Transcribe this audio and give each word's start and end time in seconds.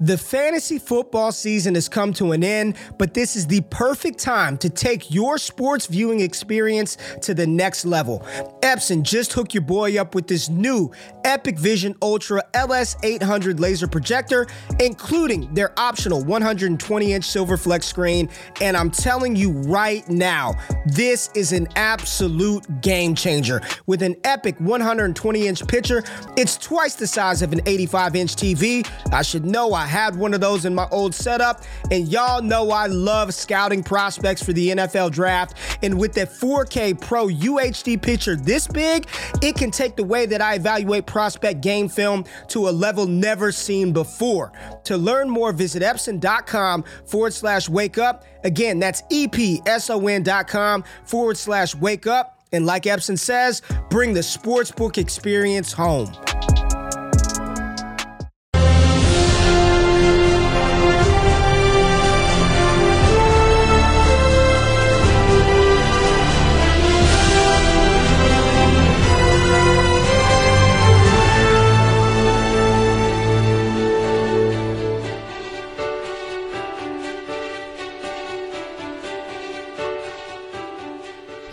The 0.00 0.18
fantasy 0.18 0.80
football 0.80 1.30
season 1.30 1.76
has 1.76 1.88
come 1.88 2.12
to 2.14 2.32
an 2.32 2.42
end, 2.42 2.76
but 2.98 3.14
this 3.14 3.36
is 3.36 3.46
the 3.46 3.60
perfect 3.70 4.18
time 4.18 4.58
to 4.58 4.68
take 4.68 5.12
your 5.12 5.38
sports 5.38 5.86
viewing 5.86 6.18
experience 6.18 6.98
to 7.22 7.32
the 7.32 7.46
next 7.46 7.84
level. 7.84 8.26
Epson 8.60 9.04
just 9.04 9.32
hooked 9.32 9.54
your 9.54 9.62
boy 9.62 10.00
up 10.00 10.16
with 10.16 10.26
this 10.26 10.48
new 10.48 10.90
EpiqVision 11.22 11.94
Ultra 12.02 12.42
LS800 12.54 13.60
laser 13.60 13.86
projector, 13.86 14.48
including 14.80 15.54
their 15.54 15.72
optional 15.78 16.24
120 16.24 17.12
inch 17.12 17.24
silver 17.24 17.56
flex 17.56 17.86
screen. 17.86 18.28
And 18.60 18.76
I'm 18.76 18.90
telling 18.90 19.36
you 19.36 19.52
right 19.52 20.06
now, 20.08 20.54
this 20.86 21.30
is 21.36 21.52
an 21.52 21.68
absolute 21.76 22.80
game 22.80 23.14
changer. 23.14 23.60
With 23.86 24.02
an 24.02 24.16
epic 24.24 24.58
120 24.58 25.46
inch 25.46 25.64
picture, 25.68 26.02
it's 26.36 26.56
twice 26.56 26.96
the 26.96 27.06
size 27.06 27.42
of 27.42 27.52
an 27.52 27.60
85 27.64 28.16
inch 28.16 28.34
TV. 28.34 28.84
I 29.12 29.22
should 29.22 29.44
know 29.44 29.72
I 29.72 29.83
had 29.86 30.16
one 30.16 30.34
of 30.34 30.40
those 30.40 30.64
in 30.64 30.74
my 30.74 30.88
old 30.90 31.14
setup, 31.14 31.62
and 31.90 32.08
y'all 32.08 32.42
know 32.42 32.70
I 32.70 32.86
love 32.86 33.34
scouting 33.34 33.82
prospects 33.82 34.42
for 34.42 34.52
the 34.52 34.70
NFL 34.70 35.12
draft. 35.12 35.56
And 35.82 35.98
with 35.98 36.12
that 36.14 36.30
4K 36.30 37.00
Pro 37.00 37.26
UHD 37.26 38.00
picture 38.00 38.36
this 38.36 38.66
big, 38.66 39.06
it 39.42 39.56
can 39.56 39.70
take 39.70 39.96
the 39.96 40.04
way 40.04 40.26
that 40.26 40.40
I 40.40 40.54
evaluate 40.54 41.06
prospect 41.06 41.60
game 41.60 41.88
film 41.88 42.24
to 42.48 42.68
a 42.68 42.70
level 42.70 43.06
never 43.06 43.52
seen 43.52 43.92
before. 43.92 44.52
To 44.84 44.96
learn 44.96 45.28
more, 45.28 45.52
visit 45.52 45.82
Epson.com 45.82 46.84
forward 47.06 47.32
slash 47.32 47.68
wake 47.68 47.98
up. 47.98 48.24
Again, 48.44 48.78
that's 48.78 49.02
EPSON.com 49.02 50.84
forward 51.04 51.36
slash 51.36 51.74
wake 51.74 52.06
up. 52.06 52.42
And 52.52 52.66
like 52.66 52.84
Epson 52.84 53.18
says, 53.18 53.62
bring 53.90 54.14
the 54.14 54.20
sportsbook 54.20 54.96
experience 54.96 55.72
home. 55.72 56.12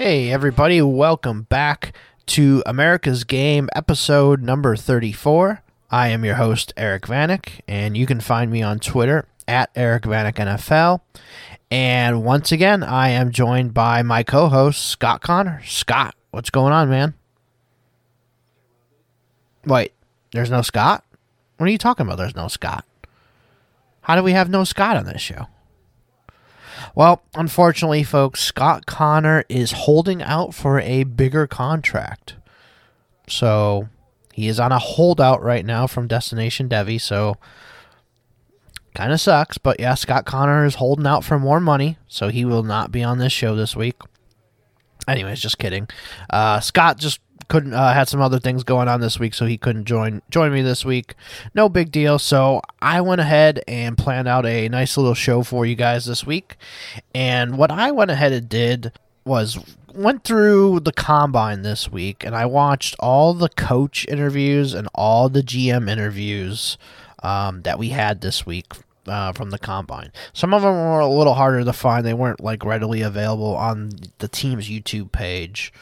Hey, 0.04 0.32
everybody, 0.32 0.82
welcome 0.82 1.44
back 1.44 1.96
to 2.26 2.64
America's 2.66 3.24
Game 3.24 3.70
episode 3.76 4.42
number 4.42 4.76
34. 4.76 5.62
I 5.92 6.08
am 6.08 6.26
your 6.26 6.34
host, 6.34 6.74
Eric 6.76 7.04
Vanek, 7.04 7.60
and 7.68 7.96
you 7.96 8.08
can 8.08 8.20
find 8.20 8.50
me 8.50 8.64
on 8.64 8.80
Twitter 8.80 9.28
at 9.48 9.70
Eric 9.76 10.06
Vanek 10.06 10.38
NFL. 10.38 11.02
And 11.70 12.24
once 12.24 12.52
again, 12.52 12.82
I 12.82 13.10
am 13.10 13.32
joined 13.32 13.76
by 13.76 14.02
my 14.02 14.24
co 14.24 14.48
host, 14.48 14.88
Scott 14.88 15.22
Connor. 15.22 15.62
Scott, 15.68 16.16
what's 16.32 16.50
going 16.50 16.74
on, 16.74 16.90
man? 16.90 17.14
Wait, 19.68 19.94
there's 20.32 20.50
no 20.50 20.64
Scott? 20.64 21.04
What 21.58 21.70
are 21.70 21.72
you 21.72 21.78
talking 21.78 22.08
about? 22.08 22.18
There's 22.18 22.36
no 22.36 22.48
Scott. 22.48 22.86
How 24.02 24.16
do 24.16 24.24
we 24.24 24.32
have 24.32 24.50
no 24.50 24.64
Scott 24.64 24.98
on 24.98 25.06
this 25.06 25.22
show? 25.22 25.46
Well, 26.96 27.24
unfortunately, 27.36 28.04
folks, 28.04 28.42
Scott 28.44 28.86
Connor 28.86 29.44
is 29.50 29.72
holding 29.72 30.22
out 30.22 30.54
for 30.54 30.80
a 30.80 31.04
bigger 31.04 31.48
contract. 31.48 32.36
So 33.28 33.90
he 34.34 34.48
is 34.48 34.60
on 34.60 34.72
a 34.72 34.80
holdout 34.80 35.42
right 35.42 35.66
now 35.66 35.88
from 35.88 36.08
Destination 36.08 36.68
Devy. 36.68 37.00
So 37.00 37.38
kind 38.94 39.14
of 39.14 39.22
sucks. 39.22 39.58
But 39.58 39.80
yeah, 39.80 39.96
Scott 39.96 40.26
Connor 40.26 40.66
is 40.66 40.76
holding 40.76 41.08
out 41.08 41.24
for 41.24 41.40
more 41.40 41.60
money. 41.60 41.98
So 42.08 42.30
he 42.30 42.44
will 42.46 42.64
not 42.64 42.92
be 42.92 43.04
on 43.04 43.18
this 43.18 43.34
show 43.34 43.56
this 43.56 43.76
week. 43.76 43.96
Anyways, 45.08 45.40
just 45.40 45.58
kidding. 45.58 45.88
Uh, 46.30 46.60
Scott 46.60 46.98
just 46.98 47.20
couldn't 47.52 47.74
uh, 47.74 47.92
had 47.92 48.08
some 48.08 48.22
other 48.22 48.40
things 48.40 48.64
going 48.64 48.88
on 48.88 49.02
this 49.02 49.20
week, 49.20 49.34
so 49.34 49.46
he 49.46 49.58
couldn't 49.58 49.84
join 49.84 50.22
join 50.30 50.54
me 50.54 50.62
this 50.62 50.86
week. 50.86 51.16
No 51.54 51.68
big 51.68 51.92
deal. 51.92 52.18
So 52.18 52.62
I 52.82 53.02
went 53.02 53.20
ahead 53.20 53.62
and 53.68 53.98
planned 53.98 54.30
out 54.30 54.46
a 54.46 54.70
nice 54.70 54.96
little 54.96 55.14
show 55.14 55.44
for 55.44 55.66
you 55.66 55.76
guys 55.76 56.06
this 56.06 56.26
week. 56.26 56.56
And 57.14 57.58
what 57.58 57.70
I 57.70 57.92
went 57.92 58.10
ahead 58.10 58.32
and 58.32 58.48
did 58.48 58.94
was 59.26 59.60
went 59.94 60.24
through 60.24 60.80
the 60.80 60.94
combine 60.94 61.64
this 61.64 61.92
week, 61.92 62.24
and 62.24 62.34
I 62.34 62.46
watched 62.46 62.96
all 63.02 63.34
the 63.34 63.50
coach 63.50 64.08
interviews 64.08 64.74
and 64.74 64.88
all 64.96 65.28
the 65.28 65.44
GM 65.44 65.90
interviews 65.90 66.78
um, 67.22 67.64
that 67.64 67.78
we 67.78 67.90
had 67.90 68.22
this 68.22 68.46
week 68.46 68.72
uh, 69.08 69.34
from 69.34 69.50
the 69.50 69.60
combine. 69.60 70.14
Some 70.32 70.54
of 70.54 70.62
them 70.62 70.74
were 70.74 71.02
a 71.02 71.08
little 71.08 71.34
harder 71.34 71.66
to 71.66 71.74
find; 71.74 72.06
they 72.06 72.14
weren't 72.14 72.40
like 72.40 72.64
readily 72.64 73.02
available 73.02 73.58
on 73.58 73.92
the 74.20 74.30
team's 74.30 74.70
YouTube 74.70 75.12
page 75.12 75.74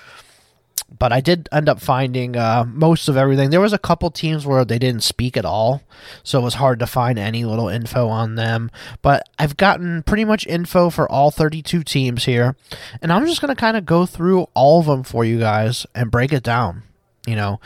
but 0.97 1.11
I 1.11 1.21
did 1.21 1.47
end 1.51 1.69
up 1.69 1.79
finding 1.79 2.35
uh, 2.35 2.65
most 2.67 3.07
of 3.07 3.17
everything. 3.17 3.49
There 3.49 3.61
was 3.61 3.73
a 3.73 3.77
couple 3.77 4.09
teams 4.11 4.45
where 4.45 4.65
they 4.65 4.79
didn't 4.79 5.03
speak 5.03 5.37
at 5.37 5.45
all, 5.45 5.83
so 6.23 6.39
it 6.39 6.43
was 6.43 6.55
hard 6.55 6.79
to 6.79 6.87
find 6.87 7.19
any 7.19 7.45
little 7.45 7.69
info 7.69 8.07
on 8.07 8.35
them. 8.35 8.71
But 9.01 9.27
I've 9.37 9.57
gotten 9.57 10.03
pretty 10.03 10.25
much 10.25 10.47
info 10.47 10.89
for 10.89 11.09
all 11.09 11.31
32 11.31 11.83
teams 11.83 12.25
here, 12.25 12.55
and 13.01 13.11
I'm 13.11 13.25
just 13.25 13.41
to 13.41 13.55
kind 13.55 13.77
of 13.77 13.85
go 13.85 14.05
through 14.05 14.47
all 14.53 14.79
of 14.79 14.87
them 14.87 15.03
for 15.03 15.23
you 15.23 15.39
guys 15.39 15.85
and 15.93 16.11
break 16.11 16.33
it 16.33 16.43
down. 16.43 16.83
You 17.27 17.35
know, 17.35 17.59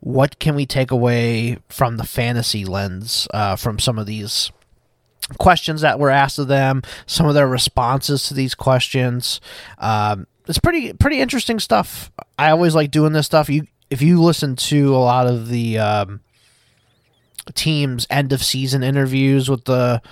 what 0.00 0.38
can 0.38 0.54
we 0.54 0.66
take 0.66 0.90
away 0.90 1.58
from 1.68 1.96
the 1.96 2.04
fantasy 2.04 2.64
lens 2.64 3.26
uh, 3.34 3.56
from 3.56 3.78
some 3.78 3.98
of 3.98 4.06
these 4.06 4.52
questions 5.38 5.82
that 5.82 5.98
were 5.98 6.10
asked 6.10 6.38
of 6.38 6.48
them, 6.48 6.82
some 7.06 7.26
of 7.26 7.34
their 7.34 7.48
responses 7.48 8.26
to 8.28 8.34
these 8.34 8.54
questions. 8.54 9.40
Um, 9.76 10.26
it's 10.48 10.58
pretty 10.58 10.92
pretty 10.94 11.20
interesting 11.20 11.60
stuff. 11.60 12.10
I 12.38 12.50
always 12.50 12.74
like 12.74 12.90
doing 12.90 13.12
this 13.12 13.26
stuff. 13.26 13.48
You 13.48 13.66
if 13.90 14.02
you 14.02 14.22
listen 14.22 14.56
to 14.56 14.94
a 14.94 14.98
lot 14.98 15.26
of 15.26 15.48
the 15.48 15.78
um, 15.78 16.20
teams 17.54 18.06
end 18.10 18.32
of 18.32 18.42
season 18.42 18.82
interviews 18.82 19.48
with 19.48 19.64
the 19.64 20.02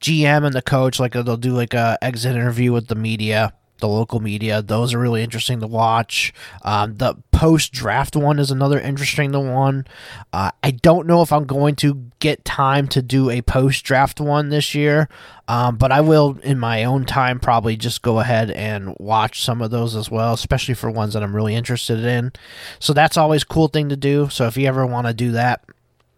GM 0.00 0.44
and 0.44 0.54
the 0.54 0.62
coach, 0.62 1.00
like 1.00 1.12
they'll 1.12 1.36
do 1.36 1.52
like 1.52 1.74
a 1.74 1.98
exit 2.02 2.36
interview 2.36 2.72
with 2.72 2.88
the 2.88 2.94
media 2.94 3.52
the 3.78 3.88
local 3.88 4.20
media. 4.20 4.62
Those 4.62 4.94
are 4.94 4.98
really 4.98 5.22
interesting 5.22 5.60
to 5.60 5.66
watch. 5.66 6.32
Um, 6.62 6.96
the 6.96 7.16
post 7.32 7.72
draft 7.72 8.16
one 8.16 8.38
is 8.38 8.50
another 8.50 8.80
interesting 8.80 9.32
one. 9.32 9.86
Uh, 10.32 10.50
I 10.62 10.72
don't 10.72 11.06
know 11.06 11.22
if 11.22 11.32
I'm 11.32 11.44
going 11.44 11.76
to 11.76 12.10
get 12.18 12.44
time 12.44 12.88
to 12.88 13.02
do 13.02 13.30
a 13.30 13.42
post 13.42 13.84
draft 13.84 14.20
one 14.20 14.48
this 14.48 14.74
year, 14.74 15.08
um, 15.46 15.76
but 15.76 15.92
I 15.92 16.00
will 16.00 16.38
in 16.42 16.58
my 16.58 16.84
own 16.84 17.04
time 17.04 17.38
probably 17.38 17.76
just 17.76 18.02
go 18.02 18.20
ahead 18.20 18.50
and 18.50 18.96
watch 18.98 19.42
some 19.42 19.62
of 19.62 19.70
those 19.70 19.94
as 19.94 20.10
well, 20.10 20.34
especially 20.34 20.74
for 20.74 20.90
ones 20.90 21.14
that 21.14 21.22
I'm 21.22 21.36
really 21.36 21.54
interested 21.54 22.04
in. 22.04 22.32
So 22.78 22.92
that's 22.92 23.16
always 23.16 23.44
cool 23.44 23.68
thing 23.68 23.88
to 23.88 23.96
do. 23.96 24.28
So 24.30 24.46
if 24.46 24.56
you 24.56 24.66
ever 24.66 24.86
want 24.86 25.06
to 25.06 25.14
do 25.14 25.32
that, 25.32 25.64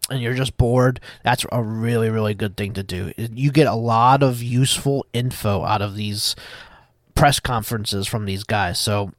and 0.09 0.21
you're 0.21 0.33
just 0.33 0.57
bored, 0.57 0.99
that's 1.23 1.45
a 1.51 1.63
really, 1.63 2.09
really 2.09 2.33
good 2.33 2.57
thing 2.57 2.73
to 2.73 2.83
do. 2.83 3.13
You 3.17 3.49
get 3.51 3.67
a 3.67 3.75
lot 3.75 4.23
of 4.23 4.43
useful 4.43 5.05
info 5.13 5.63
out 5.63 5.81
of 5.81 5.95
these 5.95 6.35
press 7.21 7.39
conferences 7.39 8.07
from 8.07 8.25
these 8.25 8.43
guys. 8.43 8.79
So, 8.79 9.11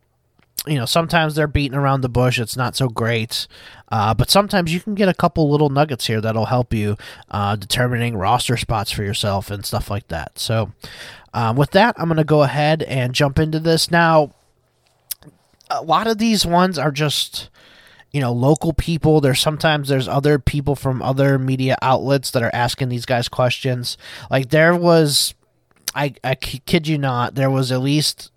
you 0.67 0.75
know, 0.75 0.87
sometimes 0.87 1.37
they're 1.37 1.47
beating 1.47 1.79
around 1.79 2.01
the 2.01 2.09
bush. 2.09 2.41
It's 2.41 2.57
not 2.57 2.75
so 2.75 2.89
great. 2.89 3.47
Uh, 3.93 4.13
but 4.13 4.29
sometimes 4.29 4.75
you 4.75 4.81
can 4.81 4.97
get 4.97 5.09
a 5.09 5.15
couple 5.15 5.49
little 5.49 5.69
nuggets 5.69 6.09
here 6.09 6.21
that'll 6.21 6.47
help 6.47 6.75
you 6.75 6.97
uh, 7.31 7.55
determining 7.55 8.17
roster 8.17 8.57
spots 8.57 8.91
for 8.91 9.05
yourself 9.05 9.53
and 9.53 9.65
stuff 9.65 9.89
like 9.89 10.09
that. 10.09 10.37
So, 10.37 10.73
um, 11.33 11.55
with 11.55 11.71
that, 11.71 11.95
I'm 11.97 12.09
going 12.09 12.17
to 12.17 12.25
go 12.25 12.43
ahead 12.43 12.83
and 12.83 13.15
jump 13.15 13.39
into 13.39 13.61
this. 13.61 13.89
Now, 13.89 14.35
a 15.71 15.83
lot 15.83 16.09
of 16.09 16.19
these 16.19 16.45
ones 16.45 16.81
are 16.81 16.91
just 16.91 17.51
you 18.11 18.21
know 18.21 18.33
local 18.33 18.73
people 18.73 19.23
there's 19.23 19.41
sometimes 19.41 19.89
there's 19.89 20.09
other 20.09 20.39
people 20.39 20.75
from 20.75 21.01
other 21.01 21.39
media 21.39 21.77
outlets 21.81 22.33
that 22.33 22.43
are 22.43 22.51
asking 22.53 22.91
these 22.91 23.07
guys 23.07 23.27
questions 23.27 23.97
like 24.29 24.51
there 24.51 24.77
was 24.77 25.33
I, 25.95 26.15
I 26.25 26.35
kid 26.35 26.89
you 26.89 26.99
not, 26.99 27.35
there 27.35 27.51
was 27.51 27.71
at 27.73 27.81
least 27.81 28.31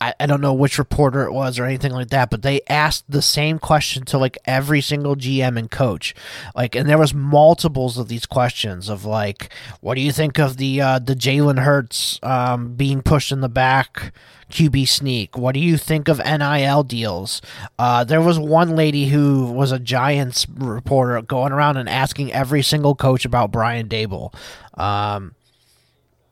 I, 0.00 0.14
I 0.20 0.26
don't 0.26 0.40
know 0.40 0.52
which 0.52 0.78
reporter 0.78 1.22
it 1.22 1.32
was 1.32 1.58
or 1.58 1.64
anything 1.64 1.92
like 1.92 2.08
that, 2.08 2.30
but 2.30 2.42
they 2.42 2.60
asked 2.68 3.04
the 3.08 3.22
same 3.22 3.58
question 3.58 4.04
to 4.06 4.18
like 4.18 4.36
every 4.44 4.80
single 4.80 5.16
GM 5.16 5.58
and 5.58 5.70
coach. 5.70 6.14
Like 6.54 6.74
and 6.74 6.88
there 6.88 6.98
was 6.98 7.14
multiples 7.14 7.96
of 7.96 8.08
these 8.08 8.26
questions 8.26 8.88
of 8.88 9.04
like, 9.04 9.52
what 9.80 9.94
do 9.94 10.00
you 10.00 10.12
think 10.12 10.38
of 10.38 10.56
the 10.58 10.80
uh 10.80 10.98
the 10.98 11.14
Jalen 11.14 11.60
Hurts 11.60 12.18
um 12.22 12.74
being 12.74 13.02
pushed 13.02 13.32
in 13.32 13.40
the 13.40 13.48
back 13.48 14.12
QB 14.50 14.86
sneak? 14.86 15.36
What 15.38 15.52
do 15.52 15.60
you 15.60 15.78
think 15.78 16.08
of 16.08 16.18
NIL 16.18 16.82
deals? 16.82 17.40
Uh 17.78 18.04
there 18.04 18.20
was 18.20 18.38
one 18.38 18.76
lady 18.76 19.06
who 19.06 19.50
was 19.50 19.72
a 19.72 19.78
Giants 19.78 20.46
reporter 20.48 21.20
going 21.22 21.52
around 21.52 21.78
and 21.78 21.88
asking 21.88 22.32
every 22.32 22.62
single 22.62 22.94
coach 22.94 23.24
about 23.24 23.50
Brian 23.50 23.88
Daboll. 23.88 24.34
Um 24.78 25.34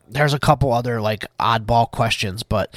there's 0.07 0.33
a 0.33 0.39
couple 0.39 0.71
other 0.71 1.01
like 1.01 1.25
oddball 1.39 1.89
questions, 1.91 2.43
but 2.43 2.73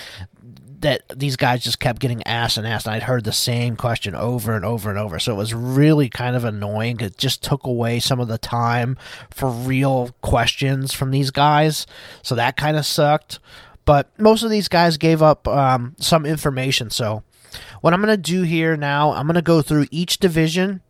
that 0.81 1.03
these 1.15 1.37
guys 1.37 1.63
just 1.63 1.81
kept 1.81 2.01
getting 2.01 2.23
asked 2.27 2.57
and 2.57 2.67
asked. 2.67 2.87
And 2.87 2.95
I'd 2.95 3.03
heard 3.03 3.25
the 3.25 3.33
same 3.33 3.77
question 3.77 4.15
over 4.15 4.55
and 4.55 4.65
over 4.65 4.91
and 4.91 4.99
over. 4.99 5.19
So 5.19 5.33
it 5.33 5.37
was 5.37 5.55
really 5.55 6.09
kind 6.09 6.37
of 6.37 6.45
annoying. 6.45 7.01
It 7.01 7.19
just 7.19 7.43
took 7.43 7.65
away 7.65 7.99
some 8.01 8.21
of 8.21 8.29
the 8.29 8.39
time 8.39 8.97
for 9.31 9.51
real 9.51 10.15
questions 10.23 10.93
from 10.93 11.11
these 11.11 11.31
guys. 11.31 11.87
So 12.23 12.35
that 12.37 12.57
kind 12.57 12.77
of 12.77 12.87
sucked. 12.87 13.41
But 13.85 14.11
most 14.19 14.43
of 14.43 14.51
these 14.51 14.69
guys 14.69 14.99
gave 14.99 15.23
up 15.23 15.49
um, 15.49 15.97
some 15.99 16.27
information. 16.27 16.91
So 16.91 17.23
what 17.81 17.93
I'm 17.93 18.03
going 18.03 18.15
to 18.15 18.23
do 18.23 18.43
here 18.43 18.77
now, 18.77 19.13
I'm 19.13 19.27
going 19.27 19.35
to 19.35 19.43
go 19.43 19.63
through 19.63 19.87
each 19.91 20.19
division 20.19 20.83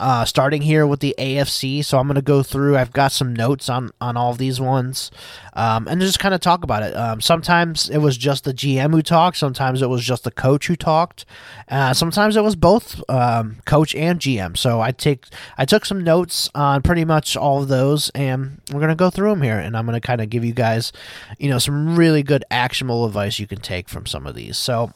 uh, 0.00 0.24
starting 0.24 0.62
here 0.62 0.86
with 0.86 1.00
the 1.00 1.14
AFC, 1.18 1.84
so 1.84 1.98
I'm 1.98 2.06
going 2.06 2.14
to 2.14 2.22
go 2.22 2.42
through. 2.42 2.76
I've 2.76 2.92
got 2.92 3.12
some 3.12 3.34
notes 3.34 3.68
on 3.68 3.90
on 4.00 4.16
all 4.16 4.32
these 4.32 4.58
ones, 4.58 5.10
um, 5.52 5.86
and 5.86 6.00
just 6.00 6.18
kind 6.18 6.34
of 6.34 6.40
talk 6.40 6.64
about 6.64 6.82
it. 6.82 6.96
Um, 6.96 7.20
sometimes 7.20 7.90
it 7.90 7.98
was 7.98 8.16
just 8.16 8.44
the 8.44 8.54
GM 8.54 8.92
who 8.92 9.02
talked. 9.02 9.36
Sometimes 9.36 9.82
it 9.82 9.90
was 9.90 10.02
just 10.02 10.24
the 10.24 10.30
coach 10.30 10.68
who 10.68 10.74
talked. 10.74 11.26
Uh, 11.68 11.92
sometimes 11.92 12.34
it 12.34 12.42
was 12.42 12.56
both 12.56 13.02
um, 13.10 13.58
coach 13.66 13.94
and 13.94 14.18
GM. 14.18 14.56
So 14.56 14.80
I 14.80 14.90
take 14.90 15.26
I 15.58 15.66
took 15.66 15.84
some 15.84 16.02
notes 16.02 16.48
on 16.54 16.80
pretty 16.80 17.04
much 17.04 17.36
all 17.36 17.60
of 17.60 17.68
those, 17.68 18.08
and 18.14 18.62
we're 18.72 18.80
going 18.80 18.88
to 18.88 18.94
go 18.94 19.10
through 19.10 19.30
them 19.30 19.42
here. 19.42 19.58
And 19.58 19.76
I'm 19.76 19.84
going 19.84 20.00
to 20.00 20.06
kind 20.06 20.22
of 20.22 20.30
give 20.30 20.46
you 20.46 20.52
guys, 20.52 20.92
you 21.38 21.50
know, 21.50 21.58
some 21.58 21.94
really 21.94 22.22
good 22.22 22.42
actionable 22.50 23.04
advice 23.04 23.38
you 23.38 23.46
can 23.46 23.60
take 23.60 23.90
from 23.90 24.06
some 24.06 24.26
of 24.26 24.34
these. 24.34 24.56
So 24.56 24.94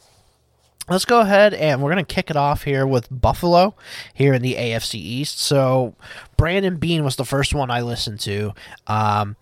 let's 0.89 1.05
go 1.05 1.21
ahead 1.21 1.55
and 1.55 1.83
we're 1.83 1.93
going 1.93 2.05
to 2.05 2.15
kick 2.15 2.31
it 2.31 2.37
off 2.37 2.65
here 2.65 2.87
with 2.87 3.09
Buffalo 3.11 3.75
here 4.13 4.35
in 4.35 4.43
the 4.43 4.55
AFC 4.55 4.95
East. 4.95 5.39
So, 5.39 5.95
Brandon 6.37 6.77
Beane 6.77 7.05
was 7.05 7.17
the 7.17 7.25
first 7.25 7.55
one 7.55 7.71
I 7.71 7.81
listened 7.81 8.21
to. 8.21 8.53
Um, 8.87 9.37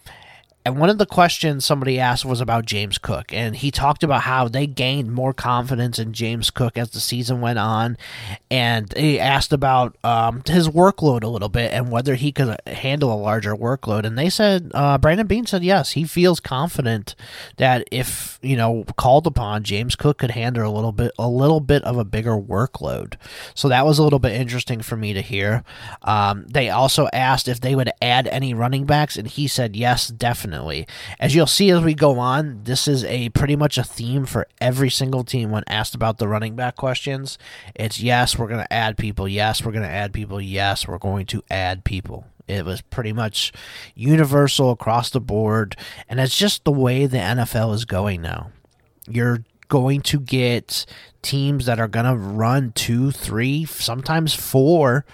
and 0.64 0.79
one 0.79 0.91
of 0.91 0.99
the 0.99 1.06
questions 1.06 1.64
somebody 1.64 1.99
asked 1.99 2.25
was 2.25 2.41
about 2.41 2.67
James 2.67 2.97
Cook, 2.97 3.32
and 3.32 3.56
he 3.56 3.73
talked 3.73 4.05
about 4.05 4.23
how 4.23 4.47
they 4.47 4.67
gained 4.67 5.11
more 5.11 5.32
confidence 5.32 5.99
in 5.99 6.12
James 6.12 6.50
Cook 6.50 6.79
as 6.79 6.91
the 6.91 7.00
season 7.00 7.41
went 7.41 7.59
on, 7.59 7.99
and 8.49 8.93
he 8.97 9.19
asked 9.19 9.53
about 9.53 9.97
um, 10.05 10.43
his 10.47 10.69
workload 10.69 11.25
a 11.25 11.29
little 11.29 11.49
bit 11.49 11.73
and 11.73 11.91
whether 11.91 12.14
he 12.14 12.31
could 12.31 12.56
handle 12.67 13.12
a 13.12 13.19
larger 13.19 13.56
workload. 13.56 14.05
And 14.05 14.17
they 14.17 14.31
said 14.31 14.70
uh, 14.73 14.99
Brandon 14.99 15.26
Beane 15.26 15.47
said 15.47 15.64
yes, 15.64 15.93
he 15.93 16.05
feels 16.05 16.38
confident 16.38 17.17
that 17.56 17.88
if 17.91 18.38
you 18.41 18.56
know 18.56 18.85
called 18.97 19.26
upon, 19.26 19.65
James 19.65 19.97
Cook 19.97 20.19
could 20.19 20.31
handle 20.31 20.70
a 20.70 20.73
little 20.73 20.93
bit 20.93 21.11
a 21.19 21.29
little 21.29 21.61
bit 21.61 21.82
of 21.82 21.99
a 21.99 22.05
bigger 22.05 22.37
workload. 22.37 23.15
So 23.55 23.69
that 23.69 23.85
was 23.85 23.99
a 23.99 24.05
little 24.05 24.20
bit 24.20 24.32
interesting 24.32 24.81
for 24.81 24.97
me 24.97 25.12
to 25.12 25.23
hear. 25.23 25.65
Um, 26.03 26.47
they 26.47 26.70
also 26.70 27.08
asked 27.12 27.49
if 27.49 27.61
they 27.61 27.75
would 27.75 27.91
add 28.00 28.29
any 28.29 28.55
running 28.55 28.87
backs, 28.87 29.17
and 29.17 29.26
he 29.26 29.49
said 29.49 29.75
yes, 29.75 30.06
definitely 30.06 30.52
definitely. 30.53 30.87
As 31.19 31.35
you'll 31.35 31.47
see 31.47 31.71
as 31.71 31.83
we 31.83 31.95
go 31.95 32.19
on, 32.19 32.61
this 32.65 32.87
is 32.87 33.05
a 33.05 33.31
pretty 33.31 33.57
much 33.57 33.79
a 33.79 33.85
theme 33.85 34.27
for 34.27 34.47
every 34.61 34.91
single 34.91 35.25
team 35.25 35.51
when 35.51 35.65
asked 35.67 35.95
about 35.95 36.19
the 36.19 36.29
running 36.29 36.55
back 36.55 36.77
questions. 36.77 37.39
It's 37.75 38.01
yes, 38.01 38.39
we're 38.39 38.49
going 38.49 38.65
to 38.65 38.73
add 38.73 38.99
people. 38.99 39.27
Yes, 39.27 39.65
we're 39.65 39.73
going 39.73 39.85
to 39.85 39.89
add 39.89 40.13
people. 40.13 40.41
Yes, 40.41 40.87
we're 40.87 40.99
going 40.99 41.27
to 41.27 41.43
add 41.51 41.85
people. 41.85 42.27
It 42.47 42.65
was 42.67 42.83
pretty 42.83 43.13
much 43.13 43.53
universal 43.95 44.71
across 44.71 45.11
the 45.11 45.21
board, 45.21 45.77
and 46.09 46.21
it's 46.21 46.37
just 46.37 46.65
the 46.65 46.73
way 46.73 47.07
the 47.07 47.19
NFL 47.19 47.73
is 47.75 47.85
going 47.85 48.21
now. 48.21 48.51
You're 49.09 49.45
going 49.69 50.03
to 50.03 50.21
get 50.21 50.85
teams 51.23 51.65
that 51.65 51.81
are 51.81 51.89
going 51.89 52.05
to 52.05 52.17
run 52.17 52.73
two, 52.73 53.11
three, 53.11 53.65
sometimes 53.65 54.35
four 54.35 55.07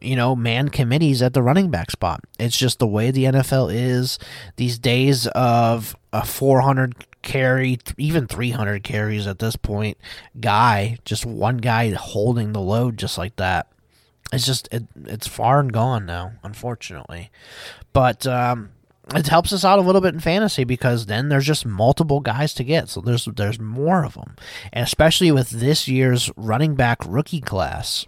you 0.00 0.16
know, 0.16 0.34
man 0.34 0.68
committees 0.68 1.22
at 1.22 1.34
the 1.34 1.42
running 1.42 1.70
back 1.70 1.90
spot. 1.90 2.20
It's 2.38 2.56
just 2.56 2.78
the 2.78 2.86
way 2.86 3.10
the 3.10 3.24
NFL 3.24 3.72
is 3.72 4.18
these 4.56 4.78
days 4.78 5.26
of 5.28 5.96
a 6.12 6.24
400 6.24 7.06
carry, 7.22 7.78
even 7.96 8.26
300 8.26 8.82
carries 8.82 9.26
at 9.26 9.38
this 9.38 9.56
point, 9.56 9.98
guy, 10.40 10.98
just 11.04 11.26
one 11.26 11.58
guy 11.58 11.90
holding 11.90 12.52
the 12.52 12.60
load 12.60 12.96
just 12.96 13.18
like 13.18 13.36
that. 13.36 13.66
It's 14.32 14.46
just, 14.46 14.68
it, 14.72 14.84
it's 15.04 15.26
far 15.26 15.60
and 15.60 15.72
gone 15.72 16.06
now, 16.06 16.32
unfortunately. 16.42 17.30
But, 17.92 18.26
um, 18.26 18.70
it 19.14 19.26
helps 19.26 19.52
us 19.52 19.64
out 19.64 19.78
a 19.78 19.82
little 19.82 20.00
bit 20.00 20.14
in 20.14 20.20
fantasy 20.20 20.64
because 20.64 21.06
then 21.06 21.28
there's 21.28 21.46
just 21.46 21.66
multiple 21.66 22.20
guys 22.20 22.54
to 22.54 22.64
get. 22.64 22.88
So 22.88 23.00
there's 23.00 23.24
there's 23.24 23.58
more 23.58 24.04
of 24.04 24.14
them. 24.14 24.36
And 24.72 24.84
especially 24.84 25.32
with 25.32 25.50
this 25.50 25.88
year's 25.88 26.30
running 26.36 26.76
back 26.76 26.98
rookie 27.04 27.40
class, 27.40 28.06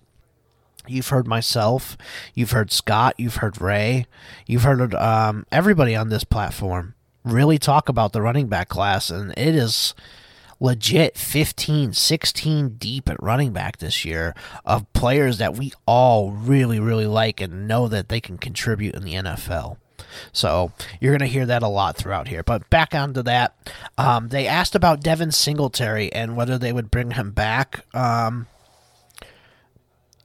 You've 0.86 1.08
heard 1.08 1.26
myself, 1.26 1.96
you've 2.34 2.50
heard 2.50 2.72
Scott, 2.72 3.14
you've 3.18 3.36
heard 3.36 3.60
Ray, 3.60 4.06
you've 4.46 4.64
heard 4.64 4.94
um, 4.94 5.46
everybody 5.52 5.94
on 5.94 6.08
this 6.08 6.24
platform 6.24 6.94
really 7.24 7.58
talk 7.58 7.88
about 7.88 8.12
the 8.12 8.22
running 8.22 8.48
back 8.48 8.68
class, 8.68 9.10
and 9.10 9.32
it 9.36 9.54
is 9.54 9.94
legit 10.58 11.16
15, 11.16 11.92
16 11.92 12.68
deep 12.78 13.08
at 13.08 13.20
running 13.22 13.52
back 13.52 13.78
this 13.78 14.04
year 14.04 14.34
of 14.64 14.90
players 14.92 15.38
that 15.38 15.56
we 15.56 15.72
all 15.86 16.30
really, 16.30 16.78
really 16.78 17.06
like 17.06 17.40
and 17.40 17.66
know 17.66 17.88
that 17.88 18.08
they 18.08 18.20
can 18.20 18.38
contribute 18.38 18.94
in 18.94 19.02
the 19.04 19.14
NFL. 19.14 19.76
So 20.32 20.72
you're 21.00 21.12
going 21.12 21.28
to 21.28 21.32
hear 21.32 21.46
that 21.46 21.62
a 21.62 21.68
lot 21.68 21.96
throughout 21.96 22.28
here. 22.28 22.42
But 22.42 22.68
back 22.70 22.94
onto 22.94 23.22
that, 23.22 23.56
um, 23.98 24.28
they 24.28 24.46
asked 24.46 24.74
about 24.74 25.02
Devin 25.02 25.32
Singletary 25.32 26.12
and 26.12 26.36
whether 26.36 26.58
they 26.58 26.72
would 26.72 26.90
bring 26.90 27.12
him 27.12 27.32
back. 27.32 27.84
Um, 27.94 28.46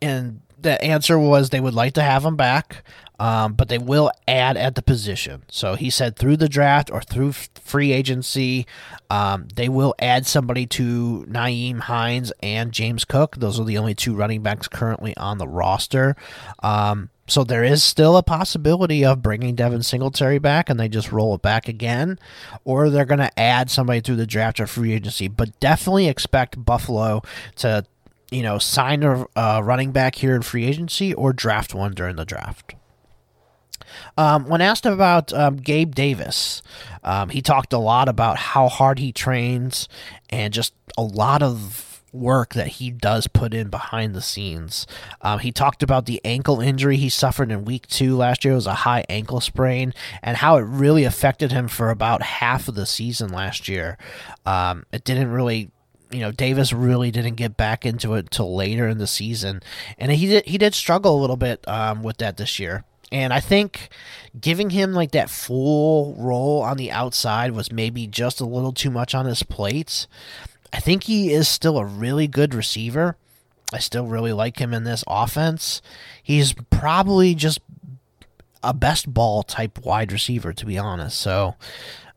and 0.02 0.42
the 0.68 0.84
answer 0.84 1.18
was 1.18 1.50
they 1.50 1.62
would 1.62 1.74
like 1.74 1.94
to 1.94 2.04
have 2.04 2.26
him 2.26 2.36
back, 2.36 2.84
um, 3.20 3.54
but 3.54 3.70
they 3.70 3.78
will 3.78 4.12
add 4.28 4.58
at 4.58 4.76
the 4.76 4.82
position. 4.82 5.44
So 5.48 5.76
he 5.76 5.90
said 5.90 6.18
through 6.18 6.38
the 6.38 6.50
draft 6.50 6.92
or 6.92 7.02
through 7.02 7.32
free 7.32 7.94
agency, 7.94 8.68
um, 9.10 9.48
they 9.56 9.70
will 9.70 9.96
add 10.00 10.28
somebody 10.28 10.66
to 10.68 11.26
Nyheim 11.30 11.80
Hines 11.80 12.34
and 12.44 12.74
James 12.74 13.06
Cook. 13.06 13.38
Those 13.38 13.60
are 13.60 13.64
the 13.64 13.78
only 13.78 13.96
two 13.96 14.14
running 14.14 14.44
backs 14.44 14.68
currently 14.68 15.16
on 15.16 15.38
the 15.38 15.48
roster. 15.48 16.18
Um, 16.62 17.10
so 17.30 17.44
there 17.44 17.64
is 17.64 17.82
still 17.82 18.18
a 18.18 18.24
possibility 18.24 19.06
of 19.06 19.22
bringing 19.22 19.56
Devin 19.56 19.84
Singletary 19.84 20.40
back 20.40 20.70
and 20.70 20.80
they 20.80 20.90
just 20.90 21.12
roll 21.12 21.36
it 21.36 21.42
back 21.42 21.68
again, 21.68 22.20
or 22.66 22.90
they're 22.90 23.06
going 23.06 23.20
to 23.20 23.40
add 23.40 23.72
somebody 23.72 24.02
through 24.02 24.16
the 24.18 24.28
draft 24.28 24.60
or 24.60 24.68
free 24.68 24.94
agency. 24.94 25.28
But 25.28 25.58
definitely 25.60 26.08
expect 26.08 26.64
Buffalo 26.64 27.22
to 27.58 27.86
you 28.32 28.42
know, 28.42 28.58
sign 28.58 29.04
a 29.04 29.64
running 29.64 29.92
back 29.92 30.16
here 30.16 30.36
in 30.36 30.42
free 30.42 30.66
agency 30.66 31.14
or 31.14 31.34
draft 31.34 31.74
one 31.74 31.94
during 31.94 32.16
the 32.16 32.26
draft. 32.26 32.76
Um, 34.18 34.46
when 34.48 34.62
asked 34.62 34.86
about 34.86 35.32
um, 35.34 35.58
Gabe 35.58 35.96
Davis, 35.96 36.62
um, 37.04 37.30
he 37.30 37.42
talked 37.42 37.74
a 37.74 37.78
lot 37.78 38.10
about 38.10 38.38
how 38.38 38.68
hard 38.68 39.00
he 39.00 39.12
trains 39.12 39.88
and 40.30 40.54
just 40.54 40.74
a 40.98 41.04
lot 41.04 41.42
of 41.42 42.04
work 42.14 42.54
that 42.54 42.68
he 42.68 42.90
does 42.90 43.28
put 43.28 43.54
in 43.54 43.70
behind 43.70 44.16
the 44.16 44.22
scenes. 44.22 44.88
Um, 45.22 45.40
he 45.40 45.52
talked 45.52 45.84
about 45.84 46.06
the 46.06 46.22
ankle 46.26 46.60
injury 46.62 46.98
he 46.98 47.10
suffered 47.10 47.52
in 47.52 47.66
week 47.66 47.86
two 47.88 48.16
last 48.16 48.44
year. 48.44 48.54
It 48.54 48.58
was 48.58 48.68
a 48.68 48.74
high 48.74 49.06
ankle 49.10 49.40
sprain 49.40 49.94
and 50.24 50.38
how 50.38 50.58
it 50.58 50.62
really 50.62 51.04
affected 51.04 51.52
him 51.52 51.68
for 51.68 51.90
about 51.90 52.22
half 52.22 52.68
of 52.68 52.76
the 52.76 52.86
season 52.86 53.30
last 53.32 53.68
year. 53.68 53.98
Um, 54.46 54.86
it 54.92 55.04
didn't 55.04 55.32
really 55.32 55.70
you 56.12 56.20
know 56.20 56.32
Davis 56.32 56.74
really 56.74 57.12
didn't 57.12 57.36
get 57.36 57.58
back 57.58 57.86
into 57.86 58.14
it 58.14 58.32
till 58.32 58.56
later 58.56 58.88
in 58.88 58.98
the 58.98 59.08
season, 59.08 59.62
and 59.98 60.12
he 60.12 60.28
did 60.28 60.46
he 60.46 60.58
did 60.58 60.74
struggle 60.74 61.18
a 61.18 61.22
little 61.22 61.38
bit 61.38 61.68
um, 61.68 62.04
with 62.04 62.18
that 62.18 62.38
this 62.38 62.60
year. 62.60 62.84
And 63.12 63.34
I 63.34 63.40
think 63.40 63.90
giving 64.40 64.72
him 64.72 64.94
like 64.94 65.12
that 65.12 65.30
full 65.30 66.16
role 66.20 66.62
on 66.62 66.78
the 66.78 66.92
outside 66.92 67.52
was 67.52 67.72
maybe 67.72 68.06
just 68.06 68.42
a 68.42 68.46
little 68.46 68.74
too 68.74 68.90
much 68.90 69.16
on 69.16 69.26
his 69.26 69.44
plates. 69.44 70.08
I 70.74 70.80
think 70.80 71.04
he 71.04 71.32
is 71.32 71.48
still 71.48 71.78
a 71.78 71.86
really 71.86 72.28
good 72.28 72.54
receiver. 72.54 73.16
I 73.74 73.80
still 73.80 74.08
really 74.08 74.34
like 74.34 74.60
him 74.60 74.74
in 74.74 74.84
this 74.84 75.04
offense. 75.08 75.82
He's 76.22 76.54
probably 76.70 77.34
just 77.36 77.60
a 78.64 78.74
best 78.74 79.14
ball 79.14 79.44
type 79.44 79.80
wide 79.86 80.12
receiver, 80.12 80.52
to 80.54 80.66
be 80.66 80.78
honest. 80.78 81.20
So, 81.20 81.56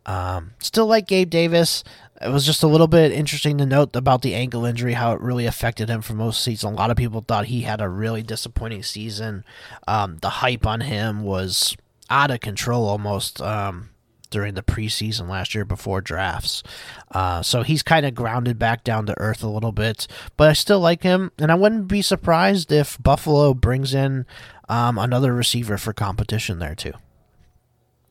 um, 0.06 0.52
still 0.58 0.86
like 0.86 1.06
Gabe 1.06 1.30
Davis 1.30 1.84
it 2.20 2.28
was 2.28 2.44
just 2.44 2.62
a 2.62 2.66
little 2.66 2.86
bit 2.86 3.12
interesting 3.12 3.56
to 3.58 3.66
note 3.66 3.96
about 3.96 4.20
the 4.22 4.34
ankle 4.34 4.66
injury, 4.66 4.92
how 4.92 5.12
it 5.12 5.20
really 5.20 5.46
affected 5.46 5.88
him 5.88 6.02
for 6.02 6.12
most 6.12 6.42
seasons. 6.42 6.74
A 6.74 6.76
lot 6.76 6.90
of 6.90 6.96
people 6.96 7.24
thought 7.26 7.46
he 7.46 7.62
had 7.62 7.80
a 7.80 7.88
really 7.88 8.22
disappointing 8.22 8.82
season. 8.82 9.44
Um, 9.88 10.18
the 10.20 10.28
hype 10.28 10.66
on 10.66 10.82
him 10.82 11.22
was 11.22 11.76
out 12.10 12.30
of 12.30 12.40
control 12.40 12.86
almost 12.86 13.40
um, 13.40 13.90
during 14.28 14.54
the 14.54 14.62
preseason 14.62 15.28
last 15.28 15.54
year 15.54 15.64
before 15.64 16.02
drafts. 16.02 16.62
Uh, 17.10 17.42
so 17.42 17.62
he's 17.62 17.82
kind 17.82 18.04
of 18.04 18.14
grounded 18.14 18.58
back 18.58 18.84
down 18.84 19.06
to 19.06 19.18
earth 19.18 19.42
a 19.42 19.48
little 19.48 19.72
bit, 19.72 20.06
but 20.36 20.50
I 20.50 20.52
still 20.52 20.80
like 20.80 21.02
him, 21.02 21.32
and 21.38 21.50
I 21.50 21.54
wouldn't 21.54 21.88
be 21.88 22.02
surprised 22.02 22.70
if 22.70 23.02
Buffalo 23.02 23.54
brings 23.54 23.94
in 23.94 24.26
um, 24.68 24.98
another 24.98 25.34
receiver 25.34 25.78
for 25.78 25.92
competition 25.94 26.58
there 26.58 26.74
too. 26.74 26.92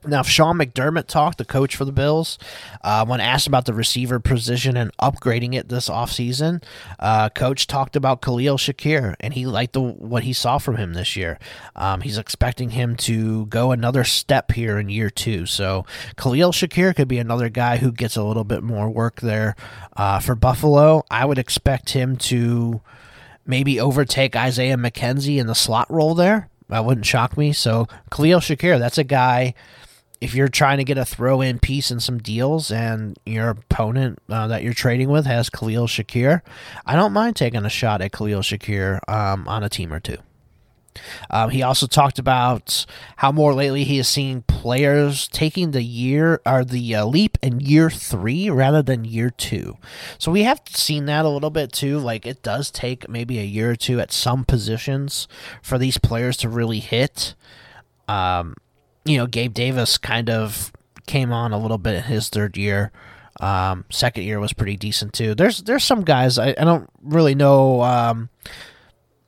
Now, 0.10 0.22
if 0.22 0.28
Sean 0.28 0.58
McDermott 0.58 1.08
talked, 1.08 1.38
the 1.38 1.46
coach 1.46 1.76
for 1.76 1.86
the 1.86 1.92
Bills, 1.92 2.38
uh, 2.84 3.06
when 3.06 3.20
asked 3.20 3.48
about 3.48 3.66
the 3.66 3.74
receiver 3.74 4.20
position 4.20 4.76
and 4.76 4.96
upgrading 4.98 5.56
it 5.56 5.70
this 5.70 5.90
offseason, 5.90 6.64
uh, 7.00 7.30
coach 7.30 7.68
talked 7.68 7.96
about 7.96 8.22
Khalil 8.22 8.58
Shakir, 8.58 9.16
and 9.20 9.34
he 9.34 9.46
liked 9.46 9.74
the 9.74 9.82
what 9.82 10.24
he 10.24 10.34
saw 10.34 10.58
from 10.58 10.78
him 10.78 10.94
this 10.94 11.16
year. 11.16 11.38
Um, 11.76 12.02
he's 12.02 12.18
expecting 12.18 12.72
him 12.72 12.96
to 12.98 13.46
go 13.48 13.72
another 13.72 14.04
step 14.04 14.52
here 14.52 14.80
in 14.80 14.90
year 14.90 15.10
two. 15.10 15.46
So, 15.46 15.86
Khalil 16.18 16.52
Shakir 16.52 16.96
could 16.96 17.08
be 17.08 17.20
another 17.20 17.50
guy 17.50 17.78
who 17.78 17.92
gets 17.92 18.16
a 18.16 18.24
little 18.24 18.44
bit 18.44 18.64
more 18.64 18.90
work 18.90 19.22
there 19.22 19.56
uh, 19.96 20.20
for 20.20 20.36
Buffalo. 20.36 21.04
I 21.12 21.26
would 21.26 21.38
expect 21.38 21.92
him 21.92 22.18
to 22.18 22.82
maybe 23.46 23.80
overtake 23.80 24.36
Isaiah 24.36 24.78
McKenzie 24.78 25.38
in 25.38 25.48
the 25.48 25.56
slot 25.56 25.90
role 25.90 26.16
there. 26.16 26.50
That 26.70 26.86
wouldn't 26.86 27.06
shock 27.06 27.36
me. 27.36 27.52
So, 27.52 27.88
Khalil 28.12 28.40
Shakir, 28.40 28.78
that's 28.78 28.98
a 29.00 29.04
guy 29.04 29.56
if 30.22 30.36
you're 30.36 30.50
trying 30.50 30.78
to 30.78 30.84
get 30.84 30.98
a 30.98 31.06
throw 31.06 31.42
in 31.42 31.60
piece 31.60 31.92
in 31.92 32.00
some 32.00 32.18
deals 32.18 32.72
and 32.72 33.18
your 33.26 33.50
opponent 33.50 34.20
uh, 34.30 34.48
that 34.48 34.64
you're 34.64 34.74
trading 34.74 35.10
with 35.10 35.26
has 35.26 35.50
Khalil 35.50 35.88
Shakir, 35.88 36.42
I 36.86 36.96
don't 36.96 37.14
mind 37.14 37.36
taking 37.36 37.66
a 37.66 37.70
shot 37.70 38.02
at 38.02 38.12
Khalil 38.12 38.42
Shakir 38.42 39.00
um, 39.10 39.48
on 39.48 39.64
a 39.64 39.70
team 39.70 39.94
or 39.94 40.00
two. 40.00 40.18
Um, 41.30 41.50
he 41.52 41.62
also 41.62 41.88
talked 41.88 42.20
about 42.20 42.86
how 43.18 43.32
more 43.32 43.54
lately 43.54 43.84
he 43.84 44.00
is 44.00 44.08
seeing 44.08 44.42
players 44.44 45.28
taking 45.30 45.72
the 45.72 45.84
year 45.84 46.42
or 46.46 46.66
the 46.66 46.96
uh, 46.96 47.06
leap 47.06 47.38
in 47.42 47.60
year 47.60 47.90
three 47.90 48.50
rather 48.50 48.82
than 48.82 49.06
year 49.06 49.30
two. 49.30 49.78
So 50.18 50.32
we 50.32 50.44
have 50.44 50.62
seen 50.68 51.06
that 51.06 51.26
a 51.26 51.30
little 51.30 51.52
bit 51.52 51.72
too. 51.72 52.00
Like 52.00 52.26
it 52.26 52.44
does 52.44 52.70
take 52.72 53.08
maybe 53.08 53.40
a 53.40 53.44
year 53.44 53.72
or 53.72 53.76
two 53.76 54.00
at 54.00 54.12
some 54.12 54.44
positions 54.44 55.28
for 55.62 55.78
these 55.78 55.98
players 55.98 56.36
to 56.38 56.50
really 56.50 56.80
hit. 56.80 57.36
Um, 58.08 58.56
you 59.10 59.18
know, 59.18 59.28
Gabe 59.28 59.54
Davis 59.54 59.98
kind 59.98 60.30
of 60.30 60.72
came 61.08 61.32
on 61.32 61.52
a 61.52 61.58
little 61.58 61.80
bit 61.80 61.96
in 61.96 62.04
his 62.04 62.30
third 62.30 62.56
year. 62.56 62.92
Um, 63.40 63.86
second 63.90 64.24
year 64.24 64.40
was 64.40 64.54
pretty 64.54 64.78
decent 64.78 65.14
too. 65.14 65.34
There's 65.34 65.64
there's 65.64 65.84
some 65.84 66.04
guys 66.04 66.38
I, 66.38 66.50
I 66.50 66.66
don't 66.66 66.90
really 67.02 67.36
know 67.36 67.82
um, 67.82 68.30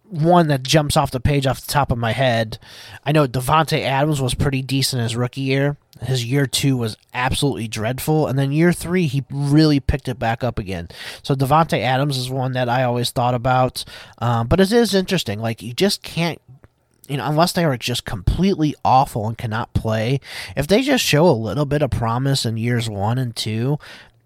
one 0.04 0.50
that 0.50 0.64
jumps 0.64 0.98
off 0.98 1.12
the 1.12 1.20
page 1.20 1.48
off 1.48 1.66
the 1.66 1.72
top 1.72 1.92
of 1.92 1.98
my 1.98 2.12
head. 2.12 2.60
I 3.06 3.14
know 3.14 3.26
Davante 3.26 3.82
Adams 3.82 4.22
was 4.22 4.36
pretty 4.36 4.62
decent 4.62 5.02
his 5.02 5.16
rookie 5.16 5.42
year. 5.42 5.78
His 6.02 6.26
year 6.26 6.46
two 6.46 6.78
was 6.78 6.98
absolutely 7.14 7.68
dreadful, 7.68 8.28
and 8.28 8.38
then 8.38 8.52
year 8.52 8.74
three 8.74 9.08
he 9.08 9.24
really 9.32 9.80
picked 9.80 10.10
it 10.10 10.20
back 10.20 10.44
up 10.44 10.60
again. 10.60 10.90
So 11.24 11.34
Davante 11.34 11.80
Adams 11.80 12.18
is 12.18 12.30
one 12.30 12.52
that 12.52 12.68
I 12.68 12.84
always 12.84 13.12
thought 13.12 13.34
about, 13.34 13.86
um, 14.18 14.48
but 14.48 14.60
it 14.60 14.72
is 14.72 14.94
interesting. 14.94 15.40
Like 15.40 15.62
you 15.62 15.74
just 15.74 16.04
can't 16.04 16.42
you 17.12 17.18
know, 17.18 17.26
unless 17.26 17.52
they 17.52 17.66
are 17.66 17.76
just 17.76 18.06
completely 18.06 18.74
awful 18.86 19.28
and 19.28 19.38
cannot 19.38 19.74
play, 19.74 20.22
if 20.56 20.66
they 20.68 20.82
just 20.82 21.04
show 21.04 21.28
a 21.28 21.32
little 21.32 21.66
bit 21.66 21.82
of 21.82 21.92
promise 21.92 22.46
in 22.46 22.56
years 22.56 22.90
one 22.90 23.18
and 23.18 23.36
two, 23.36 23.78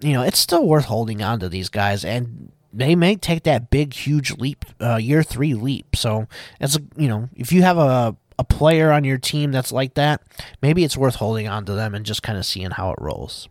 you 0.01 0.13
know, 0.13 0.21
it's 0.21 0.37
still 0.37 0.67
worth 0.67 0.85
holding 0.85 1.23
on 1.23 1.39
to 1.39 1.49
these 1.49 1.69
guys 1.69 2.05
and 2.05 2.51
they 2.71 2.95
may 2.95 3.15
take 3.15 3.43
that 3.43 3.69
big, 3.69 3.93
huge 3.93 4.37
leap, 4.37 4.65
uh, 4.81 4.97
year 4.97 5.23
three 5.23 5.53
leap. 5.53 5.95
So 5.95 6.27
it's, 6.59 6.77
you 6.95 7.07
know, 7.07 7.29
if 7.35 7.51
you 7.51 7.63
have 7.63 7.77
a, 7.77 8.15
a 8.37 8.43
player 8.43 8.91
on 8.91 9.03
your 9.03 9.17
team 9.17 9.51
that's 9.51 9.71
like 9.71 9.93
that, 9.95 10.21
maybe 10.61 10.83
it's 10.83 10.97
worth 10.97 11.15
holding 11.15 11.47
on 11.47 11.65
to 11.65 11.73
them 11.73 11.95
and 11.95 12.05
just 12.05 12.21
kind 12.21 12.37
of 12.37 12.45
seeing 12.45 12.71
how 12.71 12.91
it 12.91 12.97
rolls. 12.99 13.47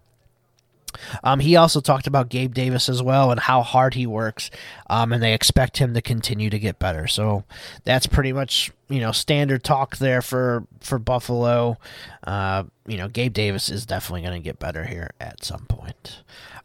Um, 1.23 1.41
he 1.41 1.57
also 1.57 1.81
talked 1.81 2.07
about 2.07 2.29
Gabe 2.29 2.55
Davis 2.55 2.89
as 2.89 3.03
well 3.03 3.31
and 3.31 3.41
how 3.41 3.63
hard 3.63 3.95
he 3.95 4.07
works, 4.07 4.51
um, 4.89 5.13
and 5.13 5.23
they 5.23 5.35
expect 5.35 5.79
him 5.79 5.95
to 5.95 6.03
continue 6.03 6.51
to 6.51 6.59
get 6.59 6.79
better. 6.79 7.07
So 7.07 7.45
that's 7.85 8.07
pretty 8.07 8.33
much 8.33 8.73
you 8.89 9.01
know 9.01 9.13
standard 9.13 9.65
talk 9.65 9.97
there 9.97 10.23
for 10.23 10.67
for 10.81 10.99
Buffalo. 10.99 11.79
Uh, 12.27 12.65
you 12.87 12.97
know, 12.97 13.09
Gabe 13.09 13.33
Davis 13.33 13.69
is 13.69 13.87
definitely 13.87 14.23
going 14.23 14.41
to 14.41 14.45
get 14.45 14.59
better 14.59 14.85
here 14.85 15.11
at 15.21 15.45
some 15.45 15.67
point. 15.67 16.23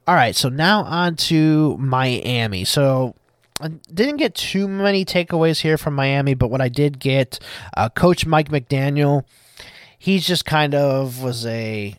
All 0.07 0.15
right, 0.15 0.35
so 0.35 0.49
now 0.49 0.83
on 0.83 1.15
to 1.17 1.77
Miami. 1.77 2.63
So 2.65 3.15
I 3.61 3.67
didn't 3.93 4.17
get 4.17 4.35
too 4.35 4.67
many 4.67 5.05
takeaways 5.05 5.61
here 5.61 5.77
from 5.77 5.93
Miami, 5.93 6.33
but 6.33 6.49
what 6.49 6.61
I 6.61 6.69
did 6.69 6.99
get, 6.99 7.39
uh, 7.75 7.89
Coach 7.89 8.25
Mike 8.25 8.49
McDaniel, 8.49 9.23
he's 9.97 10.25
just 10.25 10.45
kind 10.45 10.73
of 10.73 11.21
was 11.21 11.45
a 11.45 11.95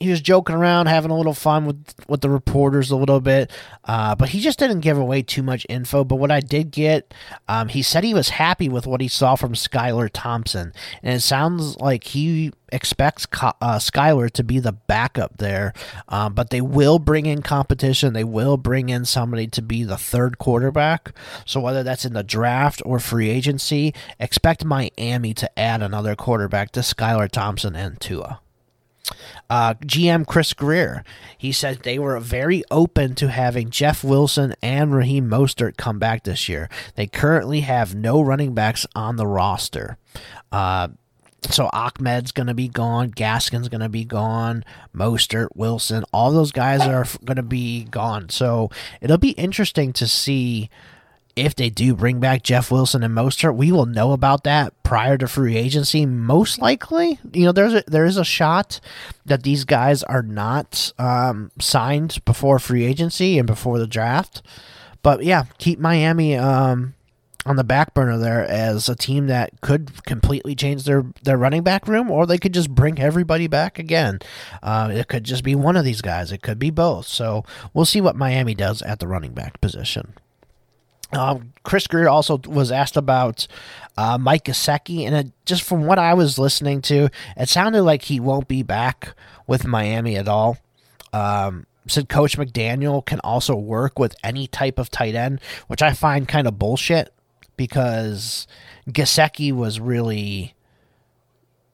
he 0.00 0.10
was 0.10 0.20
joking 0.20 0.56
around, 0.56 0.86
having 0.86 1.10
a 1.10 1.16
little 1.16 1.34
fun 1.34 1.66
with 1.66 1.94
with 2.08 2.20
the 2.20 2.30
reporters 2.30 2.90
a 2.90 2.96
little 2.96 3.20
bit, 3.20 3.50
uh, 3.84 4.14
but 4.14 4.30
he 4.30 4.40
just 4.40 4.58
didn't 4.58 4.80
give 4.80 4.98
away 4.98 5.22
too 5.22 5.42
much 5.42 5.64
info. 5.68 6.04
But 6.04 6.16
what 6.16 6.30
I 6.30 6.40
did 6.40 6.72
get, 6.72 7.14
um, 7.48 7.68
he 7.68 7.82
said 7.82 8.02
he 8.02 8.14
was 8.14 8.30
happy 8.30 8.68
with 8.68 8.86
what 8.86 9.00
he 9.00 9.08
saw 9.08 9.36
from 9.36 9.54
Skylar 9.54 10.10
Thompson, 10.12 10.72
and 11.02 11.14
it 11.14 11.20
sounds 11.20 11.76
like 11.78 12.04
he 12.04 12.52
expects 12.72 13.24
uh, 13.40 13.78
Skylar 13.78 14.30
to 14.32 14.42
be 14.42 14.58
the 14.58 14.72
backup 14.72 15.38
there. 15.38 15.72
Um, 16.08 16.34
but 16.34 16.50
they 16.50 16.60
will 16.60 16.98
bring 16.98 17.26
in 17.26 17.42
competition. 17.42 18.14
They 18.14 18.24
will 18.24 18.56
bring 18.56 18.88
in 18.88 19.04
somebody 19.04 19.46
to 19.48 19.62
be 19.62 19.84
the 19.84 19.96
third 19.96 20.38
quarterback. 20.38 21.12
So 21.46 21.60
whether 21.60 21.84
that's 21.84 22.04
in 22.04 22.14
the 22.14 22.24
draft 22.24 22.82
or 22.84 22.98
free 22.98 23.30
agency, 23.30 23.94
expect 24.18 24.64
Miami 24.64 25.34
to 25.34 25.58
add 25.58 25.82
another 25.82 26.16
quarterback 26.16 26.72
to 26.72 26.80
Skylar 26.80 27.30
Thompson 27.30 27.76
and 27.76 28.00
Tua. 28.00 28.40
Uh, 29.50 29.74
GM 29.74 30.26
Chris 30.26 30.52
Grier, 30.52 31.04
he 31.36 31.52
said 31.52 31.80
they 31.80 31.98
were 31.98 32.18
very 32.20 32.62
open 32.70 33.14
to 33.16 33.28
having 33.28 33.70
Jeff 33.70 34.02
Wilson 34.02 34.54
and 34.62 34.94
Raheem 34.94 35.28
Mostert 35.28 35.76
come 35.76 35.98
back 35.98 36.24
this 36.24 36.48
year. 36.48 36.68
They 36.94 37.06
currently 37.06 37.60
have 37.60 37.94
no 37.94 38.20
running 38.20 38.54
backs 38.54 38.86
on 38.94 39.16
the 39.16 39.26
roster. 39.26 39.98
Uh, 40.50 40.88
so 41.50 41.68
Ahmed's 41.72 42.32
going 42.32 42.46
to 42.46 42.54
be 42.54 42.68
gone, 42.68 43.10
Gaskin's 43.10 43.68
going 43.68 43.82
to 43.82 43.88
be 43.90 44.04
gone, 44.04 44.64
Mostert, 44.94 45.48
Wilson, 45.54 46.04
all 46.12 46.32
those 46.32 46.52
guys 46.52 46.80
are 46.80 47.06
going 47.24 47.36
to 47.36 47.42
be 47.42 47.84
gone. 47.84 48.30
So 48.30 48.70
it'll 49.02 49.18
be 49.18 49.32
interesting 49.32 49.92
to 49.94 50.06
see 50.06 50.70
if 51.36 51.54
they 51.54 51.68
do 51.68 51.94
bring 51.94 52.20
back 52.20 52.42
Jeff 52.42 52.70
Wilson 52.70 53.02
and 53.02 53.14
Mostert, 53.14 53.56
we 53.56 53.72
will 53.72 53.86
know 53.86 54.12
about 54.12 54.44
that 54.44 54.80
prior 54.82 55.18
to 55.18 55.26
free 55.26 55.56
agency. 55.56 56.06
Most 56.06 56.60
likely, 56.60 57.18
you 57.32 57.44
know, 57.44 57.52
there's 57.52 57.74
a, 57.74 57.84
there 57.86 58.04
is 58.04 58.16
a 58.16 58.24
shot 58.24 58.80
that 59.26 59.42
these 59.42 59.64
guys 59.64 60.02
are 60.04 60.22
not 60.22 60.92
um, 60.98 61.50
signed 61.58 62.24
before 62.24 62.58
free 62.58 62.84
agency 62.84 63.38
and 63.38 63.46
before 63.46 63.78
the 63.78 63.86
draft. 63.86 64.42
But 65.02 65.24
yeah, 65.24 65.44
keep 65.58 65.78
Miami 65.78 66.36
um, 66.36 66.94
on 67.44 67.56
the 67.56 67.64
back 67.64 67.94
burner 67.94 68.16
there 68.16 68.44
as 68.44 68.88
a 68.88 68.94
team 68.94 69.26
that 69.26 69.60
could 69.60 70.04
completely 70.04 70.54
change 70.54 70.84
their, 70.84 71.04
their 71.24 71.36
running 71.36 71.62
back 71.62 71.88
room, 71.88 72.10
or 72.10 72.26
they 72.26 72.38
could 72.38 72.54
just 72.54 72.70
bring 72.70 72.98
everybody 72.98 73.48
back 73.48 73.78
again. 73.78 74.20
Uh, 74.62 74.90
it 74.92 75.08
could 75.08 75.24
just 75.24 75.42
be 75.42 75.54
one 75.54 75.76
of 75.76 75.84
these 75.84 76.00
guys. 76.00 76.32
It 76.32 76.42
could 76.42 76.58
be 76.58 76.70
both. 76.70 77.06
So 77.06 77.44
we'll 77.74 77.84
see 77.84 78.00
what 78.00 78.16
Miami 78.16 78.54
does 78.54 78.82
at 78.82 79.00
the 79.00 79.08
running 79.08 79.32
back 79.32 79.60
position. 79.60 80.14
Um, 81.14 81.52
Chris 81.62 81.86
Grier 81.86 82.08
also 82.08 82.38
was 82.46 82.70
asked 82.72 82.96
about 82.96 83.46
uh, 83.96 84.18
Mike 84.18 84.44
Gesicki, 84.44 85.06
and 85.06 85.14
it, 85.14 85.32
just 85.46 85.62
from 85.62 85.86
what 85.86 85.98
I 85.98 86.14
was 86.14 86.38
listening 86.38 86.82
to, 86.82 87.08
it 87.36 87.48
sounded 87.48 87.82
like 87.82 88.02
he 88.02 88.20
won't 88.20 88.48
be 88.48 88.62
back 88.62 89.14
with 89.46 89.66
Miami 89.66 90.16
at 90.16 90.28
all. 90.28 90.58
Um, 91.12 91.66
said 91.86 92.08
Coach 92.08 92.36
McDaniel 92.38 93.04
can 93.04 93.20
also 93.20 93.54
work 93.54 93.98
with 93.98 94.16
any 94.24 94.46
type 94.46 94.78
of 94.78 94.90
tight 94.90 95.14
end, 95.14 95.40
which 95.66 95.82
I 95.82 95.92
find 95.92 96.26
kind 96.26 96.46
of 96.46 96.58
bullshit 96.58 97.12
because 97.56 98.46
Gesicki 98.88 99.52
was 99.52 99.80
really 99.80 100.53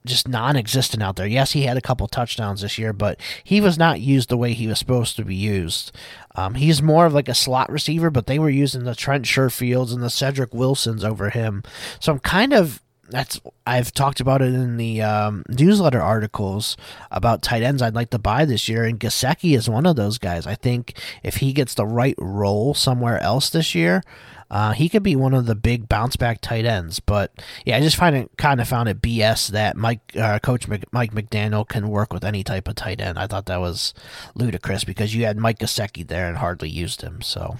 just 0.06 0.28
non-existent 0.28 1.02
out 1.02 1.16
there. 1.16 1.26
Yes, 1.26 1.52
he 1.52 1.62
had 1.62 1.76
a 1.76 1.82
couple 1.82 2.06
touchdowns 2.08 2.62
this 2.62 2.78
year, 2.78 2.92
but 2.92 3.20
he 3.44 3.60
was 3.60 3.76
not 3.76 4.00
used 4.00 4.28
the 4.28 4.36
way 4.36 4.52
he 4.52 4.66
was 4.66 4.78
supposed 4.78 5.16
to 5.16 5.24
be 5.24 5.34
used. 5.34 5.92
Um, 6.34 6.54
he's 6.54 6.82
more 6.82 7.06
of 7.06 7.12
like 7.12 7.28
a 7.28 7.34
slot 7.34 7.70
receiver, 7.70 8.10
but 8.10 8.26
they 8.26 8.38
were 8.38 8.50
using 8.50 8.84
the 8.84 8.94
Trent 8.94 9.24
Sherfields 9.26 9.92
and 9.92 10.02
the 10.02 10.10
Cedric 10.10 10.54
Wilsons 10.54 11.04
over 11.04 11.30
him. 11.30 11.62
So 11.98 12.12
I'm 12.12 12.18
kind 12.20 12.52
of 12.52 12.82
that's 13.10 13.40
I've 13.66 13.92
talked 13.92 14.20
about 14.20 14.42
it 14.42 14.54
in 14.54 14.76
the 14.76 15.02
um, 15.02 15.44
newsletter 15.48 16.00
articles 16.00 16.76
about 17.10 17.42
tight 17.42 17.62
ends 17.62 17.82
I'd 17.82 17.94
like 17.94 18.10
to 18.10 18.18
buy 18.18 18.44
this 18.44 18.68
year, 18.68 18.84
and 18.84 18.98
Gesicki 18.98 19.56
is 19.56 19.68
one 19.68 19.86
of 19.86 19.96
those 19.96 20.18
guys. 20.18 20.46
I 20.46 20.54
think 20.54 20.94
if 21.22 21.36
he 21.36 21.52
gets 21.52 21.74
the 21.74 21.86
right 21.86 22.14
role 22.18 22.74
somewhere 22.74 23.20
else 23.20 23.50
this 23.50 23.74
year, 23.74 24.02
uh, 24.50 24.72
he 24.72 24.88
could 24.88 25.02
be 25.02 25.14
one 25.14 25.32
of 25.32 25.46
the 25.46 25.54
big 25.54 25.88
bounce 25.88 26.16
back 26.16 26.40
tight 26.40 26.64
ends, 26.64 26.98
but 26.98 27.32
yeah, 27.64 27.76
I 27.76 27.80
just 27.80 27.96
find 27.96 28.16
it 28.16 28.30
kind 28.36 28.60
of 28.60 28.66
found 28.66 28.88
it 28.88 29.00
BS 29.00 29.48
that 29.48 29.76
Mike, 29.76 30.00
uh, 30.16 30.40
Coach 30.40 30.66
Mc, 30.66 30.84
Mike 30.92 31.12
McDaniel 31.12 31.66
can 31.66 31.88
work 31.88 32.12
with 32.12 32.24
any 32.24 32.42
type 32.42 32.66
of 32.66 32.74
tight 32.74 33.00
end. 33.00 33.18
I 33.18 33.28
thought 33.28 33.46
that 33.46 33.60
was 33.60 33.94
ludicrous 34.34 34.82
because 34.82 35.14
you 35.14 35.24
had 35.24 35.36
Mike 35.36 35.60
Gesicki 35.60 36.06
there 36.06 36.26
and 36.26 36.38
hardly 36.38 36.68
used 36.68 37.02
him. 37.02 37.22
So 37.22 37.58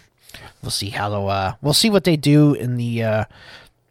we'll 0.63 0.71
see 0.71 0.91
how 0.91 1.11
the 1.11 1.21
uh, 1.21 1.53
we'll 1.63 1.75
see 1.75 1.91
what 1.91 2.05
they 2.05 2.17
do 2.17 2.55
in 2.55 2.77
the 2.77 3.05
uh, 3.05 3.25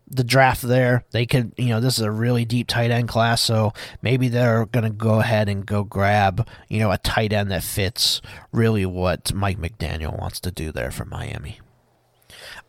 the 0.09 0.23
draft 0.23 0.61
there. 0.61 1.03
They 1.11 1.25
could, 1.25 1.53
you 1.57 1.67
know, 1.67 1.79
this 1.79 1.97
is 1.97 2.03
a 2.03 2.11
really 2.11 2.45
deep 2.45 2.67
tight 2.67 2.91
end 2.91 3.07
class, 3.07 3.41
so 3.41 3.73
maybe 4.01 4.27
they're 4.27 4.65
going 4.65 4.83
to 4.83 4.89
go 4.89 5.19
ahead 5.19 5.49
and 5.49 5.65
go 5.65 5.83
grab, 5.83 6.47
you 6.67 6.79
know, 6.79 6.91
a 6.91 6.97
tight 6.97 7.33
end 7.33 7.51
that 7.51 7.63
fits 7.63 8.21
really 8.51 8.85
what 8.85 9.33
Mike 9.33 9.59
McDaniel 9.59 10.17
wants 10.17 10.39
to 10.41 10.51
do 10.51 10.71
there 10.71 10.91
for 10.91 11.05
Miami. 11.05 11.59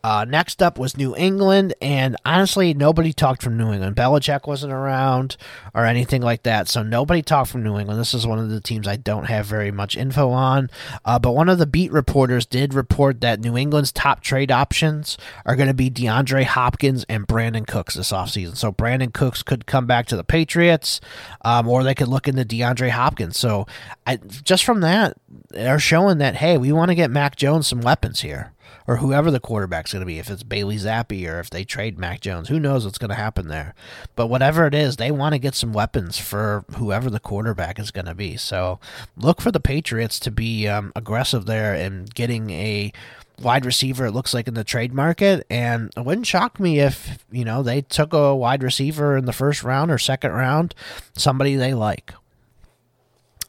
Uh, 0.03 0.25
next 0.29 0.63
up 0.63 0.79
was 0.79 0.97
New 0.97 1.15
England, 1.17 1.75
and 1.81 2.17
honestly, 2.25 2.73
nobody 2.73 3.13
talked 3.13 3.43
from 3.43 3.57
New 3.57 3.73
England. 3.73 3.97
Belichick 3.97 4.47
wasn't 4.47 4.73
around 4.73 5.37
or 5.75 5.85
anything 5.85 6.23
like 6.23 6.43
that, 6.45 6.69
so 6.69 6.83
nobody 6.83 7.23
talked 7.23 7.51
from 7.51 7.63
New 7.63 7.79
England. 7.79 8.01
This 8.01 8.15
is 8.15 8.27
one 8.27 8.39
of 8.39 8.49
the 8.49 8.61
teams 8.61 8.89
I 8.89 8.97
don't 8.97 9.25
have 9.25 9.47
very 9.47 9.71
much 9.71 9.97
info 9.97 10.31
on. 10.31 10.71
Uh, 11.05 11.19
but 11.19 11.33
one 11.33 11.49
of 11.49 11.59
the 11.59 11.67
beat 11.67 11.93
reporters 11.93 12.47
did 12.47 12.73
report 12.73 13.21
that 13.21 13.41
New 13.41 13.57
England's 13.57 13.93
top 13.93 14.21
trade 14.23 14.51
options 14.51 15.19
are 15.45 15.57
going 15.57 15.69
to 15.69 15.75
be 15.75 15.91
DeAndre 15.91 16.45
Hopkins 16.45 17.05
and 17.09 17.27
Brandin 17.27 17.67
Cooks 17.67 17.95
this 17.95 18.13
offseason. 18.13 18.57
So 18.57 18.73
Brandin 18.73 19.13
Cooks 19.13 19.43
could 19.43 19.67
come 19.67 19.87
back 19.87 20.07
to 20.07 20.17
the 20.17 20.25
Patriots, 20.25 21.01
um, 21.43 21.69
or 21.69 21.85
they 21.85 21.95
could 21.95 22.09
look 22.09 22.27
into 22.27 22.45
DeAndre 22.45 22.91
Hopkins. 22.91 23.39
So 23.39 23.67
I, 24.07 24.17
just 24.17 24.65
from 24.65 24.81
that, 24.81 25.17
they're 25.51 25.79
showing 25.79 26.19
that, 26.19 26.37
hey, 26.37 26.57
we 26.57 26.73
want 26.73 26.91
to 26.91 26.95
get 26.95 27.11
Mac 27.11 27.37
Jones 27.37 27.67
some 27.67 27.81
weapons 27.81 28.21
here 28.21 28.53
or 28.91 28.97
whoever 28.97 29.31
the 29.31 29.39
quarterback's 29.39 29.93
going 29.93 30.01
to 30.01 30.07
be, 30.07 30.19
if 30.19 30.29
it's 30.29 30.43
Bailey 30.43 30.75
Zappe 30.75 31.33
or 31.33 31.39
if 31.39 31.49
they 31.49 31.63
trade 31.63 31.97
Mac 31.97 32.21
Jones, 32.21 32.49
who 32.49 32.59
knows 32.59 32.85
what's 32.85 32.99
going 32.99 33.11
to 33.11 33.15
happen 33.15 33.47
there. 33.47 33.73
But 34.17 34.27
whatever 34.27 34.67
it 34.67 34.75
is, 34.75 34.97
they 34.97 35.13
want 35.13 35.33
to 35.33 35.39
get 35.39 35.55
some 35.55 35.73
weapons 35.73 36.19
for 36.19 36.65
whoever 36.75 37.09
the 37.09 37.21
quarterback 37.21 37.79
is 37.79 37.93
going 37.93 38.07
to 38.07 38.17
be. 38.17 38.37
So 38.37 38.81
look 39.17 39.41
for 39.41 39.53
the 39.53 39.61
Patriots 39.61 40.19
to 40.19 40.33
be 40.33 40.67
um, 40.67 40.91
aggressive 40.97 41.47
there 41.47 41.73
and 41.73 42.13
getting 42.13 42.51
a 42.51 42.93
wide 43.41 43.65
receiver 43.65 44.07
it 44.07 44.13
looks 44.13 44.35
like 44.35 44.49
in 44.49 44.55
the 44.55 44.65
trade 44.65 44.93
market 44.93 45.47
and 45.49 45.91
it 45.97 46.05
wouldn't 46.05 46.27
shock 46.27 46.61
me 46.61 46.79
if 46.79 47.25
you 47.33 47.43
know 47.43 47.63
they 47.63 47.81
took 47.81 48.13
a 48.13 48.37
wide 48.37 48.63
receiver 48.63 49.17
in 49.17 49.25
the 49.25 49.33
first 49.33 49.65
round 49.65 49.91
or 49.91 49.97
second 49.97 50.31
round 50.33 50.75
somebody 51.17 51.57
they 51.57 51.73
like 51.73 52.13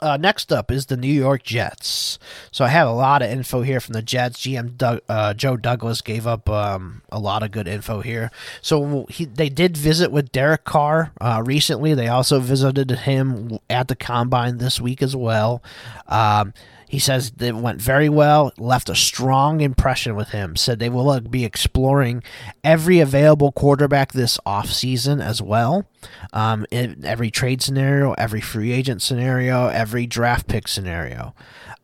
uh, 0.01 0.17
next 0.17 0.51
up 0.51 0.72
is 0.72 0.88
the 0.88 0.98
New 0.98 1.12
York 1.12 1.43
Jets. 1.43 2.20
So 2.51 2.65
I 2.65 2.70
have 2.70 2.88
a 2.88 2.93
lot 2.93 3.22
of 3.22 3.29
info 3.29 3.62
here 3.62 3.79
from 3.79 3.93
the 3.93 4.01
Jets. 4.01 4.39
GM 4.39 4.77
Doug, 4.77 5.01
uh, 5.08 5.34
Joe 5.34 5.58
Douglas 5.58 6.01
gave 6.01 6.25
up 6.25 6.50
um, 6.50 7.01
a 7.12 7.20
lot 7.20 7.43
of 7.43 7.51
good 7.51 7.67
info 7.67 8.01
here. 8.01 8.31
So 8.62 9.05
he, 9.10 9.25
they 9.25 9.50
did 9.50 9.77
visit 9.77 10.12
with 10.12 10.31
Derek 10.31 10.63
Carr 10.63 11.12
uh, 11.22 11.43
recently. 11.46 11.93
They 11.93 12.08
also 12.08 12.39
visited 12.39 12.91
him 12.91 13.60
at 13.70 13.88
the 13.88 13.96
combine 13.96 14.58
this 14.58 14.81
week 14.81 15.01
as 15.01 15.15
well. 15.15 15.62
Um, 16.08 16.53
he 16.91 17.00
says 17.00 17.31
it 17.39 17.55
went 17.55 17.81
very 17.81 18.10
well, 18.10 18.51
left 18.57 18.89
a 18.89 18.95
strong 18.95 19.62
impression 19.62 20.13
with 20.13 20.31
him. 20.31 20.57
Said 20.57 20.79
they 20.79 20.89
will 20.89 21.10
uh, 21.10 21.21
be 21.21 21.45
exploring 21.45 22.21
every 22.65 23.00
available 23.00 23.53
quarterback 23.53 24.12
this 24.12 24.38
offseason 24.45 25.24
as 25.24 25.41
well. 25.41 25.86
Um, 26.33 26.65
in 26.69 27.05
every 27.05 27.31
trade 27.31 27.62
scenario, 27.62 28.12
every 28.17 28.41
free 28.41 28.74
agent 28.74 29.01
scenario, 29.01 29.69
every 29.69 30.05
draft 30.05 30.50
pick 30.50 30.67
scenario. 30.67 31.33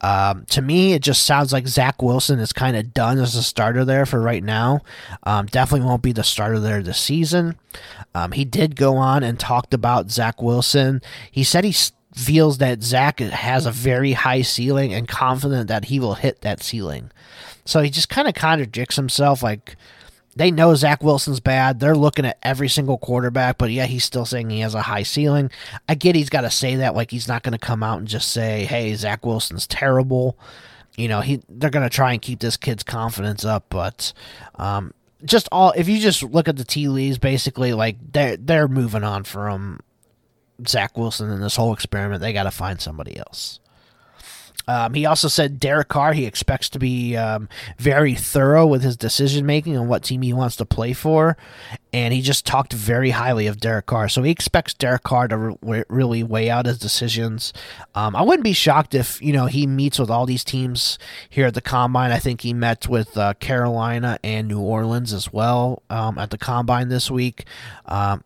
Um, 0.02 0.44
to 0.50 0.62
me, 0.62 0.92
it 0.92 1.04
just 1.04 1.26
sounds 1.26 1.54
like 1.54 1.70
Zach 1.70 2.02
Wilson 2.02 2.40
is 2.40 2.52
kind 2.52 2.76
of 2.76 2.94
done 2.94 3.18
as 3.18 3.34
a 3.36 3.44
starter 3.44 3.86
there 3.86 4.06
for 4.06 4.20
right 4.20 4.44
now. 4.44 4.82
Um, 5.24 5.46
definitely 5.46 5.88
won't 5.88 6.04
be 6.04 6.12
the 6.12 6.26
starter 6.26 6.60
there 6.60 6.84
this 6.84 7.00
season. 7.00 7.56
Um, 8.14 8.34
he 8.34 8.44
did 8.44 8.76
go 8.76 8.98
on 8.98 9.24
and 9.24 9.40
talked 9.40 9.74
about 9.74 10.12
Zach 10.12 10.42
Wilson. 10.42 11.02
He 11.32 11.46
said 11.46 11.64
he's 11.64 11.94
feels 12.18 12.58
that 12.58 12.84
Zach 12.84 13.20
has 13.20 13.66
a 13.66 13.72
very 13.72 14.14
high 14.14 14.42
ceiling 14.42 14.94
and 14.94 15.08
confident 15.08 15.68
that 15.68 15.86
he 15.86 16.00
will 16.00 16.16
hit 16.16 16.42
that 16.42 16.64
ceiling. 16.64 17.12
So 17.66 17.82
he 17.82 17.90
just 17.90 18.10
kind 18.10 18.28
of 18.28 18.34
contradicts 18.34 18.96
himself. 18.96 19.44
Like 19.44 19.76
they 20.36 20.50
know 20.50 20.74
Zach 20.76 21.04
Wilson's 21.04 21.40
bad. 21.40 21.80
They're 21.80 21.96
looking 21.96 22.26
at 22.26 22.40
every 22.42 22.70
single 22.70 22.98
quarterback, 22.98 23.58
but 23.58 23.72
yeah, 23.72 23.86
he's 23.86 24.04
still 24.04 24.26
saying 24.26 24.50
he 24.50 24.62
has 24.62 24.74
a 24.74 24.84
high 24.84 25.04
ceiling. 25.04 25.52
I 25.88 25.96
get 25.96 26.16
he's 26.16 26.30
got 26.30 26.42
to 26.42 26.50
say 26.50 26.78
that. 26.78 26.96
Like 26.96 27.12
he's 27.12 27.28
not 27.28 27.44
going 27.44 27.58
to 27.58 27.66
come 27.66 27.84
out 27.84 28.00
and 28.00 28.08
just 28.08 28.32
say, 28.32 28.66
"Hey, 28.66 28.94
Zach 28.96 29.26
Wilson's 29.26 29.68
terrible." 29.68 30.38
You 30.96 31.08
know, 31.08 31.22
he 31.22 31.42
they're 31.50 31.70
going 31.70 31.88
to 31.88 31.96
try 31.96 32.14
and 32.14 32.22
keep 32.22 32.40
this 32.40 32.58
kid's 32.58 32.84
confidence 32.84 33.46
up, 33.46 33.66
but 33.70 34.14
um, 34.56 34.94
just 35.24 35.48
all 35.52 35.72
if 35.76 35.88
you 35.88 36.00
just 36.00 36.24
look 36.24 36.48
at 36.48 36.58
the 36.58 36.64
tea 36.64 36.88
leaves, 36.88 37.18
basically 37.18 37.74
like 37.74 37.98
they're 38.14 38.38
they're 38.38 38.68
moving 38.68 39.04
on 39.04 39.24
from 39.24 39.82
Zach 40.66 40.98
Wilson 40.98 41.30
in 41.30 41.42
this 41.42 41.56
whole 41.56 41.74
experiment. 41.74 42.22
They 42.22 42.34
got 42.34 42.44
to 42.44 42.52
find 42.52 42.80
somebody 42.80 43.18
else. 43.18 43.60
Um, 44.68 44.94
he 44.94 45.06
also 45.06 45.30
said 45.30 45.62
Derek 45.62 45.88
Carr, 45.88 46.12
he 46.12 46.26
expects 46.26 46.68
to 46.70 46.80
be 46.80 47.16
um, 47.16 47.48
very 47.78 48.16
thorough 48.16 48.68
with 48.68 48.82
his 48.82 48.98
decision 48.98 49.46
making 49.46 49.78
on 49.78 49.88
what 49.88 50.04
team 50.04 50.22
he 50.22 50.34
wants 50.34 50.58
to 50.58 50.66
play 50.66 50.92
for. 50.92 51.38
And 51.94 52.14
he 52.14 52.22
just 52.22 52.46
talked 52.46 52.74
very 52.74 53.12
highly 53.12 53.48
of 53.48 53.62
Derek 53.62 53.86
Carr. 53.86 54.10
So 54.10 54.24
he 54.24 54.32
expects 54.32 54.74
Derek 54.74 55.04
Carr 55.04 55.30
to 55.30 55.58
re- 55.62 55.84
really 55.88 56.22
weigh 56.22 56.50
out 56.50 56.66
his 56.66 56.78
decisions. 56.78 57.54
Um, 57.96 58.14
I 58.14 58.22
wouldn't 58.24 58.44
be 58.44 58.52
shocked 58.52 58.94
if, 58.94 59.22
you 59.22 59.32
know, 59.32 59.46
he 59.46 59.66
meets 59.66 60.00
with 60.00 60.10
all 60.10 60.26
these 60.26 60.44
teams 60.44 61.00
here 61.30 61.48
at 61.48 61.54
the 61.54 61.62
Combine. 61.62 62.12
I 62.12 62.20
think 62.20 62.42
he 62.42 62.54
met 62.54 62.90
with 62.90 63.18
uh, 63.18 63.36
Carolina 63.36 64.20
and 64.22 64.50
New 64.50 64.60
Orleans 64.60 65.14
as 65.14 65.32
well 65.32 65.82
um, 65.90 66.18
at 66.18 66.30
the 66.30 66.38
Combine 66.38 66.90
this 66.90 67.10
week. 67.10 67.46
Um, 67.86 68.22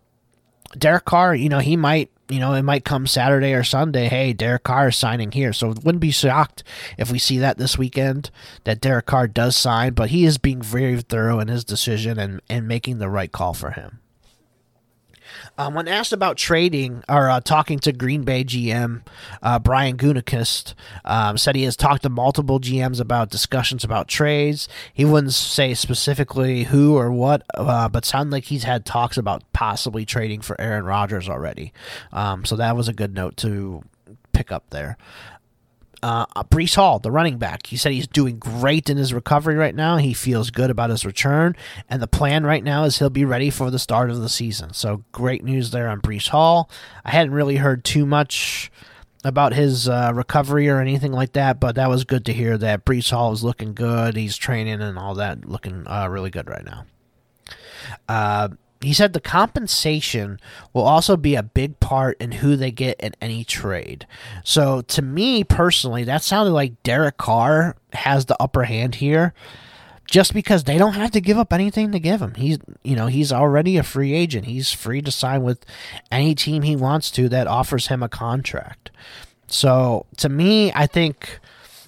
Derek 0.76 1.06
Carr, 1.06 1.36
you 1.36 1.50
know, 1.50 1.60
he 1.60 1.78
might 1.78 2.10
you 2.32 2.40
know, 2.40 2.54
it 2.54 2.64
might 2.64 2.86
come 2.86 3.08
Saturday 3.08 3.54
or 3.54 3.64
Sunday. 3.64 4.08
Hey, 4.08 4.34
Derek 4.34 4.64
Carr 4.64 4.90
is 4.90 4.96
signing 4.96 5.32
here. 5.32 5.54
So 5.54 5.70
wouldn't 5.70 6.00
be 6.00 6.12
shocked 6.12 6.64
if 6.98 7.12
we 7.12 7.20
see 7.20 7.38
that 7.40 7.58
this 7.58 7.78
weekend 7.78 8.32
that 8.64 8.82
Derek 8.82 9.06
Carr 9.06 9.28
does 9.28 9.56
sign, 9.56 9.94
but 9.94 10.10
he 10.10 10.26
is 10.26 10.38
being 10.38 10.62
very 10.62 11.02
thorough 11.02 11.40
in 11.40 11.48
his 11.48 11.64
decision 11.64 12.20
and, 12.20 12.42
and 12.50 12.68
making 12.68 13.00
the 13.00 13.10
right 13.10 13.32
call 13.32 13.54
for 13.54 13.72
him. 13.72 14.01
Um, 15.62 15.76
when 15.76 15.88
asked 15.88 16.12
about 16.12 16.38
trading 16.38 17.04
or 17.08 17.30
uh, 17.30 17.40
talking 17.40 17.78
to 17.80 17.92
Green 17.92 18.24
Bay 18.24 18.44
GM 18.44 19.04
uh, 19.44 19.60
Brian 19.60 19.96
Gutekunst, 19.96 20.74
um, 21.06 21.38
said 21.38 21.56
he 21.56 21.64
has 21.64 21.76
talked 21.76 22.02
to 22.02 22.10
multiple 22.10 22.60
GMs 22.60 23.00
about 23.00 23.30
discussions 23.30 23.84
about 23.84 24.08
trades. 24.08 24.68
He 24.92 25.06
wouldn't 25.06 25.34
say 25.34 25.76
specifically 25.76 26.64
who 26.64 26.98
or 26.98 27.12
what, 27.12 27.44
uh, 27.54 27.88
but 27.90 28.06
sounded 28.06 28.32
like 28.32 28.46
he's 28.46 28.64
had 28.64 28.86
talks 28.88 29.18
about 29.18 29.44
possibly 29.54 30.04
trading 30.04 30.42
for 30.42 30.60
Aaron 30.60 30.86
Rodgers 30.86 31.30
already. 31.30 31.74
Um, 32.12 32.44
so 32.44 32.56
that 32.56 32.76
was 32.76 32.88
a 32.88 32.94
good 32.94 33.14
note 33.14 33.38
to 33.38 33.84
pick 34.34 34.52
up 34.52 34.72
there. 34.72 34.98
Uh, 36.04 36.26
Breece 36.46 36.76
Hall, 36.76 36.98
the 36.98 37.12
running 37.12 37.38
back, 37.38 37.68
he 37.68 37.78
said 37.78 37.92
he's 37.92 38.08
doing 38.08 38.40
great 38.40 38.90
in 38.90 38.98
his 38.98 39.14
recovery 39.14 39.56
right 39.56 39.76
now. 39.76 39.98
He 39.98 40.14
feels 40.14 40.50
good 40.50 40.72
about 40.72 40.90
his 40.90 41.06
return, 41.06 41.56
and 41.90 42.02
the 42.02 42.08
plan 42.08 42.44
right 42.44 42.64
now 42.64 42.86
is 42.86 42.98
he'll 42.98 43.12
be 43.12 43.26
ready 43.26 43.52
for 43.52 43.70
the 43.70 43.78
start 43.78 44.10
of 44.10 44.20
the 44.20 44.30
season. 44.30 44.74
So 44.74 45.04
great 45.12 45.44
news 45.44 45.70
there 45.70 45.90
on 45.90 46.02
Breece 46.02 46.30
Hall. 46.30 46.72
I 47.06 47.12
hadn't 47.12 47.34
really 47.34 47.58
heard 47.58 47.84
too 47.84 48.08
much 48.08 48.72
about 49.24 49.54
his 49.54 49.88
uh, 49.88 50.12
recovery 50.16 50.68
or 50.70 50.80
anything 50.80 51.12
like 51.12 51.34
that, 51.34 51.60
but 51.60 51.76
that 51.76 51.90
was 51.90 52.04
good 52.04 52.26
to 52.26 52.34
hear 52.34 52.58
that 52.58 52.86
Breece 52.86 53.12
Hall 53.12 53.32
is 53.32 53.44
looking 53.44 53.74
good. 53.76 54.16
He's 54.16 54.38
training 54.38 54.82
and 54.82 54.98
all 54.98 55.14
that, 55.16 55.46
looking 55.46 55.84
uh, 55.88 56.08
really 56.10 56.32
good 56.32 56.50
right 56.50 56.66
now. 56.66 56.86
He 58.82 58.94
said 58.94 59.14
the 59.14 59.20
compensation 59.20 60.40
will 60.74 60.84
also 60.84 61.16
be 61.16 61.36
a 61.36 61.44
big 61.44 61.80
part 61.80 62.20
in 62.20 62.32
who 62.34 62.56
they 62.56 62.72
get 62.72 63.00
in 63.00 63.14
any 63.22 63.44
trade. 63.44 64.08
So 64.44 64.82
to 64.82 65.02
me 65.02 65.44
personally, 65.44 66.04
that 66.06 66.24
sounded 66.24 66.52
like 66.52 66.82
Derek 66.84 67.18
Carr 67.18 67.76
has 67.94 68.26
the 68.26 68.42
upper 68.42 68.64
hand 68.64 68.96
here 68.96 69.34
just 70.08 70.34
because 70.34 70.64
they 70.64 70.78
don't 70.78 70.94
have 70.94 71.12
to 71.12 71.22
give 71.22 71.38
up 71.38 71.54
anything 71.54 71.92
to 71.92 72.00
give 72.00 72.22
him. 72.22 72.34
He's 72.36 72.58
you 72.84 72.96
know, 72.96 73.08
he's 73.08 73.32
already 73.32 73.78
a 73.78 73.84
free 73.84 74.14
agent. 74.14 74.46
He's 74.46 74.72
free 74.74 75.02
to 75.02 75.12
sign 75.12 75.44
with 75.44 75.64
any 76.12 76.34
team 76.34 76.64
he 76.64 76.76
wants 76.76 77.12
to 77.12 77.30
that 77.30 77.48
offers 77.48 77.88
him 77.88 78.02
a 78.02 78.10
contract. 78.10 78.92
So 79.48 80.06
to 80.18 80.28
me, 80.28 80.72
I 80.74 80.88
think 80.88 81.40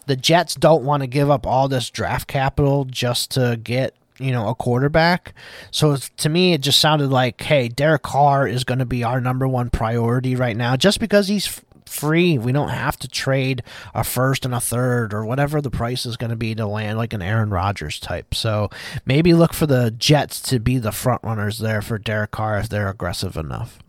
the 0.06 0.16
Jets 0.16 0.56
don't 0.56 0.84
want 0.84 1.02
to 1.02 1.08
give 1.08 1.30
up 1.30 1.48
all 1.48 1.68
this 1.68 1.90
draft 1.90 2.28
capital 2.28 2.86
just 2.86 3.32
to 3.32 3.60
get 3.62 3.96
you 4.20 4.32
know, 4.32 4.48
a 4.48 4.56
quarterback. 4.56 5.34
So 5.72 5.96
to 5.96 6.30
me, 6.30 6.54
it 6.54 6.62
just 6.62 6.80
sounded 6.80 7.10
like, 7.10 7.42
hey, 7.42 7.68
Derek 7.68 8.04
Carr 8.04 8.48
is 8.48 8.64
going 8.64 8.80
to 8.80 8.86
be 8.86 9.04
our 9.04 9.20
number 9.20 9.48
one 9.48 9.70
priority 9.70 10.36
right 10.36 10.56
now, 10.56 10.76
just 10.76 11.00
because 11.00 11.28
he's 11.28 11.62
free. 11.86 12.38
We 12.38 12.52
don't 12.52 12.70
have 12.70 12.98
to 12.98 13.08
trade 13.08 13.62
a 13.94 14.04
first 14.04 14.46
and 14.46 14.54
a 14.54 14.60
third 14.60 15.14
or 15.14 15.26
whatever 15.26 15.62
the 15.62 15.70
price 15.70 16.06
is 16.06 16.18
going 16.18 16.32
to 16.32 16.36
be 16.36 16.56
to 16.56 16.66
land 16.66 16.98
like 16.98 17.14
an 17.14 17.22
Aaron 17.22 17.52
Rodgers 17.52 18.00
type. 18.00 18.34
So 18.34 18.70
maybe 19.06 19.34
look 19.34 19.54
for 19.54 19.68
the 19.68 19.92
Jets 19.92 20.42
to 20.44 20.60
be 20.60 20.80
the 20.80 20.92
front 20.92 21.24
runners 21.24 21.60
there 21.60 21.82
for 21.82 22.00
Derek 22.00 22.32
Carr 22.32 22.58
if 22.58 22.70
they're 22.70 22.90
aggressive 22.90 23.38
enough. 23.38 23.83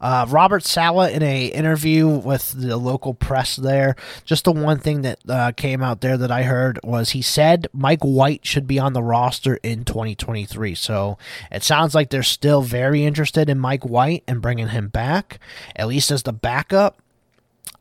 Uh, 0.00 0.26
Robert 0.28 0.64
Saleh, 0.64 1.12
in 1.12 1.22
a 1.22 1.46
interview 1.46 2.08
with 2.08 2.52
the 2.52 2.76
local 2.76 3.14
press 3.14 3.56
there, 3.56 3.96
just 4.24 4.44
the 4.44 4.52
one 4.52 4.78
thing 4.78 5.02
that 5.02 5.18
uh, 5.28 5.52
came 5.52 5.82
out 5.82 6.00
there 6.00 6.16
that 6.16 6.30
I 6.30 6.42
heard 6.42 6.78
was 6.82 7.10
he 7.10 7.22
said 7.22 7.68
Mike 7.72 8.02
White 8.02 8.44
should 8.46 8.66
be 8.66 8.78
on 8.78 8.92
the 8.92 9.02
roster 9.02 9.56
in 9.62 9.84
2023. 9.84 10.74
So 10.74 11.18
it 11.50 11.62
sounds 11.62 11.94
like 11.94 12.10
they're 12.10 12.22
still 12.22 12.62
very 12.62 13.04
interested 13.04 13.48
in 13.48 13.58
Mike 13.58 13.84
White 13.84 14.24
and 14.26 14.42
bringing 14.42 14.68
him 14.68 14.88
back, 14.88 15.38
at 15.76 15.88
least 15.88 16.10
as 16.10 16.22
the 16.22 16.32
backup. 16.32 16.98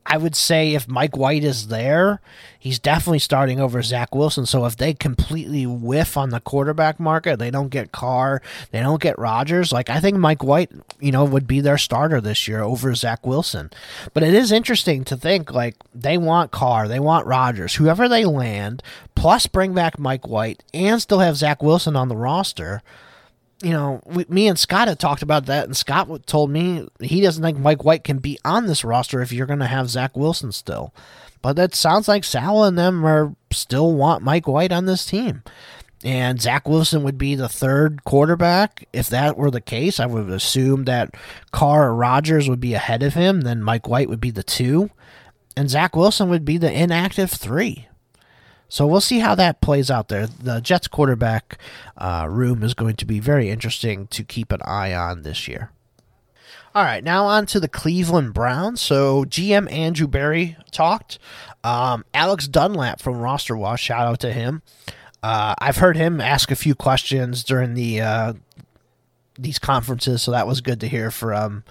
I 0.05 0.17
would 0.17 0.35
say 0.35 0.73
if 0.73 0.87
Mike 0.87 1.15
White 1.15 1.43
is 1.43 1.67
there, 1.67 2.19
he's 2.59 2.77
definitely 2.77 3.19
starting 3.19 3.59
over 3.59 3.81
Zach 3.81 4.13
Wilson. 4.13 4.45
So 4.45 4.65
if 4.65 4.75
they 4.75 4.93
completely 4.93 5.65
whiff 5.65 6.17
on 6.17 6.29
the 6.29 6.41
quarterback 6.41 6.99
market, 6.99 7.39
they 7.39 7.49
don't 7.49 7.69
get 7.69 7.91
Carr, 7.91 8.41
they 8.71 8.81
don't 8.81 9.01
get 9.01 9.17
Rodgers. 9.17 9.71
Like 9.71 9.89
I 9.89 9.99
think 9.99 10.17
Mike 10.17 10.43
White, 10.43 10.71
you 10.99 11.11
know, 11.11 11.23
would 11.23 11.47
be 11.47 11.61
their 11.61 11.77
starter 11.77 12.19
this 12.19 12.47
year 12.47 12.61
over 12.61 12.93
Zach 12.95 13.25
Wilson. 13.25 13.71
But 14.13 14.23
it 14.23 14.33
is 14.33 14.51
interesting 14.51 15.05
to 15.05 15.15
think 15.15 15.51
like 15.51 15.75
they 15.95 16.17
want 16.17 16.51
Carr, 16.51 16.87
they 16.87 16.99
want 16.99 17.25
Rodgers, 17.25 17.75
whoever 17.75 18.09
they 18.09 18.25
land, 18.25 18.83
plus 19.15 19.47
bring 19.47 19.73
back 19.73 19.97
Mike 19.97 20.27
White 20.27 20.63
and 20.73 21.01
still 21.01 21.19
have 21.19 21.37
Zach 21.37 21.63
Wilson 21.63 21.95
on 21.95 22.09
the 22.09 22.17
roster 22.17 22.81
you 23.63 23.71
know, 23.71 24.01
we, 24.05 24.25
me 24.27 24.47
and 24.47 24.59
Scott 24.59 24.89
had 24.89 24.99
talked 24.99 25.21
about 25.21 25.45
that, 25.45 25.65
and 25.65 25.75
Scott 25.75 26.27
told 26.27 26.51
me 26.51 26.87
he 26.99 27.21
doesn't 27.21 27.41
think 27.41 27.57
Mike 27.57 27.83
White 27.83 28.03
can 28.03 28.19
be 28.19 28.37
on 28.43 28.67
this 28.67 28.83
roster 28.83 29.21
if 29.21 29.31
you're 29.31 29.47
going 29.47 29.59
to 29.59 29.65
have 29.65 29.89
Zach 29.89 30.15
Wilson 30.17 30.51
still. 30.51 30.93
But 31.41 31.55
that 31.57 31.73
sounds 31.73 32.07
like 32.07 32.23
Sal 32.23 32.63
and 32.63 32.77
them 32.77 33.05
are 33.05 33.35
still 33.51 33.93
want 33.93 34.23
Mike 34.23 34.47
White 34.47 34.71
on 34.71 34.85
this 34.85 35.05
team. 35.05 35.43
And 36.03 36.41
Zach 36.41 36.67
Wilson 36.67 37.03
would 37.03 37.17
be 37.17 37.35
the 37.35 37.47
third 37.47 38.03
quarterback. 38.03 38.87
If 38.91 39.07
that 39.09 39.37
were 39.37 39.51
the 39.51 39.61
case, 39.61 39.99
I 39.99 40.05
would 40.05 40.29
assume 40.29 40.83
that 40.85 41.15
Carr 41.51 41.89
or 41.89 41.95
Rodgers 41.95 42.49
would 42.49 42.59
be 42.59 42.73
ahead 42.73 43.03
of 43.03 43.13
him. 43.13 43.41
Then 43.41 43.63
Mike 43.63 43.87
White 43.87 44.09
would 44.09 44.19
be 44.19 44.31
the 44.31 44.43
two. 44.43 44.89
And 45.55 45.69
Zach 45.69 45.95
Wilson 45.95 46.29
would 46.29 46.43
be 46.43 46.57
the 46.57 46.71
inactive 46.71 47.31
three. 47.31 47.87
So 48.73 48.87
we'll 48.87 49.01
see 49.01 49.19
how 49.19 49.35
that 49.35 49.61
plays 49.61 49.91
out 49.91 50.07
there. 50.07 50.25
The 50.25 50.59
Jets 50.59 50.87
quarterback 50.87 51.59
uh, 51.95 52.25
room 52.27 52.63
is 52.63 52.73
going 52.73 52.95
to 52.95 53.05
be 53.05 53.19
very 53.19 53.51
interesting 53.51 54.07
to 54.07 54.23
keep 54.23 54.51
an 54.51 54.61
eye 54.65 54.95
on 54.95 55.21
this 55.21 55.47
year. 55.47 55.69
All 56.73 56.83
right, 56.83 57.03
now 57.03 57.25
on 57.25 57.45
to 57.45 57.59
the 57.59 57.67
Cleveland 57.67 58.33
Browns. 58.33 58.81
So 58.81 59.25
GM 59.25 59.71
Andrew 59.71 60.07
Berry 60.07 60.57
talked. 60.71 61.19
Um, 61.63 62.03
Alex 62.15 62.47
Dunlap 62.47 62.99
from 62.99 63.19
Roster 63.19 63.55
Watch, 63.55 63.81
shout 63.81 64.07
out 64.07 64.19
to 64.21 64.33
him. 64.33 64.63
Uh, 65.21 65.53
I've 65.59 65.77
heard 65.77 65.95
him 65.95 66.19
ask 66.19 66.49
a 66.49 66.55
few 66.55 66.73
questions 66.73 67.43
during 67.43 67.75
the 67.75 68.01
uh, 68.01 68.33
these 69.37 69.59
conferences, 69.59 70.23
so 70.23 70.31
that 70.31 70.47
was 70.47 70.61
good 70.61 70.79
to 70.79 70.87
hear 70.87 71.11
from 71.11 71.63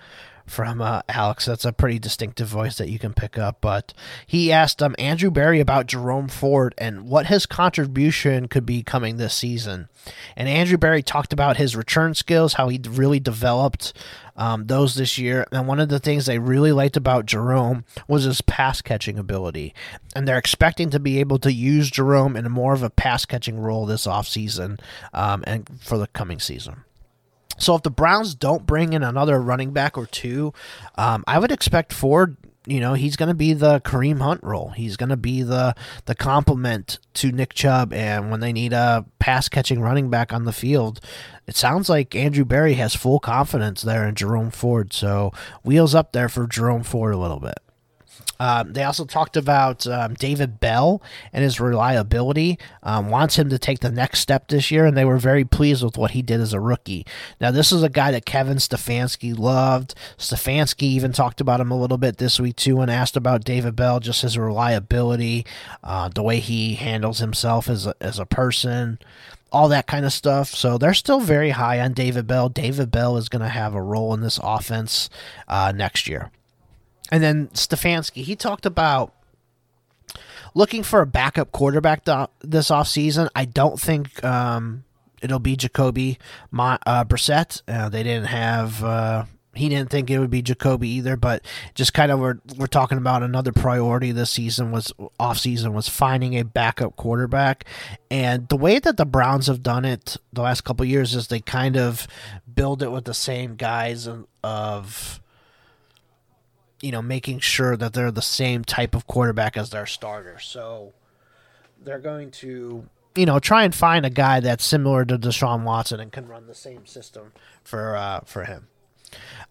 from 0.46 0.80
uh, 0.80 1.02
Alex. 1.08 1.46
That's 1.46 1.64
a 1.64 1.72
pretty 1.72 1.98
distinctive 1.98 2.48
voice 2.48 2.78
that 2.78 2.88
you 2.88 2.98
can 2.98 3.14
pick 3.14 3.38
up. 3.38 3.58
But 3.60 3.92
he 4.26 4.52
asked 4.52 4.82
um, 4.82 4.94
Andrew 4.98 5.30
Berry 5.30 5.60
about 5.60 5.86
Jerome 5.86 6.28
Ford 6.28 6.74
and 6.78 7.08
what 7.08 7.26
his 7.26 7.46
contribution 7.46 8.48
could 8.48 8.66
be 8.66 8.82
coming 8.82 9.16
this 9.16 9.34
season. 9.34 9.88
And 10.36 10.48
Andrew 10.48 10.78
Berry 10.78 11.02
talked 11.02 11.32
about 11.32 11.56
his 11.56 11.76
return 11.76 12.14
skills, 12.14 12.54
how 12.54 12.68
he 12.68 12.80
really 12.88 13.20
developed 13.20 13.92
um, 14.36 14.66
those 14.66 14.94
this 14.94 15.18
year. 15.18 15.46
And 15.52 15.66
one 15.66 15.80
of 15.80 15.88
the 15.88 15.98
things 15.98 16.26
they 16.26 16.38
really 16.38 16.72
liked 16.72 16.96
about 16.96 17.26
Jerome 17.26 17.84
was 18.08 18.24
his 18.24 18.40
pass 18.40 18.82
catching 18.82 19.18
ability. 19.18 19.74
And 20.14 20.26
they're 20.26 20.38
expecting 20.38 20.90
to 20.90 21.00
be 21.00 21.20
able 21.20 21.38
to 21.40 21.52
use 21.52 21.90
Jerome 21.90 22.36
in 22.36 22.50
more 22.50 22.72
of 22.72 22.82
a 22.82 22.90
pass 22.90 23.24
catching 23.24 23.58
role 23.58 23.86
this 23.86 24.06
offseason 24.06 24.80
um, 25.12 25.44
and 25.46 25.68
for 25.80 25.98
the 25.98 26.06
coming 26.08 26.40
season. 26.40 26.84
So 27.62 27.76
if 27.76 27.82
the 27.82 27.90
Browns 27.90 28.34
don't 28.34 28.66
bring 28.66 28.92
in 28.92 29.02
another 29.02 29.40
running 29.40 29.70
back 29.70 29.96
or 29.96 30.06
two, 30.06 30.52
um, 30.96 31.22
I 31.26 31.38
would 31.38 31.52
expect 31.52 31.92
Ford. 31.92 32.36
You 32.66 32.80
know, 32.80 32.94
he's 32.94 33.16
going 33.16 33.28
to 33.28 33.34
be 33.34 33.54
the 33.54 33.80
Kareem 33.80 34.20
Hunt 34.20 34.42
role. 34.42 34.70
He's 34.70 34.96
going 34.96 35.08
to 35.08 35.16
be 35.16 35.42
the 35.42 35.74
the 36.06 36.14
complement 36.14 36.98
to 37.14 37.32
Nick 37.32 37.54
Chubb. 37.54 37.92
And 37.92 38.30
when 38.30 38.40
they 38.40 38.52
need 38.52 38.72
a 38.72 39.04
pass 39.18 39.48
catching 39.48 39.80
running 39.80 40.10
back 40.10 40.32
on 40.32 40.44
the 40.44 40.52
field, 40.52 41.00
it 41.46 41.56
sounds 41.56 41.88
like 41.88 42.14
Andrew 42.14 42.44
Berry 42.44 42.74
has 42.74 42.94
full 42.94 43.18
confidence 43.18 43.82
there 43.82 44.06
in 44.06 44.14
Jerome 44.14 44.50
Ford. 44.50 44.92
So 44.92 45.32
wheels 45.64 45.94
up 45.94 46.12
there 46.12 46.28
for 46.28 46.46
Jerome 46.46 46.84
Ford 46.84 47.14
a 47.14 47.18
little 47.18 47.40
bit. 47.40 47.58
Um, 48.42 48.72
they 48.72 48.82
also 48.82 49.04
talked 49.04 49.36
about 49.36 49.86
um, 49.86 50.14
David 50.14 50.58
Bell 50.58 51.00
and 51.32 51.44
his 51.44 51.60
reliability. 51.60 52.58
Um, 52.82 53.08
wants 53.08 53.36
him 53.38 53.48
to 53.50 53.58
take 53.58 53.78
the 53.78 53.90
next 53.90 54.18
step 54.18 54.48
this 54.48 54.68
year, 54.68 54.84
and 54.84 54.96
they 54.96 55.04
were 55.04 55.18
very 55.18 55.44
pleased 55.44 55.84
with 55.84 55.96
what 55.96 56.10
he 56.10 56.22
did 56.22 56.40
as 56.40 56.52
a 56.52 56.58
rookie. 56.58 57.06
Now, 57.40 57.52
this 57.52 57.70
is 57.70 57.84
a 57.84 57.88
guy 57.88 58.10
that 58.10 58.26
Kevin 58.26 58.56
Stefanski 58.56 59.38
loved. 59.38 59.94
Stefanski 60.18 60.82
even 60.82 61.12
talked 61.12 61.40
about 61.40 61.60
him 61.60 61.70
a 61.70 61.78
little 61.78 61.98
bit 61.98 62.16
this 62.16 62.40
week 62.40 62.56
too, 62.56 62.80
and 62.80 62.90
asked 62.90 63.16
about 63.16 63.44
David 63.44 63.76
Bell, 63.76 64.00
just 64.00 64.22
his 64.22 64.36
reliability, 64.36 65.46
uh, 65.84 66.08
the 66.08 66.24
way 66.24 66.40
he 66.40 66.74
handles 66.74 67.20
himself 67.20 67.68
as 67.68 67.86
a, 67.86 67.94
as 68.00 68.18
a 68.18 68.26
person 68.26 68.98
all 69.52 69.68
that 69.68 69.86
kind 69.86 70.06
of 70.06 70.12
stuff. 70.14 70.48
So 70.48 70.78
they're 70.78 70.94
still 70.94 71.20
very 71.20 71.50
high 71.50 71.78
on 71.78 71.92
David 71.92 72.26
Bell. 72.26 72.48
David 72.48 72.90
Bell 72.90 73.18
is 73.18 73.28
going 73.28 73.42
to 73.42 73.50
have 73.50 73.74
a 73.74 73.82
role 73.82 74.14
in 74.14 74.22
this 74.22 74.40
offense 74.42 75.10
uh, 75.46 75.72
next 75.76 76.08
year. 76.08 76.30
And 77.12 77.22
then 77.22 77.48
Stefanski, 77.48 78.22
he 78.22 78.34
talked 78.34 78.64
about 78.64 79.12
looking 80.54 80.82
for 80.82 81.02
a 81.02 81.06
backup 81.06 81.52
quarterback 81.52 82.06
th- 82.06 82.28
this 82.40 82.70
offseason. 82.70 83.28
I 83.36 83.44
don't 83.44 83.78
think 83.78 84.24
um, 84.24 84.84
it'll 85.20 85.38
be 85.38 85.54
Jacoby 85.54 86.18
uh, 86.58 87.04
Brissett. 87.04 87.60
Uh, 87.68 87.90
they 87.90 88.02
didn't 88.02 88.28
have. 88.28 88.82
Uh, 88.82 89.24
he 89.54 89.68
didn't 89.68 89.90
think 89.90 90.10
it 90.10 90.18
would 90.18 90.30
be 90.30 90.40
Jacoby 90.40 90.88
either, 90.88 91.14
but 91.18 91.44
just 91.74 91.92
kind 91.92 92.10
of 92.10 92.18
we're, 92.18 92.38
we're 92.56 92.66
talking 92.66 92.96
about 92.96 93.22
another 93.22 93.52
priority 93.52 94.10
this 94.10 94.30
season 94.30 94.72
was 94.72 94.90
off 95.20 95.36
season 95.36 95.74
was 95.74 95.90
finding 95.90 96.38
a 96.38 96.44
backup 96.44 96.96
quarterback, 96.96 97.66
and 98.10 98.48
the 98.48 98.56
way 98.56 98.78
that 98.78 98.96
the 98.96 99.04
Browns 99.04 99.48
have 99.48 99.62
done 99.62 99.84
it 99.84 100.16
the 100.32 100.40
last 100.40 100.62
couple 100.62 100.86
years 100.86 101.14
is 101.14 101.28
they 101.28 101.40
kind 101.40 101.76
of 101.76 102.08
build 102.54 102.82
it 102.82 102.90
with 102.90 103.04
the 103.04 103.12
same 103.12 103.56
guys 103.56 104.08
of 104.42 105.21
you 106.82 106.90
know, 106.90 107.00
making 107.00 107.38
sure 107.38 107.76
that 107.76 107.94
they're 107.94 108.10
the 108.10 108.20
same 108.20 108.64
type 108.64 108.94
of 108.94 109.06
quarterback 109.06 109.56
as 109.56 109.70
their 109.70 109.86
starter. 109.86 110.38
So 110.40 110.92
they're 111.82 112.00
going 112.00 112.32
to, 112.32 112.86
you 113.14 113.26
know, 113.26 113.38
try 113.38 113.64
and 113.64 113.74
find 113.74 114.04
a 114.04 114.10
guy 114.10 114.40
that's 114.40 114.64
similar 114.64 115.04
to 115.04 115.16
Deshaun 115.16 115.62
Watson 115.62 116.00
and 116.00 116.12
can 116.12 116.26
run 116.26 116.48
the 116.48 116.54
same 116.54 116.84
system 116.84 117.32
for 117.62 117.96
uh, 117.96 118.20
for 118.26 118.44
him. 118.44 118.66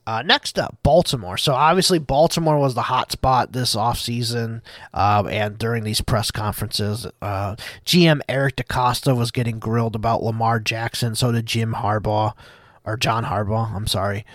Uh, 0.07 0.23
next 0.23 0.57
up, 0.57 0.75
Baltimore. 0.81 1.37
So 1.37 1.53
obviously, 1.53 1.99
Baltimore 1.99 2.57
was 2.57 2.73
the 2.73 2.81
hot 2.81 3.11
spot 3.11 3.53
this 3.53 3.75
offseason 3.75 4.61
uh, 4.93 5.23
and 5.29 5.57
during 5.57 5.83
these 5.83 6.01
press 6.01 6.31
conferences. 6.31 7.05
Uh, 7.21 7.55
GM 7.85 8.19
Eric 8.27 8.55
DeCosta 8.57 9.15
was 9.15 9.31
getting 9.31 9.59
grilled 9.59 9.95
about 9.95 10.23
Lamar 10.23 10.59
Jackson. 10.59 11.15
So 11.15 11.31
did 11.31 11.45
Jim 11.45 11.75
Harbaugh, 11.75 12.33
or 12.83 12.97
John 12.97 13.25
Harbaugh, 13.25 13.73
I'm 13.73 13.87
sorry 13.87 14.25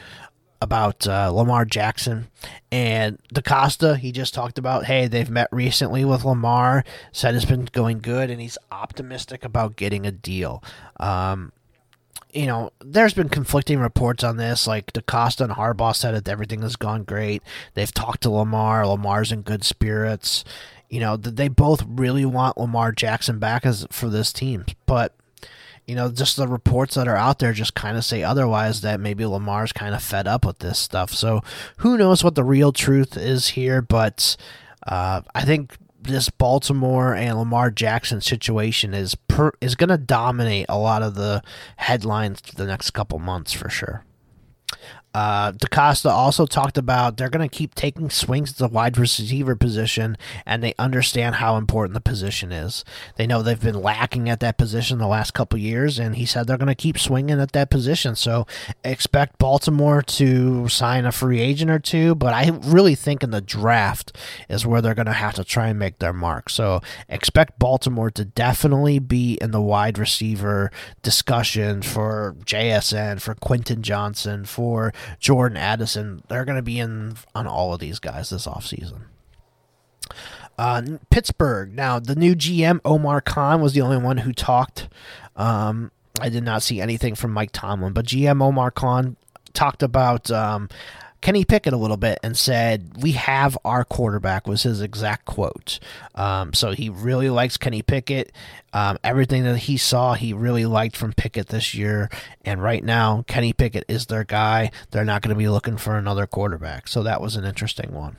about 0.61 1.07
uh, 1.07 1.31
Lamar 1.31 1.64
Jackson 1.64 2.29
and 2.73 3.19
DeCosta. 3.35 3.99
He 3.99 4.12
just 4.12 4.35
talked 4.35 4.59
about, 4.59 4.87
hey, 4.87 5.07
they've 5.07 5.31
met 5.31 5.49
recently 5.53 6.05
with 6.05 6.25
Lamar, 6.25 6.85
said 7.12 7.35
it's 7.35 7.45
been 7.45 7.66
going 7.66 7.99
good, 7.99 8.31
and 8.31 8.40
he's 8.40 8.59
optimistic 8.71 9.45
about 9.45 9.77
getting 9.77 10.07
a 10.07 10.12
deal. 10.12 10.62
Um, 10.99 11.53
you 12.33 12.47
know, 12.47 12.71
there's 12.81 13.14
been 13.14 13.29
conflicting 13.29 13.79
reports 13.79 14.23
on 14.23 14.37
this. 14.37 14.66
Like 14.66 14.92
DeCosta 14.92 15.42
and 15.42 15.53
Harbaugh 15.55 15.97
said 15.97 16.14
that 16.14 16.29
everything 16.29 16.62
has 16.62 16.77
gone 16.77 17.05
great. 17.05 17.42
They've 17.75 17.92
talked 17.92 18.23
to 18.23 18.31
Lamar. 18.31 18.87
Lamar's 18.87 19.33
in 19.33 19.42
good 19.42 19.64
spirits. 19.64 20.45
You 20.88 21.01
know, 21.01 21.16
they 21.16 21.49
both 21.49 21.83
really 21.87 22.25
want 22.25 22.59
Lamar 22.59 22.92
Jackson 22.92 23.38
back 23.38 23.66
as 23.66 23.87
for 23.90 24.09
this 24.09 24.33
team, 24.33 24.66
but 24.87 25.14
you 25.87 25.94
know, 25.94 26.11
just 26.11 26.37
the 26.37 26.49
reports 26.49 26.96
that 26.96 27.07
are 27.07 27.16
out 27.16 27.38
there 27.38 27.53
just 27.53 27.75
kind 27.75 27.96
of 27.96 28.05
say 28.05 28.22
otherwise 28.22 28.81
that 28.81 29.01
maybe 29.01 29.25
Lamar's 29.25 29.72
kind 29.72 29.94
of 29.94 30.03
fed 30.03 30.27
up 30.27 30.44
with 30.44 30.59
this 30.59 30.79
stuff. 30.79 31.12
So 31.12 31.42
who 31.79 31.96
knows 31.96 32.25
what 32.25 32.35
the 32.35 32.44
real 32.44 32.72
truth 32.72 33.16
is 33.16 33.49
here, 33.49 33.81
but 33.81 34.37
uh, 34.87 35.22
I 35.35 35.44
think 35.44 35.77
this 36.01 36.29
Baltimore 36.29 37.14
and 37.14 37.38
Lamar 37.38 37.70
Jackson 37.70 38.20
situation 38.20 38.94
is 38.94 39.14
per, 39.14 39.53
is 39.61 39.75
going 39.75 39.90
to 39.90 39.99
dominate 39.99 40.66
a 40.68 40.79
lot 40.79 41.03
of 41.03 41.14
the 41.14 41.42
headlines 41.77 42.40
the 42.40 42.66
next 42.66 42.90
couple 42.90 43.18
months 43.18 43.53
for 43.53 43.68
sure. 43.68 44.05
Uh, 45.16 45.50
DeCosta 45.52 46.11
also 46.11 46.44
talked 46.44 46.76
about 46.76 47.16
they're 47.16 47.31
going 47.31 47.48
to 47.48 47.57
keep 47.57 47.74
taking 47.74 48.11
swings 48.11 48.50
at 48.50 48.59
the 48.59 48.68
wide 48.68 48.98
receiver 48.98 49.57
position, 49.57 50.14
and 50.44 50.62
they 50.62 50.74
understand 50.79 51.37
how 51.37 51.57
important 51.57 51.94
the 51.94 52.02
position 52.02 52.52
is. 52.52 52.85
They 53.16 53.26
know 53.26 53.40
they've 53.40 53.59
been 53.59 53.81
lacking 53.81 54.29
at 54.29 54.40
that 54.40 54.59
position 54.59 54.98
the 54.98 55.07
last 55.07 55.33
couple 55.33 55.59
years, 55.59 55.98
and 55.98 56.16
he 56.16 56.26
said 56.26 56.46
they're 56.46 56.59
going 56.59 56.66
to 56.66 56.74
keep 56.74 56.98
swinging 56.98 57.40
at 57.40 57.52
that 57.52 57.70
position. 57.70 58.14
So 58.14 58.46
expect 58.85 59.38
Baltimore 59.38 60.02
to 60.02 60.68
sign 60.68 61.07
a 61.07 61.12
free 61.12 61.40
agent 61.40 61.70
or 61.70 61.79
two, 61.79 62.14
but 62.14 62.35
I 62.35 62.50
really 62.62 62.94
think 62.94 63.22
in 63.22 63.31
the 63.31 63.40
draft 63.40 64.14
is 64.50 64.66
where 64.66 64.83
they're 64.83 64.94
going 64.94 65.07
to 65.07 65.14
have 65.14 65.37
to 65.37 65.44
try 65.44 65.68
and 65.68 65.79
make 65.79 65.98
their 65.98 66.12
mark. 66.12 66.50
So 66.50 66.83
expect 67.09 67.59
Baltimore 67.59 68.11
to 68.11 68.26
definitely 68.26 68.98
be 68.98 69.38
in 69.40 69.50
the 69.50 69.62
wide 69.62 69.96
receiver 69.96 70.70
discussion 71.00 71.81
for 71.81 72.37
JSN, 72.44 73.22
for 73.22 73.35
Quentin 73.35 73.81
Johnson, 73.81 74.44
for 74.44 74.92
Jordan 75.19 75.57
Addison. 75.57 76.23
They're 76.29 76.45
going 76.45 76.57
to 76.57 76.62
be 76.62 76.79
in 76.79 77.16
on 77.35 77.47
all 77.47 77.73
of 77.73 77.81
these 77.81 77.99
guys 77.99 78.31
this 78.31 78.47
offseason. 78.47 79.03
Uh, 80.59 80.83
Pittsburgh. 81.11 81.75
Now, 81.75 81.99
the 81.99 82.14
new 82.14 82.35
GM, 82.35 82.81
Omar 82.85 83.21
Khan, 83.21 83.61
was 83.61 83.75
the 83.75 83.83
only 83.83 83.99
one 83.99 84.19
who 84.19 84.33
talked. 84.33 84.88
Um, 85.37 85.90
I 86.21 86.29
did 86.29 86.45
not 86.45 86.62
see 86.62 86.81
anything 86.81 87.14
from 87.14 87.33
Mike 87.33 87.51
Tomlin, 87.53 87.92
but 87.92 88.07
GM 88.07 88.42
Omar 88.42 88.71
Khan 88.71 89.16
talked 89.53 89.83
about 89.83 90.31
um, 90.31 90.69
Kenny 91.20 91.44
Pickett 91.44 91.72
a 91.72 91.76
little 91.76 91.96
bit 91.96 92.18
and 92.22 92.37
said, 92.37 93.02
"We 93.02 93.12
have 93.12 93.59
our 93.64 93.85
quarterback," 93.85 94.46
was 94.46 94.62
his 94.62 94.81
exact 94.81 95.24
quote. 95.24 95.79
Um, 96.14 96.52
so 96.52 96.72
he 96.72 96.88
really 96.88 97.31
likes 97.31 97.57
Kenny 97.57 97.83
Pickett. 97.83 98.33
Um, 98.72 98.98
everything 99.02 99.44
that 99.44 99.59
he 99.59 99.76
saw, 99.76 100.14
he 100.14 100.33
really 100.33 100.66
liked 100.66 100.96
from 100.96 101.12
Pickett 101.12 101.48
this 101.48 101.74
year. 101.74 102.11
And 102.44 102.62
right 102.62 102.85
now, 102.85 103.24
Kenny 103.26 103.52
Pickett 103.52 103.85
is 103.88 104.07
their 104.07 104.24
guy. 104.24 104.70
They're 104.90 105.05
not 105.05 105.22
going 105.22 105.35
to 105.35 105.38
be 105.38 105.48
looking 105.48 105.76
for 105.76 105.96
another 105.96 106.26
quarterback. 106.26 106.88
So 106.88 107.02
that 107.02 107.20
was 107.20 107.37
an 107.37 107.44
interesting 107.44 107.92
one. 107.92 108.18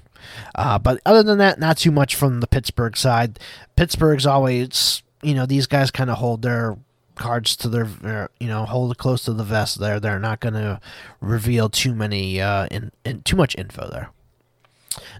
Uh, 0.55 0.79
but 0.79 0.99
other 1.05 1.23
than 1.23 1.37
that, 1.37 1.59
not 1.59 1.77
too 1.77 1.91
much 1.91 2.15
from 2.15 2.39
the 2.39 2.47
Pittsburgh 2.47 2.97
side. 2.97 3.39
Pittsburgh's 3.75 4.25
always, 4.25 5.03
you 5.21 5.33
know, 5.33 5.45
these 5.45 5.67
guys 5.67 5.91
kind 5.91 6.09
of 6.09 6.17
hold 6.17 6.41
their 6.41 6.77
cards 7.17 7.55
to 7.57 7.69
their, 7.69 8.29
you 8.39 8.47
know, 8.47 8.65
hold 8.65 8.91
it 8.91 8.97
close 8.97 9.23
to 9.25 9.33
the 9.33 9.43
vest 9.43 9.79
there. 9.79 9.99
They're 9.99 10.19
not 10.19 10.39
going 10.39 10.53
to 10.53 10.79
reveal 11.21 11.69
too 11.69 11.93
many, 11.93 12.41
uh, 12.41 12.67
in, 12.71 12.91
in 13.05 13.21
too 13.21 13.35
much 13.35 13.55
info 13.55 13.89
there. 13.89 14.09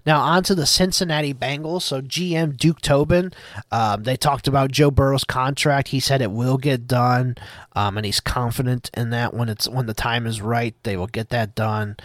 Now 0.06 0.20
on 0.20 0.42
to 0.44 0.54
the 0.54 0.66
Cincinnati 0.66 1.34
Bengals. 1.34 1.82
So 1.82 2.00
GM 2.00 2.56
Duke 2.56 2.80
Tobin, 2.80 3.32
um, 3.70 4.02
they 4.02 4.16
talked 4.16 4.48
about 4.48 4.72
Joe 4.72 4.90
Burrow's 4.90 5.24
contract. 5.24 5.88
He 5.88 6.00
said 6.00 6.22
it 6.22 6.30
will 6.30 6.58
get 6.58 6.86
done, 6.86 7.36
um, 7.74 7.96
and 7.96 8.04
he's 8.06 8.20
confident 8.20 8.90
in 8.94 9.10
that 9.10 9.34
when 9.34 9.48
it's 9.48 9.68
when 9.68 9.86
the 9.86 9.94
time 9.94 10.26
is 10.26 10.40
right, 10.40 10.74
they 10.82 10.96
will 10.96 11.06
get 11.06 11.28
that 11.30 11.54
done. 11.54 11.96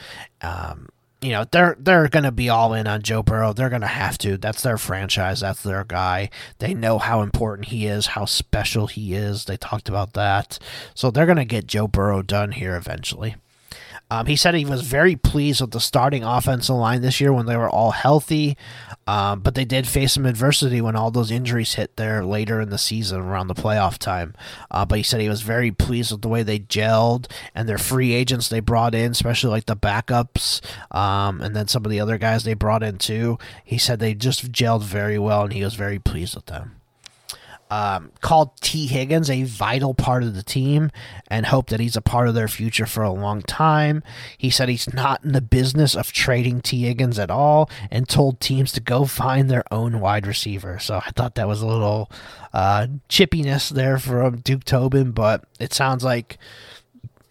Um, 0.41 0.89
you 1.23 1.31
know 1.31 1.45
they're 1.51 1.75
they're 1.79 2.09
going 2.09 2.23
to 2.23 2.31
be 2.31 2.49
all 2.49 2.73
in 2.73 2.88
on 2.88 3.01
Joe 3.01 3.23
Burrow. 3.23 3.53
They're 3.53 3.69
going 3.69 3.81
to 3.81 3.88
have 3.88 4.17
to. 4.19 4.38
That's 4.38 4.62
their 4.62 4.77
franchise. 4.77 5.39
That's 5.39 5.63
their 5.63 5.83
guy. 5.83 6.29
They 6.59 6.73
know 6.73 6.99
how 6.99 7.21
important 7.21 7.69
he 7.69 7.88
is, 7.88 8.07
how 8.07 8.25
special 8.25 8.88
he 8.88 9.13
is. 9.13 9.45
They 9.45 9.57
talked 9.57 9.88
about 9.88 10.13
that. 10.13 10.59
So 10.93 11.09
they're 11.09 11.25
going 11.25 11.38
to 11.38 11.45
get 11.45 11.67
Joe 11.67 11.88
Burrow 11.88 12.21
done 12.21 12.51
here 12.51 12.75
eventually. 12.75 13.36
Um, 14.11 14.27
he 14.27 14.35
said 14.35 14.53
he 14.53 14.65
was 14.65 14.81
very 14.81 15.15
pleased 15.15 15.61
with 15.61 15.71
the 15.71 15.79
starting 15.79 16.23
offensive 16.23 16.75
line 16.75 17.01
this 17.01 17.19
year 17.19 17.33
when 17.33 17.47
they 17.47 17.57
were 17.57 17.69
all 17.69 17.91
healthy, 17.91 18.55
um, 19.07 19.39
but 19.39 19.55
they 19.55 19.65
did 19.65 19.87
face 19.87 20.13
some 20.13 20.25
adversity 20.25 20.81
when 20.81 20.95
all 20.95 21.09
those 21.09 21.31
injuries 21.31 21.73
hit 21.73 21.95
there 21.95 22.23
later 22.23 22.61
in 22.61 22.69
the 22.69 22.77
season 22.77 23.19
around 23.19 23.47
the 23.47 23.55
playoff 23.55 23.97
time. 23.97 24.35
Uh, 24.69 24.85
but 24.85 24.97
he 24.97 25.03
said 25.03 25.19
he 25.19 25.29
was 25.29 25.41
very 25.41 25.71
pleased 25.71 26.11
with 26.11 26.21
the 26.21 26.29
way 26.29 26.43
they 26.43 26.59
gelled 26.59 27.29
and 27.55 27.67
their 27.67 27.77
free 27.77 28.13
agents 28.13 28.49
they 28.49 28.59
brought 28.59 28.93
in, 28.93 29.11
especially 29.11 29.49
like 29.49 29.65
the 29.65 29.75
backups 29.75 30.61
um, 30.95 31.41
and 31.41 31.55
then 31.55 31.67
some 31.67 31.83
of 31.83 31.89
the 31.89 31.99
other 31.99 32.17
guys 32.17 32.43
they 32.43 32.53
brought 32.53 32.83
in 32.83 32.97
too. 32.97 33.39
He 33.63 33.77
said 33.77 33.99
they 33.99 34.13
just 34.13 34.51
gelled 34.51 34.83
very 34.83 35.17
well 35.17 35.43
and 35.43 35.53
he 35.53 35.63
was 35.63 35.73
very 35.73 35.97
pleased 35.97 36.35
with 36.35 36.45
them 36.45 36.75
um, 37.73 38.12
called 38.21 38.55
Tee 38.62 38.86
Higgins 38.86 39.31
a 39.31 39.41
vital 39.41 39.95
part 39.95 40.21
of 40.21 40.36
the 40.36 40.43
team 40.43 40.91
and 41.27 41.47
hope 41.47 41.69
that 41.69 41.79
he's 41.79 41.95
a 41.95 42.03
part 42.03 42.27
of 42.27 42.36
their 42.36 42.47
future 42.47 42.86
for 42.86 43.01
a 43.01 43.12
long 43.12 43.41
time. 43.41 44.03
He 44.38 44.51
said 44.51 44.69
he's 44.69 44.93
not 44.93 45.23
in 45.23 45.31
the 45.31 45.41
business 45.41 45.95
of 45.95 46.12
trading 46.12 46.62
Tee 46.62 46.83
Higgins 46.83 47.17
at 47.17 47.31
all 47.31 47.71
and 47.89 48.07
told 48.07 48.39
teams 48.39 48.71
to 48.73 48.79
go 48.79 49.05
find 49.05 49.49
their 49.49 49.63
own 49.73 49.99
wide 49.99 50.27
receiver. 50.27 50.77
So 50.77 50.97
I 50.97 51.09
thought 51.15 51.33
that 51.33 51.47
was 51.47 51.63
a 51.63 51.65
little 51.65 52.12
uh, 52.53 52.86
chippiness 53.09 53.71
there 53.71 53.97
from 53.97 54.41
Duke 54.41 54.65
Tobin, 54.65 55.12
but 55.12 55.43
it 55.59 55.73
sounds 55.73 56.03
like, 56.03 56.38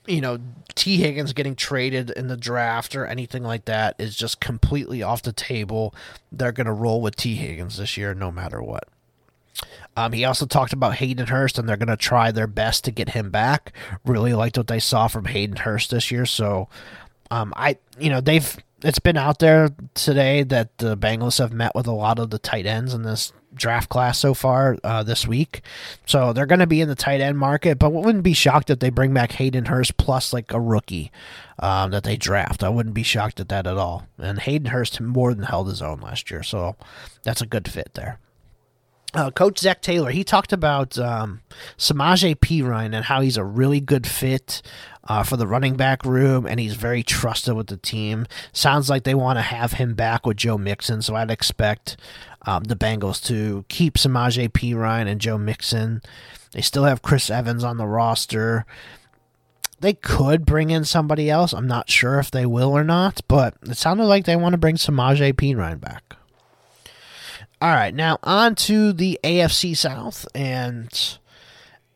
you 0.08 0.20
know, 0.20 0.38
Tee 0.74 0.96
Higgins 0.96 1.34
getting 1.34 1.54
traded 1.54 2.10
in 2.10 2.26
the 2.26 2.36
draft 2.36 2.96
or 2.96 3.06
anything 3.06 3.44
like 3.44 3.66
that 3.66 3.94
is 4.00 4.16
just 4.16 4.40
completely 4.40 5.04
off 5.04 5.22
the 5.22 5.32
table. 5.32 5.94
They're 6.32 6.50
going 6.50 6.66
to 6.66 6.72
roll 6.72 7.00
with 7.00 7.14
Tee 7.14 7.36
Higgins 7.36 7.76
this 7.76 7.96
year 7.96 8.12
no 8.12 8.32
matter 8.32 8.60
what. 8.60 8.88
Um, 9.96 10.12
he 10.12 10.24
also 10.24 10.46
talked 10.46 10.72
about 10.72 10.96
Hayden 10.96 11.26
Hurst, 11.26 11.58
and 11.58 11.68
they're 11.68 11.76
going 11.76 11.88
to 11.88 11.96
try 11.96 12.30
their 12.30 12.46
best 12.46 12.84
to 12.84 12.90
get 12.90 13.10
him 13.10 13.30
back. 13.30 13.72
Really 14.04 14.32
liked 14.32 14.56
what 14.56 14.68
they 14.68 14.78
saw 14.78 15.08
from 15.08 15.26
Hayden 15.26 15.56
Hurst 15.56 15.90
this 15.90 16.10
year. 16.10 16.26
So, 16.26 16.68
um, 17.30 17.52
I, 17.56 17.76
you 17.98 18.10
know, 18.10 18.20
they've 18.20 18.56
it's 18.82 18.98
been 18.98 19.16
out 19.16 19.38
there 19.38 19.70
today 19.94 20.42
that 20.42 20.78
the 20.78 20.96
Bengals 20.96 21.38
have 21.38 21.52
met 21.52 21.74
with 21.74 21.86
a 21.86 21.92
lot 21.92 22.18
of 22.18 22.30
the 22.30 22.38
tight 22.38 22.66
ends 22.66 22.94
in 22.94 23.02
this 23.02 23.32
draft 23.54 23.88
class 23.88 24.18
so 24.18 24.34
far 24.34 24.76
uh, 24.82 25.02
this 25.02 25.26
week. 25.26 25.62
So 26.06 26.32
they're 26.32 26.46
going 26.46 26.60
to 26.60 26.66
be 26.66 26.80
in 26.80 26.88
the 26.88 26.94
tight 26.94 27.20
end 27.20 27.38
market, 27.38 27.78
but 27.78 27.92
wouldn't 27.92 28.24
be 28.24 28.32
shocked 28.32 28.70
if 28.70 28.80
they 28.80 28.90
bring 28.90 29.14
back 29.14 29.32
Hayden 29.32 29.66
Hurst 29.66 29.96
plus 29.98 30.32
like 30.32 30.52
a 30.52 30.60
rookie 30.60 31.12
um, 31.58 31.90
that 31.92 32.02
they 32.02 32.16
draft. 32.16 32.64
I 32.64 32.70
wouldn't 32.70 32.94
be 32.94 33.02
shocked 33.02 33.40
at 33.40 33.48
that 33.50 33.66
at 33.66 33.76
all. 33.76 34.06
And 34.18 34.40
Hayden 34.40 34.68
Hurst 34.68 35.00
more 35.00 35.34
than 35.34 35.44
held 35.44 35.68
his 35.68 35.82
own 35.82 36.00
last 36.00 36.30
year, 36.30 36.42
so 36.42 36.76
that's 37.22 37.42
a 37.42 37.46
good 37.46 37.68
fit 37.68 37.92
there 37.94 38.18
uh, 39.14 39.30
Coach 39.30 39.58
Zac 39.58 39.82
Taylor, 39.82 40.10
he 40.10 40.24
talked 40.24 40.52
about 40.52 40.98
um, 40.98 41.40
Samaje 41.76 42.34
Perine 42.36 42.94
and 42.94 43.04
how 43.04 43.20
he's 43.20 43.36
a 43.36 43.44
really 43.44 43.80
good 43.80 44.06
fit 44.06 44.62
uh, 45.04 45.22
for 45.22 45.36
the 45.36 45.46
running 45.46 45.76
back 45.76 46.04
room, 46.04 46.46
and 46.46 46.60
he's 46.60 46.74
very 46.74 47.02
trusted 47.02 47.54
with 47.54 47.66
the 47.66 47.76
team. 47.76 48.26
Sounds 48.52 48.88
like 48.88 49.04
they 49.04 49.14
want 49.14 49.38
to 49.38 49.42
have 49.42 49.72
him 49.72 49.94
back 49.94 50.24
with 50.26 50.36
Joe 50.36 50.56
Mixon, 50.58 51.02
so 51.02 51.14
I'd 51.14 51.30
expect 51.30 51.96
um, 52.46 52.64
the 52.64 52.76
Bengals 52.76 53.22
to 53.26 53.64
keep 53.68 53.94
Samaje 53.94 54.48
Perine 54.48 55.08
and 55.08 55.20
Joe 55.20 55.38
Mixon. 55.38 56.02
They 56.52 56.60
still 56.60 56.84
have 56.84 57.02
Chris 57.02 57.30
Evans 57.30 57.64
on 57.64 57.76
the 57.76 57.86
roster. 57.86 58.64
They 59.80 59.94
could 59.94 60.46
bring 60.46 60.70
in 60.70 60.84
somebody 60.84 61.28
else. 61.28 61.52
I'm 61.52 61.66
not 61.66 61.90
sure 61.90 62.20
if 62.20 62.30
they 62.30 62.46
will 62.46 62.70
or 62.70 62.84
not, 62.84 63.20
but 63.26 63.54
it 63.62 63.76
sounded 63.76 64.04
like 64.04 64.24
they 64.24 64.36
want 64.36 64.52
to 64.52 64.58
bring 64.58 64.76
Samaje 64.76 65.32
Perine 65.32 65.80
back. 65.80 66.16
All 67.62 67.72
right, 67.72 67.94
now 67.94 68.18
on 68.24 68.56
to 68.56 68.92
the 68.92 69.20
AFC 69.22 69.76
South, 69.76 70.26
and 70.34 70.90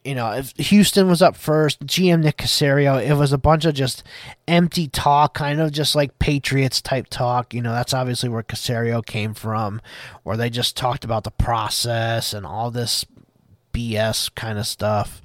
you 0.05 0.15
know, 0.15 0.41
Houston 0.59 1.09
was 1.09 1.21
up 1.21 1.35
first, 1.35 1.85
GM 1.85 2.23
Nick 2.23 2.37
Caserio, 2.37 3.05
it 3.05 3.15
was 3.15 3.33
a 3.33 3.39
bunch 3.39 3.65
of 3.65 3.75
just 3.75 4.05
empty 4.47 4.87
talk, 4.87 5.35
kind 5.35 5.61
of 5.61 5.73
just 5.73 5.97
like 5.97 6.21
Patriots 6.21 6.81
type 6.81 7.09
talk. 7.11 7.53
You 7.53 7.63
know, 7.63 7.73
that's 7.73 7.93
obviously 7.93 8.29
where 8.29 8.45
Caserio 8.45 9.05
came 9.05 9.35
from, 9.35 9.81
where 10.23 10.37
they 10.37 10.51
just 10.51 10.77
talked 10.77 11.03
about 11.03 11.25
the 11.25 11.33
process 11.33 12.33
and 12.33 12.47
all 12.47 12.71
this 12.71 13.05
BS 13.73 14.33
kind 14.37 14.61
of 14.61 14.69
stuff. 14.69 15.21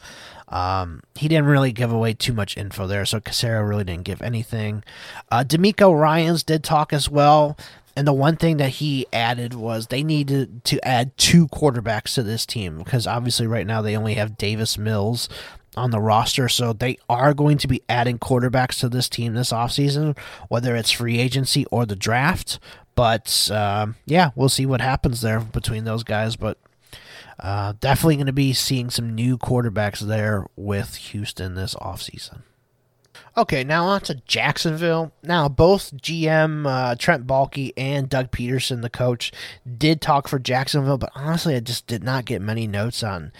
Um, 0.48 1.02
he 1.16 1.28
didn't 1.28 1.46
really 1.46 1.72
give 1.72 1.92
away 1.94 2.14
too 2.14 2.34
much 2.34 2.58
info 2.58 2.86
there, 2.86 3.06
so 3.06 3.20
Caserio 3.20 3.68
really 3.68 3.86
didn't 3.86 4.04
give 4.04 4.22
anything. 4.22 4.84
Uh, 5.32 5.44
DeMeco 5.48 5.98
Ryans 5.98 6.44
did 6.44 6.64
talk 6.64 6.92
as 6.92 7.08
well, 7.08 7.58
and 7.96 8.08
the 8.08 8.14
one 8.14 8.38
thing 8.38 8.58
that 8.58 8.70
he 8.70 9.06
added 9.12 9.54
was 9.54 9.88
they 9.88 10.04
needed 10.04 10.64
to 10.66 10.86
add 10.88 11.18
two 11.18 11.48
quarterbacks 11.48 12.16
to 12.16 12.24
this 12.24 12.46
team 12.46 12.78
because 12.78 13.06
obviously 13.06 13.48
right 13.48 13.68
now 13.68 13.82
they 13.82 13.98
only 13.98 14.14
have 14.14 14.38
Davis 14.38 14.78
Mills 14.78 15.28
on 15.76 15.92
the 15.92 16.00
roster. 16.00 16.50
So 16.50 16.74
they 16.74 16.98
are 17.10 17.34
going 17.34 17.58
to 17.60 17.68
be 17.68 17.82
adding 17.90 18.20
quarterbacks 18.20 18.80
to 18.80 18.90
this 18.90 19.10
team 19.10 19.34
this 19.34 19.52
offseason, 19.52 20.18
whether 20.50 20.76
it's 20.76 20.92
free 20.92 21.20
agency 21.20 21.66
or 21.66 21.86
the 21.86 21.96
draft. 21.96 22.60
But 22.96 23.50
uh, 23.52 23.88
yeah, 24.06 24.32
we'll 24.36 24.50
see 24.50 24.66
what 24.66 24.82
happens 24.82 25.22
there 25.22 25.40
between 25.40 25.84
those 25.84 26.04
guys. 26.04 26.36
But 26.36 26.58
uh, 27.40 27.74
definitely 27.80 28.18
going 28.18 28.26
to 28.28 28.34
be 28.34 28.54
seeing 28.54 28.90
some 28.90 29.16
new 29.16 29.38
quarterbacks 29.38 30.00
there 30.00 30.46
with 30.56 30.96
Houston 30.96 31.56
this 31.56 31.76
offseason. 31.76 32.44
Okay, 33.42 33.64
now 33.64 33.86
on 33.86 34.02
to 34.02 34.22
Jacksonville. 34.28 35.14
Now, 35.24 35.50
both 35.50 35.98
GM 35.98 36.68
uh, 36.68 36.94
Trent 36.94 37.26
Baalke 37.26 37.74
and 37.76 38.08
Doug 38.08 38.30
Pederson, 38.30 38.84
the 38.84 38.90
coach, 38.90 39.32
did 39.80 40.00
talk 40.00 40.28
for 40.28 40.38
Jacksonville, 40.38 41.00
but 41.00 41.10
honestly, 41.16 41.56
I 41.56 41.60
just 41.60 41.88
did 41.88 42.04
not 42.04 42.26
get 42.26 42.40
many 42.40 42.68
notes 42.68 43.02
on 43.02 43.32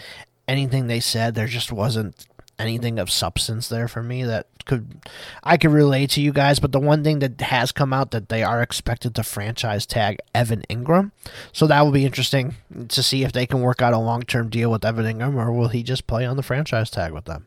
anything 0.48 0.88
they 0.88 0.98
said. 0.98 1.36
There 1.36 1.46
just 1.46 1.70
wasn't 1.70 2.26
anything 2.58 2.98
of 2.98 3.12
substance 3.12 3.68
there 3.68 3.86
for 3.86 4.02
me 4.02 4.24
that 4.24 4.48
could 4.64 5.08
I 5.44 5.56
could 5.56 5.70
relate 5.70 6.10
to 6.10 6.20
you 6.20 6.32
guys. 6.32 6.58
But 6.58 6.72
the 6.72 6.80
one 6.80 7.04
thing 7.04 7.20
that 7.20 7.40
has 7.40 7.70
come 7.70 7.92
out 7.92 8.10
that 8.10 8.28
they 8.28 8.42
are 8.42 8.60
expected 8.60 9.14
to 9.14 9.22
franchise 9.22 9.86
tag 9.86 10.18
Evan 10.34 10.64
Engram. 10.68 11.12
so 11.52 11.68
that 11.68 11.80
will 11.82 11.92
be 11.92 12.04
interesting 12.04 12.56
to 12.88 13.04
see 13.04 13.22
if 13.22 13.30
they 13.30 13.46
can 13.46 13.60
work 13.60 13.80
out 13.80 13.92
a 13.92 13.98
long 13.98 14.22
term 14.22 14.48
deal 14.48 14.72
with 14.72 14.84
Evan 14.84 15.04
Engram 15.04 15.36
or 15.36 15.52
will 15.52 15.68
he 15.68 15.84
just 15.84 16.08
play 16.08 16.26
on 16.26 16.36
the 16.36 16.42
franchise 16.42 16.90
tag 16.90 17.12
with 17.12 17.26
them? 17.26 17.46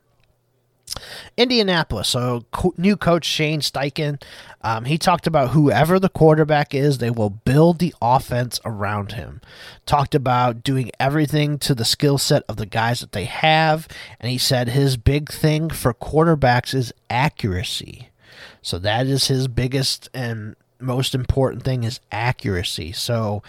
Indianapolis. 1.37 2.07
So 2.07 2.45
new 2.77 2.95
coach 2.95 3.25
Shane 3.25 3.61
Steichen, 3.61 4.21
um, 4.61 4.85
he 4.85 4.97
talked 4.97 5.27
about 5.27 5.49
whoever 5.49 5.99
the 5.99 6.09
quarterback 6.09 6.73
is, 6.73 6.97
they 6.97 7.09
will 7.09 7.29
build 7.29 7.79
the 7.79 7.93
offense 8.01 8.59
around 8.65 9.13
him. 9.13 9.41
Talked 9.85 10.15
about 10.15 10.63
doing 10.63 10.91
everything 10.99 11.57
to 11.59 11.75
the 11.75 11.85
skill 11.85 12.17
set 12.17 12.43
of 12.47 12.57
the 12.57 12.65
guys 12.65 12.99
that 13.01 13.11
they 13.11 13.25
have, 13.25 13.87
and 14.19 14.31
he 14.31 14.37
said 14.37 14.69
his 14.69 14.97
big 14.97 15.31
thing 15.31 15.69
for 15.69 15.93
quarterbacks 15.93 16.73
is 16.73 16.93
accuracy. 17.09 18.09
So 18.61 18.79
that 18.79 19.07
is 19.07 19.27
his 19.27 19.47
biggest 19.47 20.09
and 20.13 20.55
most 20.79 21.15
important 21.15 21.63
thing 21.63 21.83
is 21.83 21.99
accuracy. 22.11 22.91
So 22.91 23.43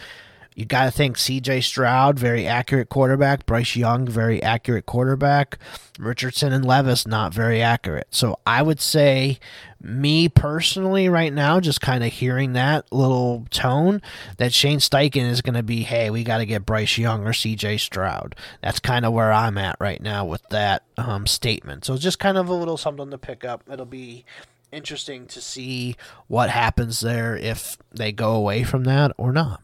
you 0.57 0.64
got 0.64 0.87
to 0.87 0.90
think 0.90 1.19
CJ 1.19 1.62
Stroud, 1.64 2.19
very 2.19 2.47
accurate 2.47 2.88
quarterback. 2.88 3.45
Bryce 3.45 3.77
Young, 3.77 4.09
very 4.09 4.42
accurate 4.42 4.87
quarterback. 4.87 5.59
Richardson 5.99 6.51
and 6.51 6.64
Levis, 6.64 7.07
not 7.07 7.35
very 7.35 7.61
accurate. 7.61 8.07
So 8.11 8.38
I 8.47 8.62
would 8.62 8.81
say, 8.81 9.38
me 9.83 10.31
personally, 10.31 11.11
right 11.11 11.31
now, 11.31 11.61
just 11.61 11.83
kind 11.83 12.03
of 12.03 12.11
hearing 12.11 12.55
that 12.55 12.90
little 12.90 13.47
tone, 13.51 14.01
that 14.38 14.55
Shane 14.55 14.79
Steichen 14.79 15.29
is 15.29 15.42
going 15.42 15.57
to 15.57 15.62
be, 15.62 15.83
hey, 15.83 16.09
we 16.09 16.25
got 16.25 16.38
to 16.38 16.47
get 16.47 16.64
Bryce 16.64 16.97
Young 16.97 17.27
or 17.27 17.33
CJ 17.33 17.79
Stroud. 17.79 18.35
That's 18.62 18.81
kind 18.81 19.05
of 19.05 19.12
where 19.12 19.33
I'm 19.33 19.59
at 19.59 19.77
right 19.79 20.01
now 20.01 20.25
with 20.25 20.49
that 20.49 20.85
um, 20.97 21.27
statement. 21.27 21.85
So 21.85 21.99
just 21.99 22.19
kind 22.19 22.38
of 22.38 22.49
a 22.49 22.55
little 22.55 22.79
something 22.79 23.11
to 23.11 23.19
pick 23.19 23.45
up. 23.45 23.62
It'll 23.71 23.85
be 23.85 24.25
interesting 24.73 25.27
to 25.27 25.42
see 25.42 25.97
what 26.29 26.49
happens 26.49 27.01
there 27.01 27.37
if 27.37 27.77
they 27.92 28.11
go 28.11 28.33
away 28.33 28.62
from 28.62 28.85
that 28.85 29.12
or 29.19 29.33
not. 29.33 29.61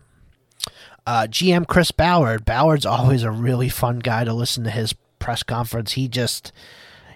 Uh, 1.07 1.27
GM 1.29 1.67
Chris 1.67 1.91
Ballard. 1.91 2.45
Ballard's 2.45 2.87
always 2.87 3.23
a 3.23 3.31
really 3.31 3.69
fun 3.69 3.99
guy 3.99 4.25
to 4.25 4.33
listen 4.33 4.65
to 4.65 4.71
his 4.71 4.95
press 5.19 5.43
conference. 5.43 5.93
He 5.93 6.09
just 6.09 6.53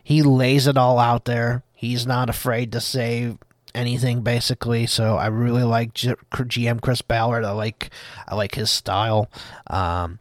he 0.03 0.22
lays 0.22 0.66
it 0.66 0.77
all 0.77 0.99
out 0.99 1.25
there. 1.25 1.62
He's 1.72 2.07
not 2.07 2.31
afraid 2.31 2.72
to 2.72 2.81
say 2.81 3.37
anything 3.75 4.22
basically. 4.22 4.87
So 4.87 5.16
I 5.16 5.27
really 5.27 5.62
like 5.62 5.94
G- 5.94 6.14
GM 6.33 6.81
Chris 6.81 7.03
Ballard. 7.03 7.44
I 7.44 7.53
like 7.53 7.90
I 8.27 8.35
like 8.35 8.55
his 8.55 8.70
style. 8.70 9.31
Um, 9.68 10.18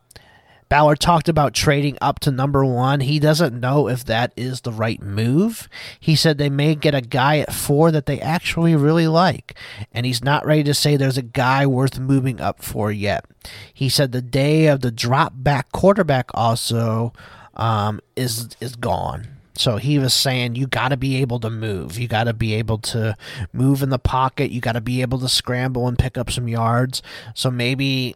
Ballard 0.67 0.99
talked 0.99 1.29
about 1.29 1.53
trading 1.53 1.97
up 2.01 2.19
to 2.21 2.31
number 2.31 2.65
one. 2.65 3.01
He 3.01 3.19
doesn't 3.19 3.59
know 3.59 3.87
if 3.87 4.03
that 4.05 4.33
is 4.35 4.61
the 4.61 4.71
right 4.71 5.01
move. 5.01 5.69
He 5.99 6.15
said 6.15 6.37
they 6.37 6.49
may 6.49 6.75
get 6.75 6.95
a 6.95 7.01
guy 7.01 7.39
at 7.39 7.53
four 7.53 7.91
that 7.91 8.05
they 8.05 8.19
actually 8.19 8.75
really 8.75 9.07
like, 9.07 9.55
and 9.91 10.05
he's 10.05 10.23
not 10.23 10.45
ready 10.45 10.63
to 10.63 10.73
say 10.73 10.97
there's 10.97 11.17
a 11.17 11.21
guy 11.23 11.65
worth 11.65 11.99
moving 11.99 12.41
up 12.41 12.63
for 12.63 12.91
yet. 12.91 13.25
He 13.73 13.89
said 13.89 14.11
the 14.11 14.21
day 14.21 14.67
of 14.67 14.81
the 14.81 14.91
drop 14.91 15.33
back 15.35 15.71
quarterback 15.71 16.31
also 16.33 17.13
um, 17.55 17.99
is 18.15 18.49
is 18.59 18.75
gone. 18.75 19.27
So 19.57 19.77
he 19.77 19.99
was 19.99 20.13
saying 20.13 20.55
you 20.55 20.67
got 20.67 20.89
to 20.89 20.97
be 20.97 21.15
able 21.17 21.39
to 21.39 21.49
move. 21.49 21.97
You 21.97 22.07
got 22.07 22.25
to 22.25 22.33
be 22.33 22.53
able 22.55 22.77
to 22.79 23.15
move 23.53 23.81
in 23.81 23.89
the 23.89 23.99
pocket. 23.99 24.51
You 24.51 24.59
got 24.59 24.73
to 24.73 24.81
be 24.81 25.01
able 25.01 25.19
to 25.19 25.29
scramble 25.29 25.87
and 25.87 25.97
pick 25.97 26.17
up 26.17 26.29
some 26.29 26.49
yards. 26.49 27.01
So 27.33 27.49
maybe 27.49 28.15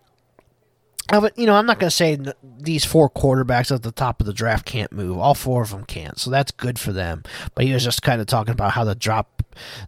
you 1.36 1.46
know, 1.46 1.56
I'm 1.56 1.66
not 1.66 1.80
going 1.80 1.90
to 1.90 1.96
say 1.96 2.18
these 2.44 2.86
four 2.86 3.10
quarterbacks 3.10 3.74
at 3.74 3.84
the 3.84 3.92
top 3.92 4.20
of 4.20 4.28
the 4.28 4.34
draft 4.34 4.66
can't 4.66 4.92
move. 4.92 5.18
All 5.18 5.34
four 5.34 5.62
of 5.64 5.72
them 5.72 5.86
can't, 5.86 6.20
so 6.20 6.30
that's 6.30 6.52
good 6.52 6.78
for 6.78 6.92
them. 6.92 7.24
But 7.56 7.66
he 7.66 7.74
was 7.74 7.84
just 7.84 8.02
kind 8.02 8.22
of 8.22 8.28
talking 8.28 8.52
about 8.52 8.72
how 8.72 8.84
the 8.84 8.96
drop, 8.96 9.44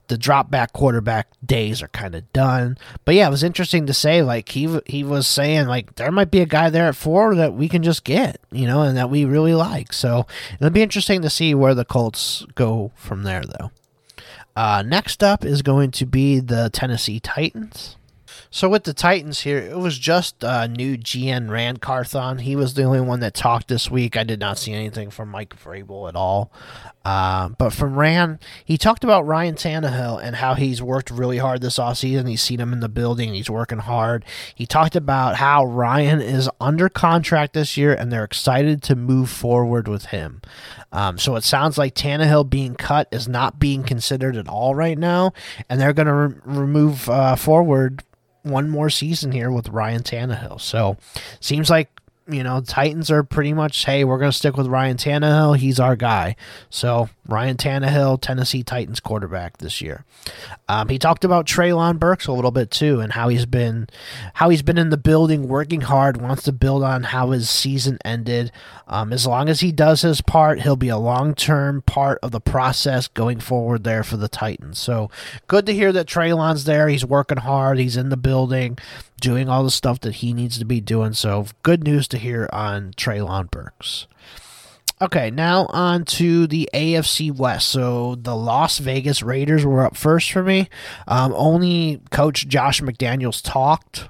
the 0.08 0.18
drop 0.18 0.50
back 0.50 0.74
quarterback 0.74 1.28
days 1.46 1.82
are 1.82 1.90
kind 1.90 2.16
of 2.16 2.32
done. 2.34 2.78
But 3.06 3.16
yeah, 3.16 3.28
it 3.28 3.32
was 3.32 3.44
interesting 3.44 3.86
to 3.86 3.94
say. 3.94 4.22
Like 4.22 4.50
he 4.50 4.80
he 4.86 5.04
was 5.04 5.28
saying, 5.28 5.68
like 5.68 5.96
there 5.96 6.12
might 6.12 6.32
be 6.32 6.42
a 6.42 6.46
guy 6.46 6.70
there 6.70 6.88
at 6.88 6.96
four 6.96 7.36
that 7.36 7.54
we 7.54 7.70
can 7.70 7.84
just 7.84 8.04
get, 8.04 8.40
you 8.52 8.68
know, 8.68 8.82
and 8.82 8.98
that 8.98 9.10
we 9.10 9.26
really 9.26 9.54
like. 9.54 9.94
So 9.94 10.26
it'll 10.56 10.70
be 10.70 10.82
interesting 10.82 11.22
to 11.22 11.30
see 11.30 11.54
where 11.54 11.76
the 11.76 11.86
Colts 11.86 12.46
go 12.56 12.92
from 12.96 13.24
there, 13.24 13.44
though. 13.44 13.72
Uh, 14.56 14.84
next 14.86 15.24
up 15.24 15.46
is 15.46 15.62
going 15.62 15.92
to 15.92 16.06
be 16.06 16.40
the 16.40 16.70
Tennessee 16.72 17.20
Titans. 17.20 17.96
So 18.54 18.68
with 18.68 18.84
the 18.84 18.94
Titans 18.94 19.40
here, 19.40 19.60
it 19.60 19.78
was 19.78 19.98
just 19.98 20.44
uh, 20.44 20.68
new 20.68 20.98
GM 20.98 21.50
Ran 21.50 21.78
Carthon. 21.78 22.40
He 22.40 22.58
was 22.58 22.74
the 22.74 22.84
only 22.84 23.00
one 23.00 23.22
that 23.22 23.34
talked 23.34 23.70
this 23.70 23.90
week. 23.90 24.18
I 24.18 24.26
did 24.26 24.42
not 24.42 24.58
see 24.58 24.74
anything 24.74 25.10
from 25.10 25.30
Mike 25.30 25.56
Vrabel 25.58 26.10
at 26.10 26.18
all. 26.18 26.52
Uh, 27.06 27.48
but 27.48 27.70
from 27.70 27.98
Ran, 27.98 28.42
he 28.66 28.78
talked 28.78 29.06
about 29.06 29.26
Ryan 29.26 29.56
Tannehill 29.56 30.22
and 30.22 30.36
how 30.36 30.56
he's 30.56 30.82
worked 30.82 31.10
really 31.10 31.38
hard 31.38 31.62
this 31.62 31.80
offseason. 31.80 32.28
He's 32.28 32.42
seen 32.42 32.60
him 32.60 32.74
in 32.74 32.82
the 32.82 32.90
building. 32.90 33.34
He's 33.34 33.50
working 33.50 33.80
hard. 33.80 34.26
He 34.54 34.66
talked 34.66 34.98
about 34.98 35.38
how 35.38 35.64
Ryan 35.64 36.20
is 36.20 36.50
under 36.60 36.90
contract 36.90 37.54
this 37.54 37.78
year 37.78 37.94
and 37.94 38.12
they're 38.12 38.26
excited 38.26 38.84
to 38.84 38.98
move 38.98 39.30
forward 39.30 39.88
with 39.88 40.08
him. 40.08 40.42
Um, 40.92 41.18
so 41.18 41.38
it 41.38 41.46
sounds 41.46 41.78
like 41.78 41.96
Tannehill 41.96 42.50
being 42.50 42.76
cut 42.76 43.08
is 43.12 43.30
not 43.30 43.60
being 43.60 43.84
considered 43.84 44.36
at 44.36 44.50
all 44.50 44.76
right 44.76 44.98
now, 44.98 45.32
and 45.70 45.80
they're 45.80 45.94
going 45.94 46.08
to 46.08 46.14
re- 46.14 46.36
remove 46.44 47.10
uh, 47.10 47.38
forward 47.38 48.04
one 48.44 48.70
more 48.70 48.90
season 48.90 49.32
here 49.32 49.52
with 49.52 49.70
Ryan 49.70 50.04
Tannehill. 50.04 50.60
So 50.60 50.98
seems 51.40 51.70
like 51.70 52.01
you 52.28 52.44
know, 52.44 52.62
Titans 52.62 53.10
are 53.10 53.24
pretty 53.24 53.52
much, 53.52 53.86
hey, 53.86 54.04
we're 54.04 54.20
going 54.20 54.32
to 54.32 54.38
stick 54.38 54.56
with 54.56 54.68
Ryan 54.68 54.98
Tannehill. 54.98 55.58
He's 55.58 55.80
our 55.80 55.96
guy. 55.96 56.36
So, 56.70 57.10
Ryan 57.28 57.58
Tannehill, 57.58 58.22
Tennessee 58.22 58.64
Titans 58.64 59.00
quarterback 59.00 59.58
this 59.58 59.82
year. 59.82 60.06
Um, 60.70 60.90
he 60.90 61.00
talked 61.00 61.26
about 61.26 61.48
Treylon 61.48 61.98
Burks 61.98 62.28
a 62.28 62.32
little 62.32 62.52
bit 62.52 62.70
too, 62.70 63.00
and 63.00 63.14
how 63.14 63.30
he's 63.30 63.46
been, 63.46 63.88
how 64.36 64.50
he's 64.50 64.62
been 64.62 64.78
in 64.78 64.90
the 64.90 64.98
building, 64.98 65.48
working 65.48 65.82
hard, 65.82 66.22
wants 66.22 66.44
to 66.44 66.52
build 66.52 66.84
on 66.84 67.04
how 67.04 67.32
his 67.32 67.50
season 67.50 67.98
ended. 68.06 68.52
Um, 68.88 69.12
as 69.12 69.26
long 69.26 69.50
as 69.50 69.62
he 69.62 69.72
does 69.72 70.02
his 70.02 70.22
part, 70.22 70.62
he'll 70.62 70.76
be 70.76 70.90
a 70.90 70.98
long-term 70.98 71.82
part 71.84 72.20
of 72.22 72.32
the 72.32 72.42
process 72.42 73.08
going 73.08 73.40
forward 73.40 73.84
there 73.84 74.04
for 74.04 74.18
the 74.18 74.30
Titans. 74.30 74.78
So, 74.78 75.10
good 75.48 75.66
to 75.66 75.74
hear 75.74 75.92
that 75.92 76.08
Treylon's 76.08 76.66
there. 76.66 76.88
He's 76.88 77.06
working 77.06 77.40
hard. 77.40 77.80
He's 77.80 77.98
in 77.98 78.10
the 78.10 78.18
building 78.18 78.78
doing 79.22 79.48
all 79.48 79.64
the 79.64 79.72
stuff 79.72 80.02
that 80.02 80.16
he 80.16 80.34
needs 80.34 80.60
to 80.60 80.66
be 80.66 80.82
doing. 80.82 81.14
So 81.14 81.46
good 81.64 81.86
news 81.86 82.10
to 82.10 82.18
hear 82.18 82.50
on 82.52 82.92
Treylon 82.94 83.50
Burks. 83.50 84.08
Okay, 85.02 85.32
now 85.32 85.66
on 85.70 86.06
to 86.06 86.46
the 86.46 86.70
AFC 86.74 87.36
West. 87.36 87.70
So 87.70 88.16
the 88.16 88.36
Las 88.36 88.78
Vegas 88.78 89.24
Raiders 89.24 89.66
were 89.66 89.84
up 89.84 89.96
first 89.96 90.32
for 90.32 90.44
me. 90.44 90.70
Um, 91.08 91.34
only 91.36 92.02
coach 92.12 92.48
Josh 92.48 92.82
McDaniels 92.82 93.42
talked. 93.44 94.10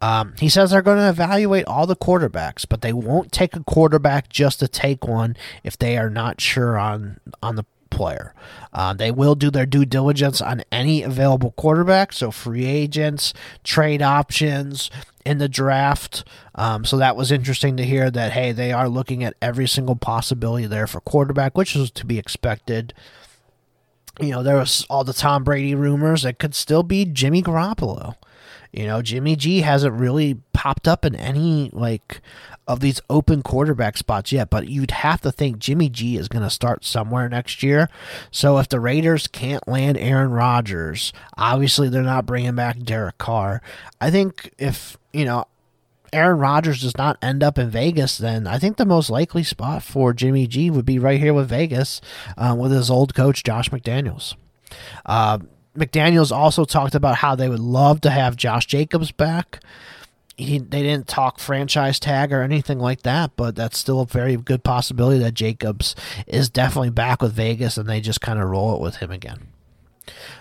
Um, 0.00 0.34
he 0.38 0.48
says 0.48 0.70
they're 0.70 0.82
going 0.82 0.98
to 0.98 1.08
evaluate 1.08 1.66
all 1.66 1.86
the 1.86 1.96
quarterbacks, 1.96 2.66
but 2.68 2.80
they 2.80 2.92
won't 2.92 3.32
take 3.32 3.54
a 3.54 3.64
quarterback 3.64 4.28
just 4.28 4.60
to 4.60 4.68
take 4.68 5.06
one 5.06 5.36
if 5.62 5.78
they 5.78 5.96
are 5.98 6.10
not 6.10 6.40
sure 6.40 6.78
on 6.78 7.20
on 7.42 7.56
the 7.56 7.64
player. 7.94 8.34
Uh, 8.72 8.92
they 8.92 9.10
will 9.10 9.34
do 9.34 9.50
their 9.50 9.66
due 9.66 9.84
diligence 9.84 10.40
on 10.40 10.62
any 10.70 11.02
available 11.02 11.52
quarterback, 11.52 12.12
so 12.12 12.30
free 12.30 12.66
agents, 12.66 13.32
trade 13.62 14.02
options 14.02 14.90
in 15.24 15.38
the 15.38 15.48
draft. 15.48 16.24
Um, 16.54 16.84
so 16.84 16.96
that 16.98 17.16
was 17.16 17.32
interesting 17.32 17.76
to 17.76 17.84
hear 17.84 18.10
that, 18.10 18.32
hey, 18.32 18.52
they 18.52 18.72
are 18.72 18.88
looking 18.88 19.24
at 19.24 19.36
every 19.40 19.66
single 19.66 19.96
possibility 19.96 20.66
there 20.66 20.86
for 20.86 21.00
quarterback, 21.00 21.56
which 21.56 21.74
was 21.74 21.90
to 21.92 22.04
be 22.04 22.18
expected. 22.18 22.92
You 24.20 24.30
know, 24.30 24.42
there 24.42 24.56
was 24.56 24.86
all 24.90 25.04
the 25.04 25.12
Tom 25.12 25.44
Brady 25.44 25.74
rumors. 25.74 26.24
It 26.24 26.38
could 26.38 26.54
still 26.54 26.82
be 26.82 27.04
Jimmy 27.04 27.42
Garoppolo. 27.42 28.16
You 28.74 28.88
know, 28.88 29.02
Jimmy 29.02 29.36
G 29.36 29.60
hasn't 29.60 29.94
really 29.94 30.40
popped 30.52 30.88
up 30.88 31.04
in 31.04 31.14
any 31.14 31.70
like 31.72 32.20
of 32.66 32.80
these 32.80 33.00
open 33.08 33.42
quarterback 33.42 33.96
spots 33.96 34.32
yet, 34.32 34.50
but 34.50 34.66
you'd 34.66 34.90
have 34.90 35.20
to 35.20 35.30
think 35.30 35.58
Jimmy 35.58 35.88
G 35.88 36.16
is 36.16 36.26
going 36.26 36.42
to 36.42 36.50
start 36.50 36.84
somewhere 36.84 37.28
next 37.28 37.62
year. 37.62 37.88
So 38.32 38.58
if 38.58 38.68
the 38.68 38.80
Raiders 38.80 39.28
can't 39.28 39.68
land 39.68 39.96
Aaron 39.98 40.30
Rodgers, 40.30 41.12
obviously 41.36 41.88
they're 41.88 42.02
not 42.02 42.26
bringing 42.26 42.56
back 42.56 42.80
Derek 42.80 43.18
Carr. 43.18 43.62
I 44.00 44.10
think 44.10 44.50
if, 44.58 44.96
you 45.12 45.24
know, 45.24 45.44
Aaron 46.12 46.38
Rodgers 46.38 46.80
does 46.80 46.96
not 46.96 47.18
end 47.22 47.44
up 47.44 47.58
in 47.58 47.70
Vegas, 47.70 48.18
then 48.18 48.46
I 48.46 48.58
think 48.58 48.76
the 48.76 48.86
most 48.86 49.08
likely 49.08 49.44
spot 49.44 49.84
for 49.84 50.12
Jimmy 50.12 50.48
G 50.48 50.68
would 50.70 50.86
be 50.86 50.98
right 50.98 51.20
here 51.20 51.34
with 51.34 51.48
Vegas 51.48 52.00
uh, 52.36 52.56
with 52.58 52.72
his 52.72 52.90
old 52.90 53.14
coach, 53.14 53.44
Josh 53.44 53.70
McDaniels. 53.70 54.34
Uh, 55.06 55.38
McDaniels 55.76 56.32
also 56.32 56.64
talked 56.64 56.94
about 56.94 57.16
how 57.16 57.34
they 57.34 57.48
would 57.48 57.60
love 57.60 58.00
to 58.02 58.10
have 58.10 58.36
Josh 58.36 58.66
Jacobs 58.66 59.10
back. 59.12 59.60
He, 60.36 60.58
they 60.58 60.82
didn't 60.82 61.06
talk 61.06 61.38
franchise 61.38 62.00
tag 62.00 62.32
or 62.32 62.42
anything 62.42 62.80
like 62.80 63.02
that, 63.02 63.32
but 63.36 63.54
that's 63.54 63.78
still 63.78 64.00
a 64.00 64.06
very 64.06 64.36
good 64.36 64.64
possibility 64.64 65.18
that 65.20 65.34
Jacobs 65.34 65.94
is 66.26 66.50
definitely 66.50 66.90
back 66.90 67.22
with 67.22 67.32
Vegas 67.32 67.76
and 67.76 67.88
they 67.88 68.00
just 68.00 68.20
kind 68.20 68.40
of 68.40 68.48
roll 68.48 68.74
it 68.74 68.80
with 68.80 68.96
him 68.96 69.12
again. 69.12 69.48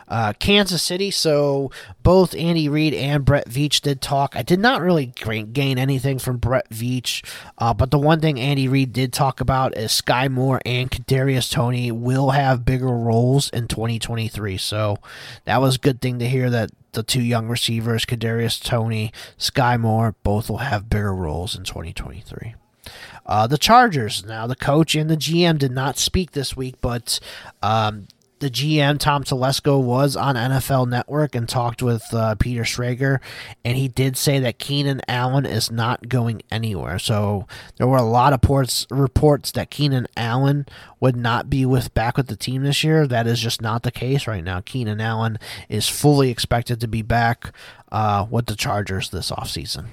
Uh, 0.08 0.34
Kansas 0.34 0.82
City. 0.82 1.10
So 1.10 1.72
both 2.04 2.36
Andy 2.36 2.70
Reid 2.70 2.94
and 2.94 3.26
Brett 3.26 3.50
Veach 3.50 3.82
did 3.82 4.02
talk. 4.02 4.36
I 4.36 4.44
did 4.44 4.60
not 4.60 4.82
really 4.82 5.08
gain 5.08 5.78
anything 5.78 6.20
from 6.20 6.38
Brett 6.38 6.70
Veach, 6.70 7.26
uh, 7.58 7.74
but 7.74 7.92
the 7.92 7.98
one 7.98 8.20
thing 8.20 8.40
Andy 8.40 8.68
Reid 8.68 8.94
did 8.94 9.14
talk 9.14 9.42
about 9.42 9.76
is 9.78 9.92
Skyy 9.92 10.30
Moore 10.30 10.62
and 10.66 10.92
Kadarius 10.92 11.52
Toney 11.52 11.92
will 11.92 12.32
have 12.32 12.66
bigger 12.66 12.88
roles 12.90 13.50
in 13.50 13.68
2023. 13.68 14.58
So 14.58 14.98
that 15.46 15.62
was 15.62 15.76
a 15.76 15.80
good 15.80 16.02
thing 16.02 16.20
to 16.20 16.28
hear 16.28 16.50
that 16.50 16.72
the 16.94 17.04
two 17.04 17.22
young 17.22 17.48
receivers, 17.48 18.06
Kadarius 18.06 18.64
Toney, 18.64 19.12
Skyy 19.38 19.80
Moore, 19.80 20.16
both 20.24 20.50
will 20.50 20.58
have 20.58 20.90
bigger 20.90 21.14
roles 21.14 21.56
in 21.56 21.64
2023. 21.64 22.56
Uh, 23.26 23.48
the 23.48 23.58
Chargers. 23.58 24.26
Now, 24.26 24.48
the 24.48 24.56
coach 24.56 24.96
and 24.96 25.10
the 25.10 25.18
GM 25.18 25.58
did 25.58 25.72
not 25.72 25.98
speak 25.98 26.32
this 26.32 26.56
week, 26.56 26.76
but 26.82 27.20
um, 27.62 28.08
the 28.40 28.50
GM 28.50 29.00
Tom 29.00 29.24
Telesco 29.24 29.82
was 29.82 30.16
on 30.16 30.36
NFL 30.36 30.88
Network 30.90 31.36
and 31.36 31.48
talked 31.48 31.82
with 31.82 32.04
uh, 32.14 32.36
Peter 32.36 32.64
Schrager, 32.64 33.20
and 33.64 33.78
he 33.78 33.88
did 33.88 34.18
say 34.18 34.40
that 34.40 34.60
Keenan 34.60 35.02
Allen 35.08 35.46
is 35.46 35.72
not 35.72 36.10
going 36.10 36.42
anywhere. 36.52 37.00
So 37.00 37.48
there 37.78 37.88
were 37.88 37.98
a 37.98 38.04
lot 38.04 38.34
of 38.34 38.40
reports 38.44 38.86
reports 38.90 39.52
that 39.52 39.70
Keenan 39.70 40.08
Allen 40.18 40.66
would 41.00 41.16
not 41.16 41.50
be 41.50 41.66
with 41.66 41.94
back 41.94 42.18
with 42.18 42.28
the 42.28 42.36
team 42.36 42.64
this 42.64 42.84
year. 42.84 43.08
That 43.08 43.28
is 43.28 43.40
just 43.40 43.62
not 43.62 43.84
the 43.84 43.92
case 43.92 44.28
right 44.28 44.44
now. 44.44 44.62
Keenan 44.62 45.00
Allen 45.00 45.40
is 45.70 45.88
fully 45.88 46.30
expected 46.30 46.82
to 46.82 46.88
be 46.88 47.02
back 47.02 47.54
uh, 47.92 48.26
with 48.30 48.48
the 48.48 48.56
Chargers 48.56 49.10
this 49.10 49.32
offseason. 49.32 49.86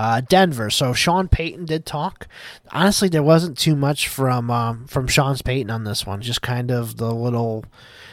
Uh, 0.00 0.22
Denver. 0.22 0.70
So 0.70 0.94
Sean 0.94 1.28
Payton 1.28 1.66
did 1.66 1.84
talk. 1.84 2.26
Honestly, 2.72 3.10
there 3.10 3.22
wasn't 3.22 3.58
too 3.58 3.76
much 3.76 4.08
from 4.08 4.50
um, 4.50 4.86
from 4.86 5.06
Sean's 5.06 5.42
Payton 5.42 5.70
on 5.70 5.84
this 5.84 6.06
one. 6.06 6.22
Just 6.22 6.40
kind 6.40 6.70
of 6.70 6.96
the 6.96 7.12
little, 7.12 7.66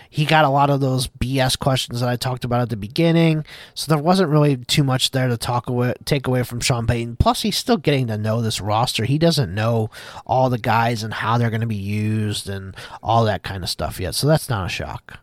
he 0.10 0.26
got 0.26 0.43
a 0.43 0.50
lot 0.50 0.69
of 0.69 0.82
those 0.82 1.08
BS 1.08 1.58
questions 1.58 2.02
that 2.02 2.10
I 2.10 2.17
talked 2.17 2.43
about 2.43 2.60
at 2.60 2.67
the 2.67 2.76
beginning. 2.76 3.45
So 3.73 3.89
there 3.89 4.04
wasn't 4.04 4.32
really 4.32 4.58
too 4.58 4.84
much 4.84 5.12
there 5.12 5.30
to 5.30 5.38
talk 5.38 5.69
away, 5.69 5.93
take 6.04 6.28
away 6.28 6.43
from 6.43 6.60
Sean 6.60 6.88
Payton. 6.88 7.15
Plus, 7.15 7.43
he's 7.43 7.56
still 7.56 7.78
getting 7.78 8.08
to 8.08 8.17
know 8.17 8.41
this 8.41 8.60
roster. 8.60 9.06
He 9.06 9.17
doesn't 9.17 9.56
know 9.56 9.89
all 10.26 10.50
the 10.50 10.58
guys 10.58 11.04
and 11.04 11.13
how 11.13 11.38
they're 11.38 11.50
going 11.50 11.62
to 11.62 11.67
be 11.67 11.76
used 11.78 12.50
and 12.50 12.76
all 13.02 13.23
that 13.23 13.43
kind 13.43 13.63
of 13.63 13.69
stuff 13.69 13.97
yet. 13.97 14.13
So 14.13 14.28
that's 14.28 14.50
not 14.50 14.65
a 14.65 14.69
shock. 14.69 15.21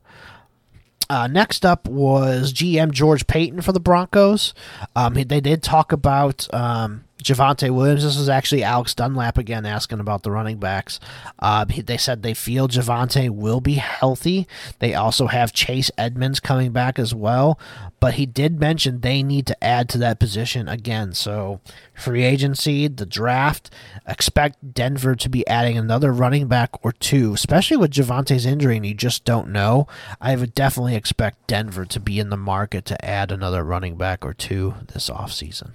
Uh, 1.11 1.27
next 1.27 1.67
up 1.67 1.87
was 1.87 2.53
GM 2.53 2.91
George 2.91 3.27
Paton 3.27 3.61
for 3.61 3.73
the 3.73 3.81
Broncos. 3.81 4.55
Um, 4.97 5.15
they 5.15 5.41
did 5.41 5.63
talk 5.63 5.93
about 5.93 6.53
um, 6.55 7.05
Javonte 7.23 7.71
Williams. 7.71 8.03
This 8.03 8.17
is 8.17 8.29
actually 8.29 8.63
Alex 8.63 8.95
Dunlap 8.95 9.39
again 9.39 9.65
asking 9.65 10.01
about 10.01 10.23
the 10.23 10.31
running 10.31 10.59
backs. 10.59 11.01
Uh, 11.39 11.65
they 11.65 11.97
said 11.97 12.23
they 12.23 12.35
feel 12.35 12.69
Javonte 12.69 13.31
will 13.31 13.61
be 13.61 13.75
healthy. 13.75 14.47
They 14.81 14.95
also 14.95 15.29
have 15.29 15.53
Chase 15.53 15.91
Edmonds 15.97 16.41
coming 16.41 16.73
back 16.73 16.99
as 16.99 17.15
well. 17.15 17.59
But 18.01 18.15
he 18.15 18.27
did 18.27 18.61
mention 18.61 19.01
they 19.01 19.23
need 19.23 19.47
to 19.47 19.65
add 19.65 19.89
to 19.91 19.99
that 19.99 20.19
position 20.19 20.69
again. 20.69 21.15
So, 21.15 21.61
free 21.95 22.25
agency, 22.25 22.89
the 22.89 23.07
draft, 23.07 23.71
expect 24.07 24.75
Denver 24.75 25.15
to 25.15 25.29
be 25.31 25.47
adding 25.47 25.79
another 25.79 26.13
running 26.13 26.47
back 26.47 26.85
or 26.85 26.93
two, 26.93 27.33
especially 27.33 27.79
with 27.79 27.93
Javonte's 27.93 28.45
injury 28.45 28.77
and 28.77 28.85
you 28.85 28.93
just 28.93 29.25
don't 29.25 29.49
know. 29.49 29.87
I 30.21 30.37
would 30.37 30.55
definitely 30.55 30.97
expect 30.97 31.47
Denver 31.47 31.87
to 31.87 32.01
be 32.01 32.19
in 32.19 32.29
the 32.29 32.37
market 32.37 32.85
to 32.87 33.03
add 33.03 33.33
another 33.33 33.65
running 33.65 33.97
back 33.97 34.25
or 34.25 34.35
two 34.35 34.75
this 34.93 35.09
offseason. 35.09 35.73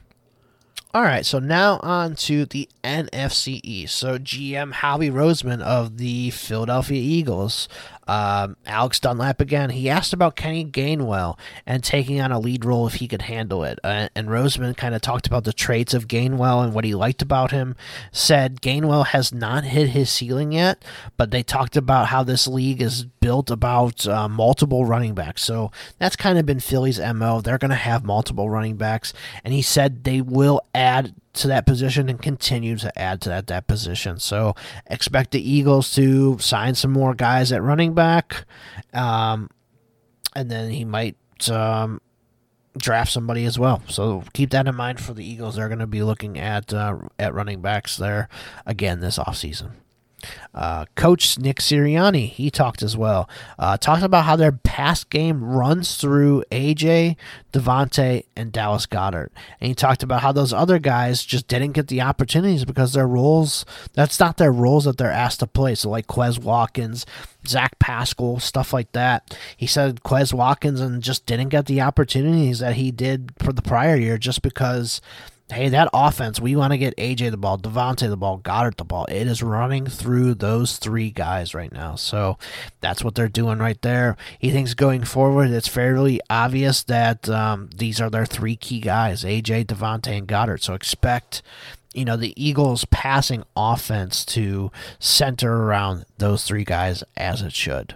All 0.91 1.03
right, 1.03 1.23
so 1.23 1.37
now 1.37 1.79
on 1.83 2.15
to 2.15 2.47
the 2.47 2.67
NFC 2.83 3.59
East. 3.63 3.95
So 3.95 4.17
GM 4.17 4.71
Howie 4.73 5.11
Roseman 5.11 5.61
of 5.61 5.97
the 5.97 6.31
Philadelphia 6.31 6.99
Eagles 6.99 7.69
um, 8.09 8.57
Alex 8.65 8.99
Dunlap 8.99 9.39
again, 9.39 9.69
he 9.69 9.87
asked 9.87 10.13
about 10.13 10.35
Kenny 10.35 10.65
Gainwell 10.65 11.37
and 11.67 11.83
taking 11.83 12.19
on 12.19 12.31
a 12.31 12.39
lead 12.39 12.65
role 12.65 12.87
if 12.87 12.95
he 12.95 13.07
could 13.07 13.21
handle 13.21 13.63
it. 13.63 13.77
Uh, 13.83 14.09
and 14.15 14.29
Roseman 14.29 14.75
kind 14.75 14.95
of 14.95 15.01
talked 15.01 15.27
about 15.27 15.43
the 15.43 15.53
traits 15.53 15.93
of 15.93 16.07
Gainwell 16.07 16.63
and 16.63 16.73
what 16.73 16.85
he 16.85 16.95
liked 16.95 17.21
about 17.21 17.51
him. 17.51 17.75
Said 18.11 18.61
Gainwell 18.61 19.05
has 19.05 19.31
not 19.31 19.63
hit 19.63 19.89
his 19.89 20.09
ceiling 20.09 20.51
yet, 20.51 20.83
but 21.17 21.29
they 21.29 21.43
talked 21.43 21.77
about 21.77 22.07
how 22.07 22.23
this 22.23 22.47
league 22.47 22.81
is 22.81 23.05
built 23.05 23.51
about 23.51 24.07
uh, 24.07 24.27
multiple 24.27 24.85
running 24.85 25.13
backs. 25.13 25.43
So 25.43 25.71
that's 25.99 26.15
kind 26.15 26.39
of 26.39 26.47
been 26.47 26.59
Philly's 26.59 26.99
MO. 26.99 27.41
They're 27.41 27.59
going 27.59 27.69
to 27.69 27.75
have 27.75 28.03
multiple 28.03 28.49
running 28.49 28.75
backs. 28.75 29.13
And 29.43 29.53
he 29.53 29.61
said 29.61 30.03
they 30.03 30.19
will 30.19 30.61
add 30.73 31.13
to 31.33 31.47
that 31.47 31.65
position 31.65 32.09
and 32.09 32.21
continue 32.21 32.75
to 32.77 32.99
add 32.99 33.21
to 33.21 33.29
that 33.29 33.47
that 33.47 33.67
position. 33.67 34.19
So 34.19 34.55
expect 34.87 35.31
the 35.31 35.49
Eagles 35.49 35.93
to 35.95 36.37
sign 36.39 36.75
some 36.75 36.91
more 36.91 37.13
guys 37.13 37.51
at 37.51 37.61
running 37.61 37.93
back, 37.93 38.45
um, 38.93 39.49
and 40.35 40.49
then 40.49 40.71
he 40.71 40.85
might 40.85 41.15
um, 41.49 42.01
draft 42.77 43.11
somebody 43.11 43.45
as 43.45 43.59
well. 43.59 43.81
So 43.87 44.23
keep 44.33 44.49
that 44.51 44.67
in 44.67 44.75
mind 44.75 44.99
for 44.99 45.13
the 45.13 45.25
Eagles. 45.25 45.55
They're 45.55 45.67
going 45.67 45.79
to 45.79 45.87
be 45.87 46.03
looking 46.03 46.39
at 46.39 46.73
uh, 46.73 46.97
at 47.17 47.33
running 47.33 47.61
backs 47.61 47.97
there 47.97 48.27
again 48.65 48.99
this 48.99 49.17
offseason. 49.17 49.71
Uh, 50.53 50.85
Coach 50.95 51.37
Nick 51.39 51.57
Sirianni, 51.57 52.29
he 52.29 52.49
talked 52.49 52.81
as 52.81 52.97
well. 52.97 53.29
Uh, 53.57 53.77
talked 53.77 54.03
about 54.03 54.25
how 54.25 54.35
their 54.35 54.51
pass 54.51 55.03
game 55.03 55.43
runs 55.43 55.97
through 55.97 56.43
AJ, 56.51 57.15
DeVonta, 57.53 58.23
and 58.35 58.51
Dallas 58.51 58.85
Goedert. 58.85 59.29
And 59.59 59.67
he 59.67 59.75
talked 59.75 60.03
about 60.03 60.21
how 60.21 60.31
those 60.31 60.53
other 60.53 60.79
guys 60.79 61.23
just 61.23 61.47
didn't 61.47 61.73
get 61.73 61.87
the 61.87 62.01
opportunities 62.01 62.65
because 62.65 62.93
their 62.93 63.07
roles, 63.07 63.65
that's 63.93 64.19
not 64.19 64.37
their 64.37 64.51
roles 64.51 64.85
that 64.85 64.97
they're 64.97 65.11
asked 65.11 65.39
to 65.39 65.47
play. 65.47 65.75
So, 65.75 65.89
like 65.89 66.07
Quez 66.07 66.39
Watkins, 66.39 67.05
Zach 67.47 67.79
Pascal, 67.79 68.39
stuff 68.39 68.73
like 68.73 68.91
that. 68.91 69.37
He 69.55 69.67
said 69.67 70.03
Quez 70.03 70.33
Watkins 70.33 70.81
and 70.81 71.01
just 71.01 71.25
didn't 71.25 71.49
get 71.49 71.65
the 71.65 71.81
opportunities 71.81 72.59
that 72.59 72.75
he 72.75 72.91
did 72.91 73.31
for 73.39 73.53
the 73.53 73.61
prior 73.61 73.95
year 73.95 74.17
just 74.17 74.41
because 74.41 75.01
hey, 75.51 75.69
that 75.69 75.89
offense, 75.93 76.39
we 76.39 76.55
want 76.55 76.73
to 76.73 76.77
get 76.77 76.95
AJ 76.97 77.31
the 77.31 77.37
ball, 77.37 77.57
DeVonta 77.57 78.07
the 78.09 78.17
ball, 78.17 78.39
Goedert 78.39 78.77
the 78.77 78.85
ball. 78.85 79.05
It 79.05 79.27
is 79.27 79.41
running 79.41 79.87
through 79.87 80.35
those 80.35 80.77
three 80.77 81.09
guys 81.09 81.55
right 81.55 81.71
now. 81.71 81.95
So 81.95 82.37
that's 82.81 83.03
what 83.03 83.15
they're 83.15 83.27
doing 83.27 83.57
right 83.59 83.81
there. 83.81 84.15
He 84.37 84.51
thinks 84.51 84.73
going 84.73 85.03
forward, 85.03 85.49
it's 85.49 85.67
fairly 85.67 86.21
obvious 86.29 86.83
that 86.83 87.27
um, 87.29 87.69
these 87.75 87.99
are 87.99 88.09
their 88.09 88.25
three 88.25 88.55
key 88.55 88.79
guys 88.79 89.23
AJ, 89.23 89.65
DeVonta, 89.65 90.17
and 90.17 90.27
Goedert. 90.27 90.61
So 90.61 90.73
expect. 90.73 91.41
You 91.91 92.05
know, 92.05 92.15
the 92.15 92.39
Eagles' 92.41 92.85
passing 92.85 93.43
offense 93.57 94.23
to 94.25 94.71
center 94.99 95.63
around 95.63 96.05
those 96.19 96.43
three 96.43 96.63
guys 96.63 97.03
as 97.17 97.41
it 97.41 97.51
should. 97.51 97.95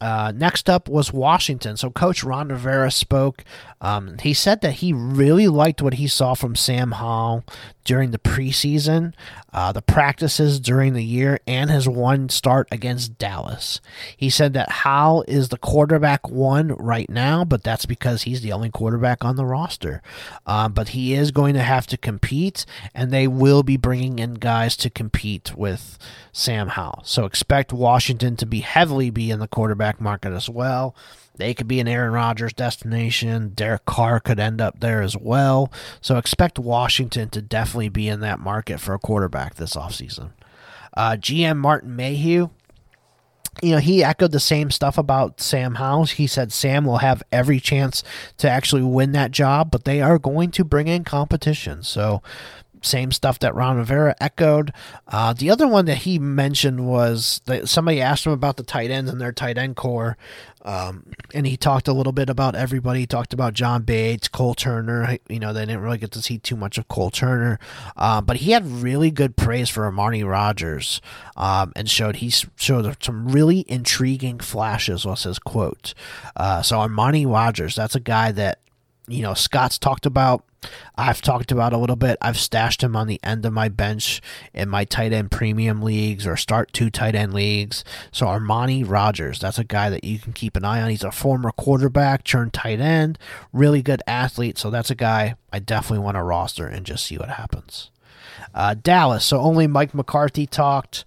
Uh, 0.00 0.32
next 0.34 0.70
up 0.70 0.88
was 0.88 1.12
Washington. 1.12 1.76
So 1.76 1.90
Coach 1.90 2.24
Ron 2.24 2.48
Rivera 2.48 2.90
spoke. 2.90 3.44
Um, 3.82 4.18
he 4.18 4.34
said 4.34 4.60
that 4.60 4.74
he 4.74 4.92
really 4.92 5.48
liked 5.48 5.82
what 5.82 5.94
he 5.94 6.06
saw 6.06 6.34
from 6.34 6.54
Sam 6.54 6.92
Howell 6.92 7.44
during 7.84 8.10
the 8.10 8.18
preseason, 8.18 9.14
uh, 9.52 9.72
the 9.72 9.82
practices 9.82 10.60
during 10.60 10.92
the 10.92 11.02
year, 11.02 11.40
and 11.46 11.70
his 11.70 11.88
one 11.88 12.28
start 12.28 12.68
against 12.70 13.18
Dallas. 13.18 13.80
He 14.16 14.28
said 14.28 14.52
that 14.52 14.70
Howell 14.70 15.24
is 15.26 15.48
the 15.48 15.58
quarterback 15.58 16.28
one 16.28 16.68
right 16.74 17.08
now, 17.08 17.44
but 17.44 17.62
that's 17.62 17.86
because 17.86 18.22
he's 18.22 18.42
the 18.42 18.52
only 18.52 18.70
quarterback 18.70 19.24
on 19.24 19.36
the 19.36 19.46
roster. 19.46 20.02
Uh, 20.46 20.68
but 20.68 20.90
he 20.90 21.14
is 21.14 21.30
going 21.30 21.54
to 21.54 21.62
have 21.62 21.86
to 21.88 21.96
compete, 21.96 22.66
and 22.94 23.10
they 23.10 23.26
will 23.26 23.62
be 23.62 23.76
bringing 23.78 24.18
in 24.18 24.34
guys 24.34 24.76
to 24.76 24.90
compete 24.90 25.56
with 25.56 25.98
Sam 26.32 26.68
Howell. 26.68 27.02
So 27.04 27.24
expect 27.24 27.72
Washington 27.72 28.36
to 28.36 28.46
be 28.46 28.60
heavily 28.60 29.10
be 29.10 29.30
in 29.30 29.40
the 29.40 29.48
quarterback 29.48 29.89
market 29.98 30.34
as 30.34 30.50
well. 30.50 30.94
They 31.36 31.54
could 31.54 31.66
be 31.66 31.80
an 31.80 31.88
Aaron 31.88 32.12
Rodgers 32.12 32.52
destination. 32.52 33.52
Derek 33.54 33.86
Carr 33.86 34.20
could 34.20 34.38
end 34.38 34.60
up 34.60 34.80
there 34.80 35.00
as 35.00 35.16
well. 35.16 35.72
So 36.02 36.18
expect 36.18 36.58
Washington 36.58 37.30
to 37.30 37.40
definitely 37.40 37.88
be 37.88 38.08
in 38.08 38.20
that 38.20 38.40
market 38.40 38.78
for 38.78 38.92
a 38.92 38.98
quarterback 38.98 39.54
this 39.54 39.74
offseason. 39.74 40.32
Uh, 40.94 41.12
GM 41.12 41.56
Martin 41.56 41.96
Mayhew, 41.96 42.50
you 43.62 43.72
know, 43.72 43.78
he 43.78 44.04
echoed 44.04 44.32
the 44.32 44.40
same 44.40 44.70
stuff 44.70 44.98
about 44.98 45.40
Sam 45.40 45.76
Howell. 45.76 46.06
He 46.06 46.26
said 46.26 46.52
Sam 46.52 46.84
will 46.84 46.98
have 46.98 47.22
every 47.32 47.58
chance 47.58 48.02
to 48.38 48.50
actually 48.50 48.82
win 48.82 49.12
that 49.12 49.30
job, 49.30 49.70
but 49.70 49.84
they 49.84 50.00
are 50.00 50.18
going 50.18 50.50
to 50.52 50.64
bring 50.64 50.88
in 50.88 51.04
competition. 51.04 51.82
So 51.82 52.22
same 52.82 53.12
stuff 53.12 53.38
that 53.40 53.54
Ron 53.54 53.76
Rivera 53.76 54.14
echoed. 54.20 54.72
Uh, 55.08 55.32
the 55.32 55.50
other 55.50 55.66
one 55.66 55.86
that 55.86 55.98
he 55.98 56.18
mentioned 56.18 56.86
was 56.86 57.40
that 57.46 57.68
somebody 57.68 58.00
asked 58.00 58.26
him 58.26 58.32
about 58.32 58.56
the 58.56 58.62
tight 58.62 58.90
ends 58.90 59.10
and 59.10 59.20
their 59.20 59.32
tight 59.32 59.58
end 59.58 59.76
core. 59.76 60.16
Um, 60.62 61.06
and 61.32 61.46
he 61.46 61.56
talked 61.56 61.88
a 61.88 61.92
little 61.92 62.12
bit 62.12 62.28
about 62.28 62.54
everybody. 62.54 63.00
He 63.00 63.06
talked 63.06 63.32
about 63.32 63.54
John 63.54 63.82
Bates, 63.82 64.28
Cole 64.28 64.54
Turner. 64.54 65.16
You 65.28 65.40
know, 65.40 65.52
they 65.52 65.60
didn't 65.64 65.80
really 65.80 65.98
get 65.98 66.10
to 66.12 66.22
see 66.22 66.38
too 66.38 66.56
much 66.56 66.76
of 66.76 66.86
Cole 66.88 67.10
Turner, 67.10 67.58
uh, 67.96 68.20
but 68.20 68.38
he 68.38 68.50
had 68.50 68.66
really 68.66 69.10
good 69.10 69.36
praise 69.36 69.70
for 69.70 69.90
Armani 69.90 70.28
Rogers, 70.28 71.00
um, 71.36 71.72
and 71.74 71.88
showed 71.88 72.16
he 72.16 72.28
showed 72.28 73.02
some 73.02 73.28
really 73.28 73.64
intriguing 73.68 74.38
flashes. 74.38 75.06
Was 75.06 75.22
his 75.22 75.38
quote? 75.38 75.94
Uh, 76.36 76.60
so 76.60 76.76
Armani 76.76 77.26
Rogers, 77.26 77.74
that's 77.74 77.94
a 77.94 78.00
guy 78.00 78.30
that 78.32 78.60
you 79.08 79.22
know 79.22 79.32
Scott's 79.32 79.78
talked 79.78 80.04
about 80.04 80.44
I've 80.96 81.22
talked 81.22 81.50
about 81.50 81.72
a 81.72 81.78
little 81.78 81.96
bit. 81.96 82.18
I've 82.20 82.38
stashed 82.38 82.82
him 82.82 82.94
on 82.94 83.06
the 83.06 83.20
end 83.22 83.46
of 83.46 83.52
my 83.52 83.68
bench 83.68 84.20
in 84.52 84.68
my 84.68 84.84
tight 84.84 85.12
end 85.12 85.30
premium 85.30 85.82
leagues 85.82 86.26
or 86.26 86.36
start 86.36 86.72
two 86.72 86.90
tight 86.90 87.14
end 87.14 87.32
leagues. 87.32 87.84
So 88.12 88.26
Armani 88.26 88.84
Rogers, 88.86 89.38
that's 89.38 89.58
a 89.58 89.64
guy 89.64 89.88
that 89.90 90.04
you 90.04 90.18
can 90.18 90.32
keep 90.32 90.56
an 90.56 90.64
eye 90.64 90.82
on. 90.82 90.90
He's 90.90 91.04
a 91.04 91.10
former 91.10 91.52
quarterback, 91.52 92.24
turned 92.24 92.52
tight 92.52 92.80
end, 92.80 93.18
really 93.52 93.82
good 93.82 94.02
athlete. 94.06 94.58
So 94.58 94.70
that's 94.70 94.90
a 94.90 94.94
guy 94.94 95.36
I 95.52 95.58
definitely 95.58 96.04
want 96.04 96.16
to 96.16 96.22
roster 96.22 96.66
and 96.66 96.84
just 96.84 97.06
see 97.06 97.16
what 97.16 97.30
happens. 97.30 97.90
Uh, 98.54 98.74
Dallas. 98.74 99.24
So 99.24 99.40
only 99.40 99.66
Mike 99.66 99.94
McCarthy 99.94 100.46
talked. 100.46 101.04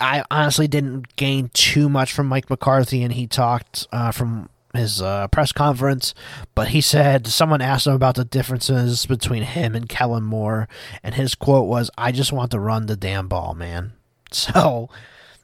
I 0.00 0.24
honestly 0.30 0.66
didn't 0.66 1.14
gain 1.16 1.50
too 1.52 1.88
much 1.88 2.12
from 2.12 2.26
Mike 2.26 2.50
McCarthy, 2.50 3.02
and 3.02 3.12
he 3.12 3.26
talked 3.26 3.86
uh, 3.92 4.10
from 4.10 4.48
his 4.74 5.02
uh, 5.02 5.28
press 5.28 5.52
conference, 5.52 6.14
but 6.54 6.68
he 6.68 6.80
said 6.80 7.26
someone 7.26 7.60
asked 7.60 7.86
him 7.86 7.92
about 7.94 8.14
the 8.14 8.24
differences 8.24 9.06
between 9.06 9.42
him 9.42 9.74
and 9.74 9.88
Kellen 9.88 10.22
Moore, 10.22 10.68
and 11.02 11.14
his 11.14 11.34
quote 11.34 11.68
was, 11.68 11.90
"I 11.98 12.12
just 12.12 12.32
want 12.32 12.50
to 12.52 12.60
run 12.60 12.86
the 12.86 12.96
damn 12.96 13.28
ball, 13.28 13.54
man." 13.54 13.92
So, 14.34 14.88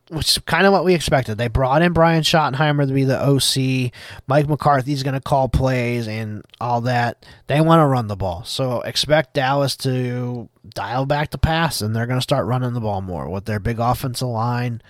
which 0.08 0.30
is 0.30 0.38
kind 0.46 0.66
of 0.66 0.72
what 0.72 0.82
we 0.82 0.94
expected. 0.94 1.36
They 1.36 1.48
brought 1.48 1.82
in 1.82 1.92
Brian 1.92 2.22
Schottenheimer 2.22 2.86
to 2.88 2.94
be 2.94 3.04
the 3.04 3.22
OC. 3.22 3.92
Mike 4.26 4.48
McCarthy's 4.48 5.02
going 5.02 5.12
to 5.12 5.20
call 5.20 5.50
plays 5.50 6.08
and 6.08 6.42
all 6.58 6.80
that. 6.80 7.26
They 7.48 7.60
want 7.60 7.80
to 7.80 7.86
run 7.86 8.06
the 8.06 8.16
ball, 8.16 8.44
so 8.44 8.80
expect 8.80 9.34
Dallas 9.34 9.76
to 9.78 10.48
dial 10.70 11.04
back 11.04 11.32
the 11.32 11.36
pass, 11.36 11.82
and 11.82 11.94
they're 11.94 12.06
going 12.06 12.18
to 12.18 12.22
start 12.22 12.46
running 12.46 12.72
the 12.72 12.80
ball 12.80 13.02
more 13.02 13.28
with 13.28 13.44
their 13.44 13.60
big 13.60 13.78
offensive 13.78 14.28
line 14.28 14.80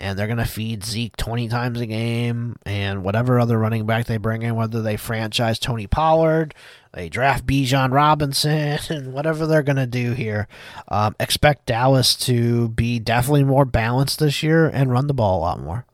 and 0.00 0.18
they're 0.18 0.26
going 0.26 0.38
to 0.38 0.44
feed 0.44 0.84
Zeke 0.84 1.16
20 1.16 1.48
times 1.48 1.80
a 1.80 1.86
game 1.86 2.56
and 2.64 3.02
whatever 3.02 3.38
other 3.38 3.58
running 3.58 3.86
back 3.86 4.06
they 4.06 4.16
bring 4.16 4.42
in, 4.42 4.54
whether 4.54 4.82
they 4.82 4.96
franchise 4.96 5.58
Tony 5.58 5.86
Pollard, 5.86 6.54
they 6.92 7.08
draft 7.08 7.46
Bijan 7.46 7.92
Robinson, 7.92 8.78
and 8.90 9.12
whatever 9.12 9.46
they're 9.46 9.62
going 9.62 9.76
to 9.76 9.86
do 9.86 10.12
here. 10.12 10.48
Um, 10.88 11.14
expect 11.20 11.66
Dallas 11.66 12.14
to 12.16 12.68
be 12.70 12.98
definitely 12.98 13.44
more 13.44 13.64
balanced 13.64 14.18
this 14.18 14.42
year 14.42 14.68
and 14.68 14.90
run 14.90 15.06
the 15.06 15.14
ball 15.14 15.38
a 15.38 15.42
lot 15.42 15.60
more. 15.60 15.84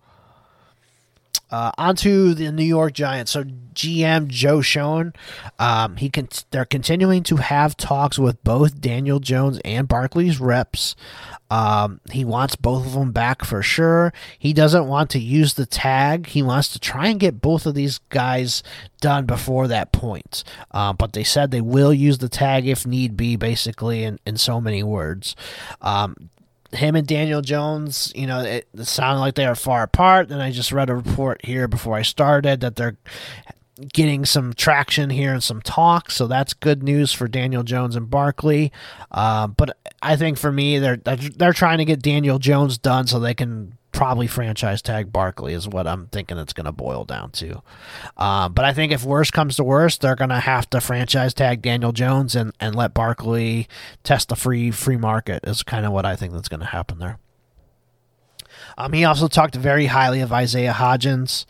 Uh, 1.54 1.70
onto 1.78 2.34
the 2.34 2.50
New 2.50 2.64
York 2.64 2.92
Giants. 2.92 3.30
So 3.30 3.44
GM 3.44 4.26
Joe 4.26 4.60
Schoen, 4.60 5.12
um, 5.60 5.94
he 5.98 6.10
can. 6.10 6.28
They're 6.50 6.64
continuing 6.64 7.22
to 7.22 7.36
have 7.36 7.76
talks 7.76 8.18
with 8.18 8.42
both 8.42 8.80
Daniel 8.80 9.20
Jones 9.20 9.60
and 9.64 9.86
Barkley's 9.86 10.40
reps. 10.40 10.96
Um, 11.50 12.00
he 12.10 12.24
wants 12.24 12.56
both 12.56 12.84
of 12.84 12.94
them 12.94 13.12
back 13.12 13.44
for 13.44 13.62
sure. 13.62 14.12
He 14.36 14.52
doesn't 14.52 14.88
want 14.88 15.10
to 15.10 15.20
use 15.20 15.54
the 15.54 15.64
tag. 15.64 16.26
He 16.26 16.42
wants 16.42 16.70
to 16.70 16.80
try 16.80 17.06
and 17.06 17.20
get 17.20 17.40
both 17.40 17.66
of 17.66 17.76
these 17.76 17.98
guys 18.08 18.64
done 19.00 19.24
before 19.24 19.68
that 19.68 19.92
point. 19.92 20.42
Uh, 20.72 20.92
but 20.92 21.12
they 21.12 21.22
said 21.22 21.52
they 21.52 21.60
will 21.60 21.94
use 21.94 22.18
the 22.18 22.28
tag 22.28 22.66
if 22.66 22.84
need 22.84 23.16
be, 23.16 23.36
basically, 23.36 24.02
in, 24.02 24.18
in 24.26 24.36
so 24.36 24.60
many 24.60 24.82
words. 24.82 25.36
Um, 25.80 26.30
him 26.74 26.96
and 26.96 27.06
Daniel 27.06 27.40
Jones, 27.40 28.12
you 28.14 28.26
know, 28.26 28.40
it, 28.40 28.68
it 28.74 28.84
sounded 28.86 29.20
like 29.20 29.34
they 29.34 29.46
are 29.46 29.54
far 29.54 29.82
apart. 29.82 30.30
And 30.30 30.42
I 30.42 30.50
just 30.50 30.72
read 30.72 30.90
a 30.90 30.94
report 30.94 31.44
here 31.44 31.68
before 31.68 31.96
I 31.96 32.02
started 32.02 32.60
that 32.60 32.76
they're 32.76 32.96
getting 33.92 34.24
some 34.24 34.52
traction 34.52 35.10
here 35.10 35.32
and 35.32 35.42
some 35.42 35.60
talk. 35.60 36.10
So 36.10 36.26
that's 36.26 36.54
good 36.54 36.82
news 36.82 37.12
for 37.12 37.26
Daniel 37.28 37.62
Jones 37.62 37.96
and 37.96 38.08
Barkley. 38.08 38.72
Uh, 39.10 39.48
but 39.48 39.76
I 40.02 40.16
think 40.16 40.38
for 40.38 40.52
me, 40.52 40.78
they're 40.78 40.96
they're 40.96 41.52
trying 41.52 41.78
to 41.78 41.84
get 41.84 42.02
Daniel 42.02 42.38
Jones 42.38 42.78
done 42.78 43.06
so 43.06 43.18
they 43.18 43.34
can 43.34 43.76
probably 43.94 44.26
franchise 44.26 44.82
tag 44.82 45.12
Barkley 45.12 45.54
is 45.54 45.68
what 45.68 45.86
I'm 45.86 46.08
thinking 46.08 46.36
it's 46.36 46.52
going 46.52 46.66
to 46.66 46.72
boil 46.72 47.04
down 47.04 47.30
to. 47.32 47.62
Uh, 48.16 48.48
but 48.48 48.64
I 48.64 48.74
think 48.74 48.92
if 48.92 49.04
worst 49.04 49.32
comes 49.32 49.56
to 49.56 49.64
worst, 49.64 50.00
they're 50.00 50.16
going 50.16 50.30
to 50.30 50.40
have 50.40 50.68
to 50.70 50.80
franchise 50.80 51.32
tag 51.32 51.62
Daniel 51.62 51.92
Jones 51.92 52.34
and, 52.34 52.52
and 52.60 52.74
let 52.74 52.92
Barkley 52.92 53.68
test 54.02 54.28
the 54.28 54.36
free 54.36 54.70
free 54.70 54.96
market 54.96 55.44
is 55.44 55.62
kind 55.62 55.86
of 55.86 55.92
what 55.92 56.04
I 56.04 56.16
think 56.16 56.32
that's 56.32 56.48
going 56.48 56.60
to 56.60 56.66
happen 56.66 56.98
there. 56.98 57.18
Um, 58.76 58.92
he 58.92 59.04
also 59.04 59.28
talked 59.28 59.54
very 59.54 59.86
highly 59.86 60.20
of 60.20 60.32
Isaiah 60.32 60.72
Hodgins. 60.72 61.46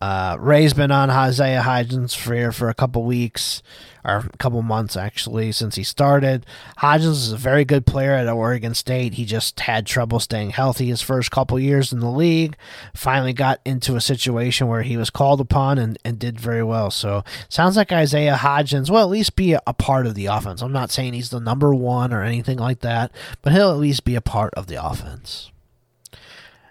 Uh, 0.00 0.36
Ray's 0.40 0.72
been 0.72 0.90
on 0.90 1.10
Isaiah 1.10 1.60
Hodgins 1.60 2.16
for 2.16 2.52
for 2.52 2.68
a 2.70 2.74
couple 2.74 3.04
weeks 3.04 3.62
or 4.02 4.16
a 4.16 4.36
couple 4.38 4.62
months 4.62 4.96
actually 4.96 5.52
since 5.52 5.74
he 5.74 5.84
started. 5.84 6.46
Hodgins 6.78 7.12
is 7.12 7.32
a 7.32 7.36
very 7.36 7.66
good 7.66 7.84
player 7.84 8.12
at 8.12 8.26
Oregon 8.26 8.74
State. 8.74 9.14
He 9.14 9.26
just 9.26 9.60
had 9.60 9.86
trouble 9.86 10.18
staying 10.18 10.50
healthy 10.50 10.86
his 10.86 11.02
first 11.02 11.30
couple 11.30 11.58
years 11.58 11.92
in 11.92 12.00
the 12.00 12.10
league. 12.10 12.56
Finally 12.94 13.34
got 13.34 13.60
into 13.66 13.94
a 13.96 14.00
situation 14.00 14.68
where 14.68 14.82
he 14.82 14.96
was 14.96 15.10
called 15.10 15.40
upon 15.40 15.78
and, 15.78 15.98
and 16.02 16.18
did 16.18 16.40
very 16.40 16.62
well. 16.62 16.90
So 16.90 17.22
sounds 17.50 17.76
like 17.76 17.92
Isaiah 17.92 18.36
Hodgins 18.36 18.88
will 18.88 19.00
at 19.00 19.10
least 19.10 19.36
be 19.36 19.52
a, 19.52 19.60
a 19.66 19.74
part 19.74 20.06
of 20.06 20.14
the 20.14 20.26
offense. 20.26 20.62
I'm 20.62 20.72
not 20.72 20.90
saying 20.90 21.12
he's 21.12 21.30
the 21.30 21.40
number 21.40 21.74
one 21.74 22.12
or 22.12 22.22
anything 22.22 22.58
like 22.58 22.80
that, 22.80 23.12
but 23.42 23.52
he'll 23.52 23.70
at 23.70 23.78
least 23.78 24.04
be 24.04 24.14
a 24.14 24.22
part 24.22 24.54
of 24.54 24.66
the 24.66 24.82
offense. 24.82 25.50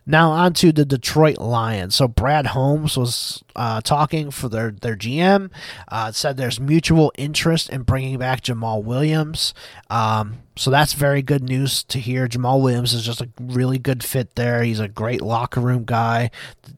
Now 0.09 0.31
on 0.31 0.53
to 0.55 0.71
the 0.71 0.85
Detroit 0.85 1.37
Lions. 1.37 1.93
So 1.93 2.07
Brad 2.07 2.47
Holmes 2.47 2.97
was 2.97 3.43
uh, 3.55 3.79
talking 3.81 4.31
for 4.31 4.49
their 4.49 4.71
their 4.71 4.95
GM. 4.95 5.51
Uh, 5.87 6.11
said 6.11 6.35
there's 6.35 6.59
mutual 6.59 7.11
interest 7.15 7.69
in 7.69 7.83
bringing 7.83 8.17
back 8.17 8.41
Jamaal 8.41 8.83
Williams. 8.83 9.53
Um, 9.91 10.39
so 10.55 10.71
that's 10.71 10.93
very 10.93 11.21
good 11.21 11.43
news 11.43 11.83
to 11.83 11.99
hear. 11.99 12.27
Jamaal 12.27 12.59
Williams 12.59 12.91
is 12.91 13.05
just 13.05 13.21
a 13.21 13.29
really 13.39 13.77
good 13.77 14.03
fit 14.03 14.33
there. 14.33 14.63
He's 14.63 14.79
a 14.79 14.87
great 14.87 15.21
locker 15.21 15.61
room 15.61 15.83
guy. 15.85 16.31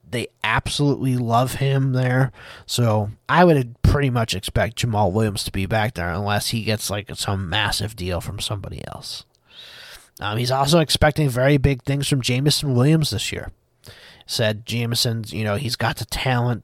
They 0.09 0.27
absolutely 0.43 1.15
love 1.15 1.53
him 1.53 1.93
there. 1.93 2.33
So 2.65 3.11
I 3.29 3.45
would 3.45 3.81
pretty 3.81 4.09
much 4.09 4.35
expect 4.35 4.79
Jamaal 4.79 5.13
Williams 5.13 5.45
to 5.45 5.53
be 5.53 5.65
back 5.65 5.93
there 5.93 6.11
unless 6.11 6.49
he 6.49 6.63
gets 6.63 6.89
like 6.89 7.09
some 7.15 7.47
massive 7.47 7.95
deal 7.95 8.19
from 8.19 8.41
somebody 8.41 8.85
else. 8.89 9.23
Um, 10.19 10.37
he's 10.37 10.51
also 10.51 10.79
expecting 10.79 11.29
very 11.29 11.57
big 11.57 11.83
things 11.83 12.07
from 12.07 12.21
Jameson 12.21 12.75
Williams 12.75 13.09
this 13.09 13.31
year. 13.31 13.51
Said 14.27 14.65
Jameson, 14.65 15.25
you 15.27 15.43
know, 15.43 15.55
he's 15.55 15.75
got 15.75 15.97
the 15.97 16.05
talent 16.05 16.63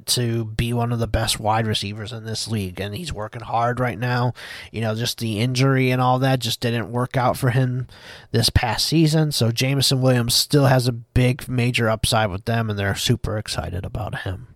to 0.00 0.44
be 0.44 0.72
one 0.72 0.92
of 0.92 0.98
the 0.98 1.06
best 1.06 1.38
wide 1.38 1.66
receivers 1.66 2.12
in 2.12 2.24
this 2.24 2.48
league, 2.48 2.80
and 2.80 2.94
he's 2.94 3.12
working 3.12 3.42
hard 3.42 3.78
right 3.78 3.98
now. 3.98 4.32
You 4.70 4.80
know, 4.80 4.94
just 4.94 5.18
the 5.18 5.40
injury 5.40 5.90
and 5.90 6.00
all 6.00 6.18
that 6.20 6.38
just 6.38 6.60
didn't 6.60 6.92
work 6.92 7.16
out 7.16 7.36
for 7.36 7.50
him 7.50 7.86
this 8.30 8.50
past 8.50 8.86
season. 8.86 9.32
So 9.32 9.50
Jameson 9.50 10.00
Williams 10.00 10.34
still 10.34 10.66
has 10.66 10.88
a 10.88 10.92
big, 10.92 11.48
major 11.48 11.88
upside 11.88 12.30
with 12.30 12.44
them, 12.44 12.70
and 12.70 12.78
they're 12.78 12.94
super 12.94 13.38
excited 13.38 13.84
about 13.84 14.20
him. 14.20 14.48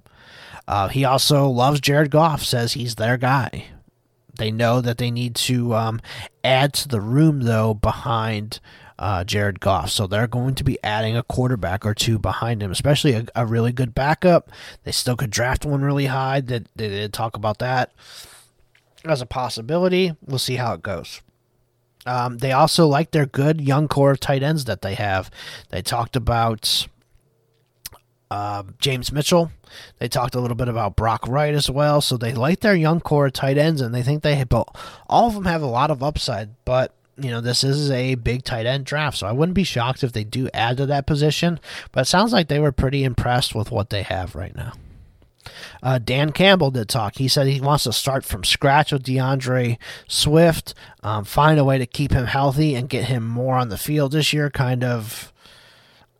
Uh, 0.68 0.88
he 0.88 1.04
also 1.04 1.48
loves 1.48 1.80
Jared 1.80 2.10
Goff, 2.10 2.42
says 2.42 2.72
he's 2.72 2.96
their 2.96 3.16
guy. 3.16 3.66
They 4.39 4.51
know 4.51 4.80
that 4.80 4.99
they 4.99 5.11
need 5.11 5.34
to 5.37 5.74
um, 5.74 6.01
add 6.45 6.72
to 6.74 6.89
the 6.89 7.01
room, 7.01 7.43
though, 7.43 7.74
behind 7.74 8.61
uh, 8.99 9.24
Jared 9.24 9.61
Goff. 9.61 9.91
So 9.91 10.07
they're 10.07 10.26
going 10.26 10.55
to 10.55 10.64
be 10.64 10.78
adding 10.82 11.16
a 11.16 11.22
quarterback 11.22 11.84
or 11.84 11.95
two 11.95 12.18
behind 12.18 12.62
him, 12.62 12.70
especially 12.70 13.12
a, 13.12 13.26
a 13.34 13.47
really 13.47 13.72
good 13.72 13.95
backup. 13.95 14.51
They 14.84 14.93
still 14.93 15.16
could 15.16 15.30
draft 15.30 15.64
one 15.64 15.82
really 15.82 16.07
high. 16.07 16.41
They, 16.41 16.61
they 16.74 16.89
did 16.89 17.12
talk 17.12 17.37
about 17.37 17.59
that 17.59 17.93
as 19.05 19.20
a 19.20 19.26
possibility. 19.26 20.14
We'll 20.24 20.39
see 20.39 20.57
how 20.57 20.74
it 20.74 20.82
goes. 20.82 21.20
Um, 22.07 22.39
they 22.39 22.53
also 22.53 22.87
like 22.87 23.11
their 23.11 23.26
good 23.26 23.61
young 23.61 23.89
core 23.89 24.12
of 24.12 24.20
tight 24.20 24.43
ends 24.43 24.64
that 24.66 24.82
they 24.82 24.95
have. 24.95 25.30
They 25.70 25.82
talked 25.82 26.14
about 26.14 26.87
uh, 28.31 28.64
James 28.79 29.12
Mitchell. 29.12 29.51
They 29.99 30.09
talked 30.09 30.35
a 30.35 30.41
little 30.41 30.57
bit 30.57 30.68
about 30.68 30.97
Brock 30.97 31.27
Wright 31.29 31.55
as 31.55 31.70
well. 31.70 32.01
So 32.01 32.16
they 32.16 32.33
like 32.33 32.61
their 32.61 32.74
young 32.74 33.01
core 33.01 33.31
tight 33.31 33.59
ends, 33.59 33.81
and 33.81 33.95
they 33.95 34.03
think 34.03 34.22
they 34.22 34.37
have, 34.37 34.53
all 34.53 35.29
of 35.29 35.35
them 35.35 35.45
have 35.45 35.62
a 35.62 35.66
lot 35.66 35.91
of 35.91 36.03
upside. 36.03 36.51
But 36.64 36.93
you 37.18 37.31
know, 37.31 37.41
this 37.41 37.64
is 37.64 37.91
a 37.91 38.14
big 38.16 38.45
tight 38.45 38.66
end 38.66 38.85
draft, 38.85 39.18
so 39.18 39.27
I 39.27 39.33
wouldn't 39.33 39.55
be 39.55 39.64
shocked 39.64 40.05
if 40.05 40.12
they 40.12 40.24
do 40.24 40.49
add 40.53 40.77
to 40.79 40.87
that 40.87 41.07
position. 41.07 41.61
But 41.93 42.03
it 42.03 42.07
sounds 42.07 42.33
like 42.33 42.49
they 42.49 42.61
were 42.61 42.72
pretty 42.72 43.05
impressed 43.05 43.55
with 43.55 43.70
what 43.70 43.91
they 43.91 44.03
have 44.03 44.35
right 44.35 44.55
now. 44.55 44.72
Uh, 45.83 45.99
Dan 45.99 46.33
Campbell 46.33 46.72
did 46.72 46.89
talk. 46.89 47.16
He 47.16 47.29
said 47.29 47.47
he 47.47 47.61
wants 47.61 47.85
to 47.85 47.93
start 47.93 48.24
from 48.24 48.45
scratch 48.45 48.93
with 48.93 49.05
D'Andre 49.05 49.79
Swift, 50.09 50.74
um, 51.03 51.24
find 51.24 51.59
a 51.59 51.64
way 51.64 51.79
to 51.79 51.87
keep 51.87 52.12
him 52.12 52.27
healthy 52.27 52.74
and 52.74 52.89
get 52.89 53.05
him 53.05 53.27
more 53.27 53.55
on 53.55 53.68
the 53.68 53.79
field 53.79 54.12
this 54.12 54.33
year. 54.33 54.51
Kind 54.51 54.83
of 54.83 55.33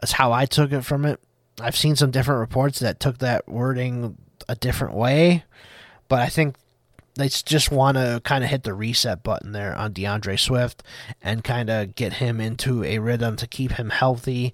that's 0.01 0.13
how 0.13 0.33
I 0.33 0.47
took 0.47 0.73
it 0.73 0.83
from 0.83 1.05
it. 1.05 1.21
I've 1.61 1.77
seen 1.77 1.97
some 1.97 2.11
different 2.11 2.41
reports 2.41 2.81
that 2.81 3.01
took 3.01 3.19
that 3.19 3.49
wording 3.49 4.19
a 4.49 4.55
different 4.55 4.95
way, 4.95 5.45
but 6.09 6.21
I 6.21 6.29
think 6.29 6.57
they 7.15 7.29
just 7.29 7.71
want 7.71 7.97
to 7.97 8.21
kind 8.25 8.45
of 8.45 8.51
hit 8.51 8.63
the 8.63 8.75
reset 8.75 9.23
button 9.23 9.53
there 9.53 9.75
on 9.75 9.93
D'Andre 9.93 10.37
Swift 10.37 10.83
and 11.23 11.43
kind 11.43 11.71
of 11.71 11.95
get 11.95 12.15
him 12.15 12.41
into 12.41 12.85
a 12.85 12.99
rhythm 12.99 13.37
to 13.37 13.47
keep 13.47 13.73
him 13.73 13.91
healthy. 13.91 14.53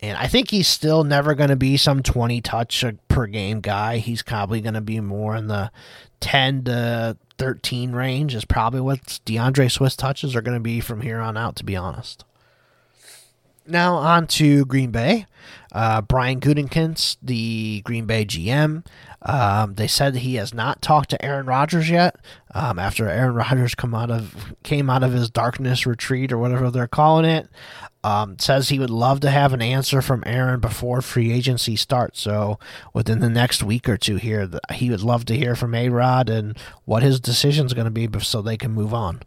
And 0.00 0.16
I 0.16 0.28
think 0.28 0.50
he's 0.50 0.68
still 0.68 1.02
never 1.02 1.34
going 1.34 1.50
to 1.50 1.56
be 1.56 1.76
some 1.76 2.02
20 2.02 2.40
touch 2.40 2.84
per 3.08 3.26
game 3.26 3.60
guy. 3.60 3.98
He's 3.98 4.22
probably 4.22 4.60
going 4.60 4.74
to 4.74 4.80
be 4.80 5.00
more 5.00 5.34
in 5.34 5.48
the 5.48 5.72
10 6.20 6.64
to 6.64 7.16
13 7.38 7.92
range, 7.92 8.34
is 8.34 8.44
probably 8.44 8.80
what 8.80 9.20
D'Andre 9.24 9.68
Swift 9.68 9.98
touches 9.98 10.36
are 10.36 10.42
going 10.42 10.56
to 10.56 10.60
be 10.60 10.80
from 10.80 11.00
here 11.00 11.20
on 11.20 11.36
out, 11.36 11.56
to 11.56 11.64
be 11.64 11.74
honest. 11.74 12.24
Now 13.66 13.94
on 13.96 14.26
to 14.28 14.64
Green 14.66 14.90
Bay. 14.90 15.26
Uh, 15.72 16.02
Brian 16.02 16.38
Gutekunst, 16.38 17.16
the 17.22 17.80
Green 17.84 18.06
Bay 18.06 18.24
GM, 18.24 18.84
um, 19.22 19.74
they 19.74 19.86
said 19.86 20.16
he 20.16 20.34
has 20.34 20.52
not 20.52 20.82
talked 20.82 21.10
to 21.10 21.24
Aaron 21.24 21.46
Rodgers 21.46 21.88
yet. 21.88 22.16
Um, 22.54 22.78
after 22.78 23.08
Aaron 23.08 23.34
Rodgers 23.34 23.74
come 23.74 23.94
out 23.94 24.10
of 24.10 24.54
came 24.62 24.90
out 24.90 25.02
of 25.02 25.12
his 25.12 25.30
darkness 25.30 25.86
retreat 25.86 26.30
or 26.30 26.38
whatever 26.38 26.70
they're 26.70 26.86
calling 26.86 27.24
it, 27.24 27.48
um, 28.04 28.38
says 28.38 28.68
he 28.68 28.78
would 28.78 28.90
love 28.90 29.20
to 29.20 29.30
have 29.30 29.54
an 29.54 29.62
answer 29.62 30.02
from 30.02 30.22
Aaron 30.26 30.60
before 30.60 31.00
free 31.00 31.32
agency 31.32 31.74
starts. 31.74 32.20
So 32.20 32.58
within 32.92 33.20
the 33.20 33.30
next 33.30 33.62
week 33.62 33.88
or 33.88 33.96
two 33.96 34.16
here, 34.16 34.48
he 34.74 34.90
would 34.90 35.02
love 35.02 35.24
to 35.26 35.36
hear 35.36 35.56
from 35.56 35.74
A 35.74 35.88
Rod 35.88 36.28
and 36.28 36.56
what 36.84 37.02
his 37.02 37.18
decision 37.18 37.64
is 37.64 37.72
going 37.72 37.86
to 37.86 37.90
be 37.90 38.08
so 38.20 38.42
they 38.42 38.58
can 38.58 38.72
move 38.72 38.92
on. 38.92 39.22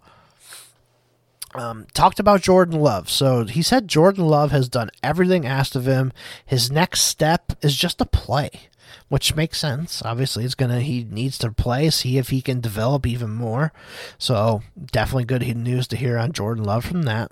Um, 1.58 1.88
talked 1.94 2.20
about 2.20 2.42
Jordan 2.42 2.80
Love. 2.80 3.10
So 3.10 3.46
he 3.46 3.64
said 3.64 3.88
Jordan 3.88 4.28
Love 4.28 4.52
has 4.52 4.70
done 4.70 4.92
everything 5.02 5.46
asked 5.46 5.76
of 5.76 5.88
him. 5.88 6.14
His 6.46 6.72
next 6.72 7.02
step 7.02 7.54
is 7.64 7.76
just 7.76 7.98
to 7.98 8.06
play, 8.06 8.70
which 9.10 9.36
makes 9.36 9.60
sense. 9.60 10.04
Obviously, 10.06 10.46
it's 10.46 10.54
gonna 10.54 10.82
he 10.82 11.04
needs 11.04 11.38
to 11.40 11.52
play, 11.52 11.90
see 11.90 12.20
if 12.20 12.30
he 12.30 12.42
can 12.42 12.62
develop 12.62 13.08
even 13.08 13.32
more. 13.32 13.74
So 14.20 14.62
definitely 14.92 15.26
good 15.26 15.58
news 15.58 15.88
to 15.88 15.98
hear 15.98 16.20
on 16.20 16.32
Jordan 16.32 16.64
Love 16.64 16.86
from 16.86 17.04
that. 17.04 17.32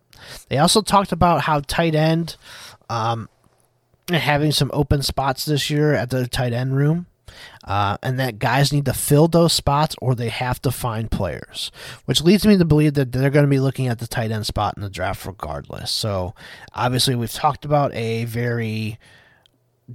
They 0.50 0.58
also 0.58 0.82
talked 0.82 1.12
about 1.12 1.42
how 1.42 1.60
tight 1.60 1.94
end, 1.94 2.36
um, 2.90 3.30
having 4.10 4.52
some 4.52 4.72
open 4.74 5.04
spots 5.04 5.46
this 5.46 5.70
year 5.70 5.94
at 5.94 6.10
the 6.10 6.28
tight 6.28 6.54
end 6.54 6.76
room. 6.76 7.06
Uh, 7.64 7.98
and 8.04 8.20
that 8.20 8.40
guys 8.40 8.72
need 8.72 8.86
to 8.86 8.94
fill 8.94 9.28
those 9.28 9.54
spots 9.54 9.96
or 10.02 10.16
they 10.16 10.30
have 10.30 10.62
to 10.62 10.72
find 10.72 11.12
players, 11.12 11.72
which 12.06 12.22
leads 12.22 12.46
me 12.46 12.58
to 12.58 12.66
believe 12.66 12.94
that 12.94 13.12
they're 13.12 13.30
going 13.30 13.46
to 13.46 13.50
be 13.50 13.60
looking 13.60 13.88
at 13.88 14.00
the 14.00 14.08
tight 14.08 14.32
end 14.32 14.46
spot 14.46 14.76
in 14.76 14.84
the 14.84 14.90
draft 14.90 15.26
regardless. 15.26 15.92
So, 15.92 16.34
obviously, 16.74 17.16
we've 17.16 17.32
talked 17.32 17.66
about 17.66 17.94
a 17.94 18.26
very 18.26 19.00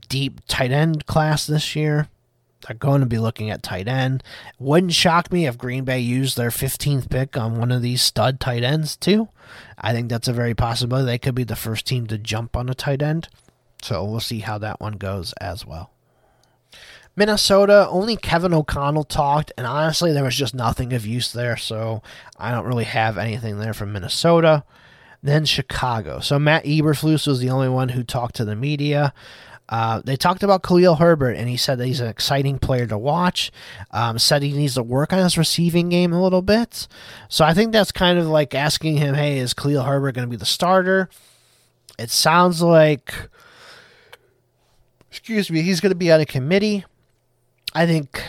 deep 0.08 0.40
tight 0.46 0.72
end 0.72 1.06
class 1.06 1.46
this 1.46 1.74
year. 1.74 2.08
They're 2.66 2.76
going 2.76 3.00
to 3.00 3.06
be 3.06 3.18
looking 3.18 3.50
at 3.50 3.62
tight 3.62 3.88
end. 3.88 4.22
Wouldn't 4.58 4.92
shock 4.92 5.32
me 5.32 5.46
if 5.46 5.56
Green 5.56 5.84
Bay 5.84 6.00
used 6.00 6.36
their 6.36 6.50
15th 6.50 7.08
pick 7.08 7.36
on 7.36 7.58
one 7.58 7.72
of 7.72 7.82
these 7.82 8.02
stud 8.02 8.38
tight 8.38 8.62
ends, 8.62 8.96
too. 8.96 9.28
I 9.78 9.92
think 9.92 10.10
that's 10.10 10.28
a 10.28 10.32
very 10.32 10.54
possibility. 10.54 11.06
They 11.06 11.18
could 11.18 11.34
be 11.34 11.44
the 11.44 11.56
first 11.56 11.86
team 11.86 12.06
to 12.08 12.18
jump 12.18 12.56
on 12.56 12.68
a 12.68 12.74
tight 12.74 13.00
end. 13.00 13.28
So 13.82 14.04
we'll 14.04 14.20
see 14.20 14.40
how 14.40 14.58
that 14.58 14.80
one 14.80 14.94
goes 14.94 15.32
as 15.40 15.66
well. 15.66 15.90
Minnesota, 17.16 17.88
only 17.90 18.16
Kevin 18.16 18.54
O'Connell 18.54 19.04
talked, 19.04 19.52
and 19.58 19.66
honestly, 19.66 20.12
there 20.12 20.24
was 20.24 20.36
just 20.36 20.54
nothing 20.54 20.92
of 20.92 21.06
use 21.06 21.32
there, 21.32 21.56
so 21.56 22.02
I 22.38 22.50
don't 22.50 22.66
really 22.66 22.84
have 22.84 23.18
anything 23.18 23.58
there 23.58 23.74
from 23.74 23.92
Minnesota. 23.92 24.64
Then 25.22 25.44
Chicago. 25.44 26.20
So 26.20 26.38
Matt 26.38 26.64
Eberflus 26.64 27.26
was 27.26 27.40
the 27.40 27.50
only 27.50 27.68
one 27.68 27.90
who 27.90 28.02
talked 28.02 28.36
to 28.36 28.44
the 28.44 28.56
media. 28.56 29.12
Uh, 29.68 30.02
they 30.02 30.16
talked 30.16 30.42
about 30.42 30.62
Khalil 30.62 30.96
Herbert, 30.96 31.36
and 31.36 31.48
he 31.48 31.56
said 31.56 31.78
that 31.78 31.86
he's 31.86 32.00
an 32.00 32.08
exciting 32.08 32.58
player 32.58 32.86
to 32.86 32.98
watch. 32.98 33.52
Um, 33.92 34.18
said 34.18 34.42
he 34.42 34.52
needs 34.52 34.74
to 34.74 34.82
work 34.82 35.12
on 35.12 35.20
his 35.20 35.38
receiving 35.38 35.90
game 35.90 36.12
a 36.12 36.22
little 36.22 36.42
bit. 36.42 36.88
So 37.28 37.44
I 37.44 37.54
think 37.54 37.72
that's 37.72 37.92
kind 37.92 38.18
of 38.18 38.26
like 38.26 38.54
asking 38.54 38.96
him, 38.96 39.14
hey, 39.14 39.38
is 39.38 39.54
Khalil 39.54 39.84
Herbert 39.84 40.14
going 40.14 40.26
to 40.26 40.30
be 40.30 40.36
the 40.36 40.46
starter? 40.46 41.08
It 41.98 42.10
sounds 42.10 42.62
like, 42.62 43.14
excuse 45.10 45.50
me, 45.50 45.60
he's 45.62 45.80
going 45.80 45.92
to 45.92 45.96
be 45.96 46.10
on 46.10 46.20
a 46.20 46.26
committee. 46.26 46.84
I 47.74 47.86
think 47.86 48.22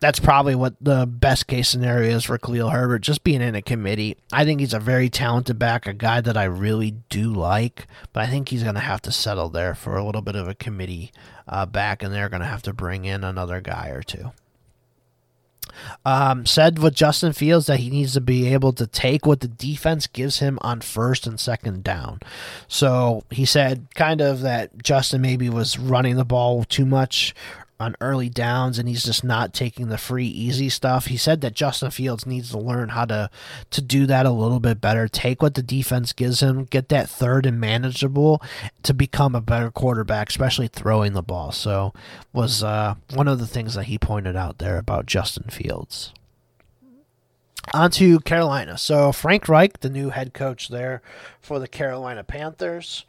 that's 0.00 0.20
probably 0.20 0.54
what 0.54 0.74
the 0.80 1.06
best 1.06 1.46
case 1.46 1.68
scenario 1.68 2.16
is 2.16 2.24
for 2.24 2.38
Khalil 2.38 2.70
Herbert, 2.70 3.00
just 3.00 3.24
being 3.24 3.40
in 3.40 3.54
a 3.54 3.62
committee. 3.62 4.16
I 4.32 4.44
think 4.44 4.60
he's 4.60 4.74
a 4.74 4.78
very 4.78 5.08
talented 5.08 5.58
back, 5.58 5.86
a 5.86 5.94
guy 5.94 6.20
that 6.20 6.36
I 6.36 6.44
really 6.44 6.96
do 7.08 7.32
like, 7.32 7.86
but 8.12 8.22
I 8.22 8.26
think 8.26 8.48
he's 8.48 8.62
going 8.62 8.74
to 8.74 8.80
have 8.80 9.02
to 9.02 9.12
settle 9.12 9.48
there 9.48 9.74
for 9.74 9.96
a 9.96 10.04
little 10.04 10.22
bit 10.22 10.36
of 10.36 10.48
a 10.48 10.54
committee 10.54 11.12
uh, 11.48 11.66
back, 11.66 12.02
and 12.02 12.12
they're 12.12 12.28
going 12.28 12.40
to 12.40 12.46
have 12.46 12.62
to 12.62 12.72
bring 12.72 13.04
in 13.04 13.24
another 13.24 13.60
guy 13.60 13.88
or 13.88 14.02
two. 14.02 14.32
Um, 16.04 16.46
said 16.46 16.78
with 16.78 16.94
Justin 16.94 17.32
Fields 17.32 17.66
that 17.66 17.80
he 17.80 17.90
needs 17.90 18.14
to 18.14 18.20
be 18.20 18.52
able 18.52 18.72
to 18.74 18.86
take 18.86 19.26
what 19.26 19.40
the 19.40 19.48
defense 19.48 20.06
gives 20.06 20.38
him 20.38 20.58
on 20.62 20.80
first 20.80 21.26
and 21.26 21.38
second 21.38 21.84
down. 21.84 22.20
So 22.66 23.24
he 23.30 23.44
said 23.44 23.88
kind 23.94 24.22
of 24.22 24.40
that 24.40 24.82
Justin 24.82 25.20
maybe 25.20 25.50
was 25.50 25.78
running 25.78 26.16
the 26.16 26.24
ball 26.24 26.64
too 26.64 26.86
much 26.86 27.34
on 27.78 27.94
early 28.00 28.28
downs 28.28 28.78
and 28.78 28.88
he's 28.88 29.04
just 29.04 29.22
not 29.22 29.52
taking 29.52 29.88
the 29.88 29.98
free 29.98 30.26
easy 30.26 30.68
stuff. 30.68 31.06
He 31.06 31.16
said 31.16 31.42
that 31.42 31.54
Justin 31.54 31.90
Fields 31.90 32.26
needs 32.26 32.50
to 32.50 32.58
learn 32.58 32.90
how 32.90 33.04
to 33.06 33.30
to 33.70 33.82
do 33.82 34.06
that 34.06 34.24
a 34.26 34.30
little 34.30 34.60
bit 34.60 34.80
better. 34.80 35.08
Take 35.08 35.42
what 35.42 35.54
the 35.54 35.62
defense 35.62 36.12
gives 36.12 36.40
him, 36.40 36.64
get 36.64 36.88
that 36.88 37.08
third 37.08 37.44
and 37.44 37.60
manageable 37.60 38.42
to 38.82 38.94
become 38.94 39.34
a 39.34 39.40
better 39.40 39.70
quarterback, 39.70 40.30
especially 40.30 40.68
throwing 40.68 41.12
the 41.12 41.22
ball. 41.22 41.52
So 41.52 41.92
was 42.32 42.62
uh, 42.62 42.94
one 43.12 43.28
of 43.28 43.38
the 43.38 43.46
things 43.46 43.74
that 43.74 43.84
he 43.84 43.98
pointed 43.98 44.36
out 44.36 44.58
there 44.58 44.78
about 44.78 45.06
Justin 45.06 45.50
Fields. 45.50 46.12
On 47.74 47.90
to 47.92 48.20
Carolina. 48.20 48.78
So 48.78 49.12
Frank 49.12 49.48
Reich, 49.48 49.80
the 49.80 49.90
new 49.90 50.10
head 50.10 50.32
coach 50.32 50.68
there 50.68 51.02
for 51.40 51.58
the 51.58 51.68
Carolina 51.68 52.22
Panthers. 52.22 53.04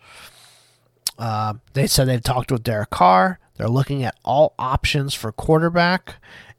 Uh, 1.17 1.55
they 1.73 1.87
said 1.87 2.07
they've 2.07 2.21
talked 2.21 2.51
with 2.51 2.63
Derek 2.63 2.89
Carr. 2.89 3.39
They're 3.57 3.67
looking 3.67 4.03
at 4.03 4.17
all 4.23 4.53
options 4.57 5.13
for 5.13 5.31
quarterback, 5.31 6.15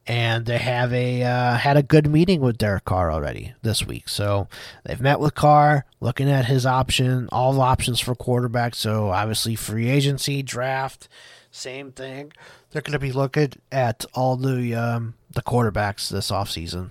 and 0.06 0.46
they 0.46 0.58
have 0.58 0.92
a 0.92 1.22
uh, 1.22 1.54
had 1.54 1.76
a 1.76 1.82
good 1.82 2.08
meeting 2.08 2.40
with 2.40 2.58
Derek 2.58 2.84
Carr 2.84 3.12
already 3.12 3.54
this 3.62 3.86
week. 3.86 4.08
So 4.08 4.48
they've 4.84 5.00
met 5.00 5.20
with 5.20 5.34
Carr, 5.34 5.84
looking 6.00 6.30
at 6.30 6.46
his 6.46 6.66
option, 6.66 7.28
all 7.30 7.52
the 7.52 7.60
options 7.60 8.00
for 8.00 8.14
quarterback. 8.14 8.74
So 8.74 9.10
obviously 9.10 9.54
free 9.54 9.88
agency, 9.88 10.42
draft, 10.42 11.08
same 11.50 11.92
thing. 11.92 12.32
They're 12.70 12.82
going 12.82 12.92
to 12.92 12.98
be 12.98 13.12
looking 13.12 13.52
at 13.70 14.04
all 14.14 14.36
the 14.36 14.74
um, 14.74 15.14
the 15.30 15.42
quarterbacks 15.42 16.08
this 16.08 16.30
offseason. 16.30 16.90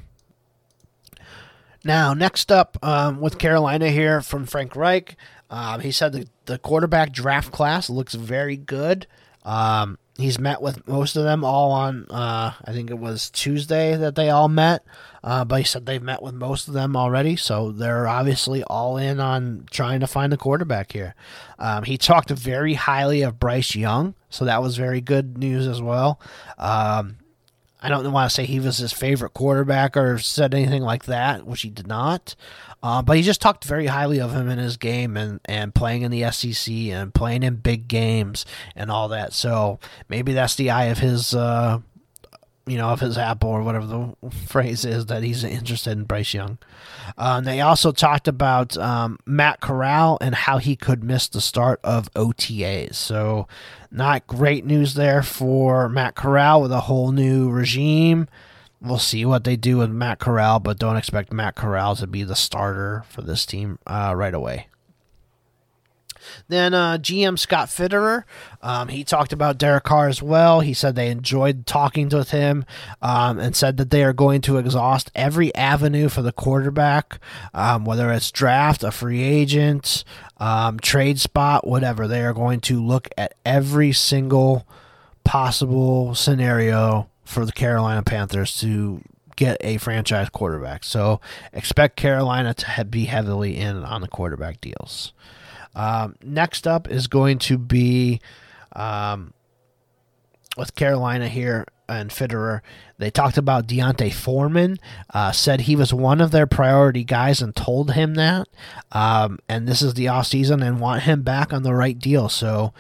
Now, 1.84 2.14
next 2.14 2.52
up 2.52 2.78
um, 2.84 3.22
with 3.22 3.38
Carolina 3.38 3.90
here 3.90 4.22
from 4.22 4.46
Frank 4.46 4.76
Reich, 4.76 5.16
um, 5.50 5.80
he 5.82 5.92
said 5.92 6.12
the, 6.12 6.28
the 6.46 6.58
quarterback 6.58 7.14
draft 7.14 7.52
class 7.52 7.90
looks 7.90 8.14
very 8.14 8.58
good. 8.58 9.08
Um, 9.48 9.98
he's 10.18 10.38
met 10.38 10.62
with 10.62 10.86
most 10.88 11.16
of 11.16 11.24
them 11.24 11.46
all 11.46 11.72
on, 11.72 12.06
uh, 12.10 12.52
I 12.64 12.74
think 12.74 12.90
it 12.90 13.00
was 13.00 13.30
Tuesday 13.30 13.96
that 13.96 14.16
they 14.16 14.30
all 14.30 14.50
met. 14.50 14.84
Uh, 15.24 15.46
but 15.46 15.60
he 15.60 15.64
said 15.64 15.86
they've 15.86 16.04
met 16.04 16.22
with 16.22 16.34
most 16.34 16.68
of 16.68 16.74
them 16.74 16.96
already, 16.96 17.36
so 17.38 17.72
they're 17.72 18.08
obviously 18.08 18.64
all 18.64 18.98
in 18.98 19.20
on 19.20 19.66
trying 19.72 20.02
to 20.02 20.08
find 20.08 20.34
a 20.34 20.38
quarterback 20.38 20.92
here. 20.92 21.16
Um, 21.60 21.84
he 21.84 21.98
talked 21.98 22.30
very 22.30 22.74
highly 22.74 23.22
of 23.22 23.40
Bryce 23.40 23.74
Young, 23.74 24.16
so 24.30 24.46
that 24.46 24.62
was 24.62 24.76
very 24.76 25.02
good 25.02 25.38
news 25.38 25.66
as 25.66 25.82
well. 25.82 26.20
Um, 26.58 27.18
I 27.80 27.90
don't 27.90 28.12
want 28.12 28.30
to 28.30 28.34
say 28.34 28.46
he 28.46 28.60
was 28.60 28.78
his 28.78 28.92
favorite 28.92 29.34
quarterback 29.34 29.96
or 29.96 30.18
said 30.18 30.54
anything 30.54 30.82
like 30.82 31.06
that, 31.06 31.46
which 31.46 31.62
he 31.62 31.70
did 31.70 31.88
not. 31.88 32.36
Uh, 32.82 33.02
but 33.02 33.18
he 33.18 33.24
just 33.24 33.42
talked 33.42 33.66
very 33.66 33.88
highly 33.88 34.20
of 34.20 34.34
him 34.34 34.50
in 34.50 34.58
his 34.58 34.78
game 34.78 35.16
and, 35.16 35.40
and 35.46 35.76
playing 35.76 36.02
in 36.02 36.12
the 36.12 36.30
SEC 36.32 36.74
and 36.74 37.14
playing 37.14 37.44
in 37.44 37.56
big 37.56 37.88
games 37.88 38.46
and 38.76 38.90
all 38.90 39.10
that. 39.10 39.34
So 39.34 39.80
maybe 40.10 40.34
that's 40.34 40.56
the 40.56 40.72
eye 40.72 40.86
of 40.86 41.00
his, 41.00 41.34
uh, 41.36 41.80
you 42.68 42.78
know, 42.78 42.90
of 42.90 43.00
his 43.00 43.18
apple 43.18 43.50
or 43.50 43.64
whatever 43.64 43.86
the 43.86 44.30
phrase 44.30 44.86
is 44.86 45.08
that 45.08 45.24
he's 45.24 45.44
interested 45.44 45.92
in 45.92 46.04
Bryce 46.04 46.34
Young. 46.34 46.58
Um, 47.18 47.46
they 47.46 47.62
also 47.62 47.92
talked 47.92 48.28
about 48.28 48.78
um, 48.78 49.18
Matt 49.26 49.62
Corral 49.62 50.18
and 50.22 50.36
how 50.36 50.58
he 50.58 50.76
could 50.76 51.04
miss 51.04 51.28
the 51.28 51.42
start 51.42 51.80
of 51.84 52.14
OTAs. 52.14 52.96
So 52.96 53.48
not 53.90 54.28
great 54.28 54.66
news 54.66 54.94
there 54.94 55.24
for 55.24 55.88
Matt 55.90 56.16
Corral 56.16 56.62
with 56.62 56.72
a 56.72 56.82
whole 56.82 57.12
new 57.12 57.50
regime. 57.50 58.28
We'll 58.82 59.00
see 59.00 59.26
what 59.26 59.44
they 59.44 59.56
do 59.56 59.78
with 59.78 59.90
Matt 59.90 60.20
Corral, 60.20 60.60
but 60.60 60.78
don't 60.78 60.98
expect 60.98 61.34
Matt 61.34 61.56
Corral 61.56 61.96
to 61.96 62.06
be 62.06 62.24
the 62.24 62.36
starter 62.36 63.06
for 63.10 63.22
this 63.22 63.46
team 63.46 63.80
uh, 63.88 64.14
right 64.16 64.34
away. 64.34 64.68
Then 66.48 66.74
uh, 66.74 66.98
GM 66.98 67.38
Scott 67.38 67.68
Fitterer, 67.68 68.24
um, 68.62 68.88
he 68.88 69.04
talked 69.04 69.34
about 69.34 69.58
Derek 69.58 69.84
Carr 69.84 70.08
as 70.08 70.22
well. 70.22 70.62
He 70.62 70.74
said 70.74 70.96
they 70.96 71.10
enjoyed 71.10 71.66
talking 71.66 72.10
with 72.10 72.32
him 72.32 72.66
um, 73.02 73.40
and 73.40 73.56
said 73.56 73.78
that 73.78 73.90
they 73.90 74.04
are 74.04 74.14
going 74.14 74.42
to 74.42 74.58
exhaust 74.58 75.12
every 75.16 75.54
avenue 75.56 76.10
for 76.10 76.22
the 76.22 76.32
quarterback, 76.32 77.20
um, 77.54 77.86
whether 77.86 78.12
it's 78.12 78.32
draft, 78.32 78.84
a 78.84 78.92
free 78.92 79.24
agent, 79.24 80.04
um, 80.38 80.80
trade 80.80 81.20
spot, 81.20 81.68
whatever. 81.68 82.08
They 82.08 82.22
are 82.22 82.34
going 82.34 82.62
to 82.62 82.84
look 82.84 83.10
at 83.18 83.36
every 83.46 83.92
single 83.94 84.68
possible 85.24 86.16
scenario 86.16 87.10
for 87.26 87.46
the 87.46 87.52
Carolina 87.52 88.02
Panthers 88.02 88.58
to 88.62 89.02
get 89.36 89.58
a 89.62 89.78
franchise 89.78 90.30
quarterback. 90.30 90.84
So 90.84 91.22
expect 91.54 91.96
Carolina 91.96 92.54
to 92.54 92.86
be 92.86 93.06
heavily 93.06 93.58
in 93.58 93.84
on 93.84 94.02
the 94.02 94.08
quarterback 94.08 94.60
deals. 94.60 95.14
Um, 95.78 96.16
next 96.24 96.68
up 96.68 96.90
is 96.90 97.06
going 97.06 97.38
to 97.40 97.58
be 97.58 98.20
um, 98.74 99.34
with 100.58 100.74
Carolina 100.76 101.28
here 101.28 101.66
and 101.88 102.10
Fitterer. 102.10 102.62
They 102.98 103.12
talked 103.12 103.38
about 103.38 103.68
D'Onta 103.68 104.12
Foreman, 104.12 104.80
uh, 105.14 105.32
said 105.32 105.62
he 105.62 105.76
was 105.76 105.94
one 105.94 106.20
of 106.20 106.32
their 106.32 106.48
priority 106.48 107.04
guys 107.04 107.42
and 107.44 107.56
told 107.56 107.92
him 107.92 108.16
that. 108.16 108.48
Um, 108.92 109.38
and 109.48 109.68
this 109.68 109.84
is 109.84 109.94
the 109.94 110.08
off 110.08 110.26
season 110.26 110.64
and 110.64 110.82
want 110.82 111.04
him 111.04 111.22
back 111.22 111.54
on 111.54 111.62
the 111.62 111.76
right 111.76 111.98
deal. 111.98 112.28
So 112.28 112.74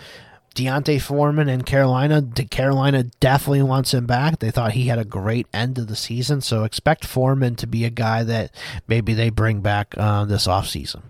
D'Onta 0.55 0.99
Foreman 0.99 1.49
and 1.49 1.67
Carolina. 1.67 2.23
Carolina 2.49 3.03
definitely 3.19 3.61
wants 3.61 3.93
him 3.93 4.07
back. 4.07 4.39
They 4.39 4.49
thought 4.49 4.71
he 4.71 4.87
had 4.87 4.97
a 4.97 5.05
great 5.05 5.45
end 5.53 5.77
of 5.77 5.85
the 5.87 5.95
season, 5.95 6.41
so 6.41 6.63
expect 6.63 7.05
Foreman 7.05 7.55
to 7.57 7.67
be 7.67 7.85
a 7.85 7.91
guy 7.91 8.23
that 8.23 8.49
maybe 8.87 9.13
they 9.13 9.29
bring 9.29 9.61
back 9.61 9.93
uh, 9.95 10.25
this 10.25 10.47
offseason. 10.47 11.03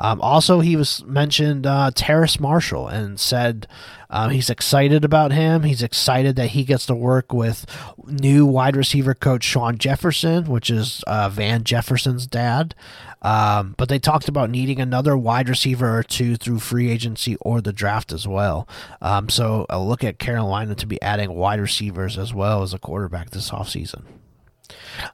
Um, 0.00 0.20
also, 0.22 0.60
he 0.60 0.76
was 0.76 1.04
mentioned 1.04 1.66
uh, 1.66 1.90
Terrace 1.94 2.40
Marshall 2.40 2.88
and 2.88 3.20
said 3.20 3.66
um, 4.08 4.30
he's 4.30 4.48
excited 4.48 5.04
about 5.04 5.30
him. 5.30 5.62
He's 5.62 5.82
excited 5.82 6.36
that 6.36 6.48
he 6.48 6.64
gets 6.64 6.86
to 6.86 6.94
work 6.94 7.34
with 7.34 7.66
new 8.06 8.46
wide 8.46 8.76
receiver 8.76 9.14
coach 9.14 9.44
Shawn 9.44 9.76
Jefferson, 9.76 10.46
which 10.46 10.70
is 10.70 11.04
uh, 11.06 11.28
Van 11.28 11.64
Jefferson's 11.64 12.26
dad. 12.26 12.74
Um, 13.22 13.74
but 13.76 13.90
they 13.90 13.98
talked 13.98 14.28
about 14.28 14.48
needing 14.48 14.80
another 14.80 15.16
wide 15.16 15.50
receiver 15.50 15.98
or 15.98 16.02
two 16.02 16.36
through 16.36 16.60
free 16.60 16.90
agency 16.90 17.36
or 17.42 17.60
the 17.60 17.72
draft 17.72 18.10
as 18.10 18.26
well. 18.26 18.66
Um, 19.02 19.28
so 19.28 19.66
a 19.68 19.78
look 19.78 20.02
at 20.02 20.18
Carolina 20.18 20.74
to 20.76 20.86
be 20.86 21.00
adding 21.02 21.34
wide 21.34 21.60
receivers 21.60 22.16
as 22.16 22.32
well 22.32 22.62
as 22.62 22.72
a 22.72 22.78
quarterback 22.78 23.30
this 23.30 23.50
offseason. 23.50 24.04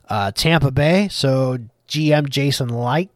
Uh, 0.07 0.31
Tampa 0.31 0.71
Bay, 0.71 1.09
so 1.09 1.57
GM 1.87 2.29
Jason 2.29 2.69
Licht. 2.69 3.11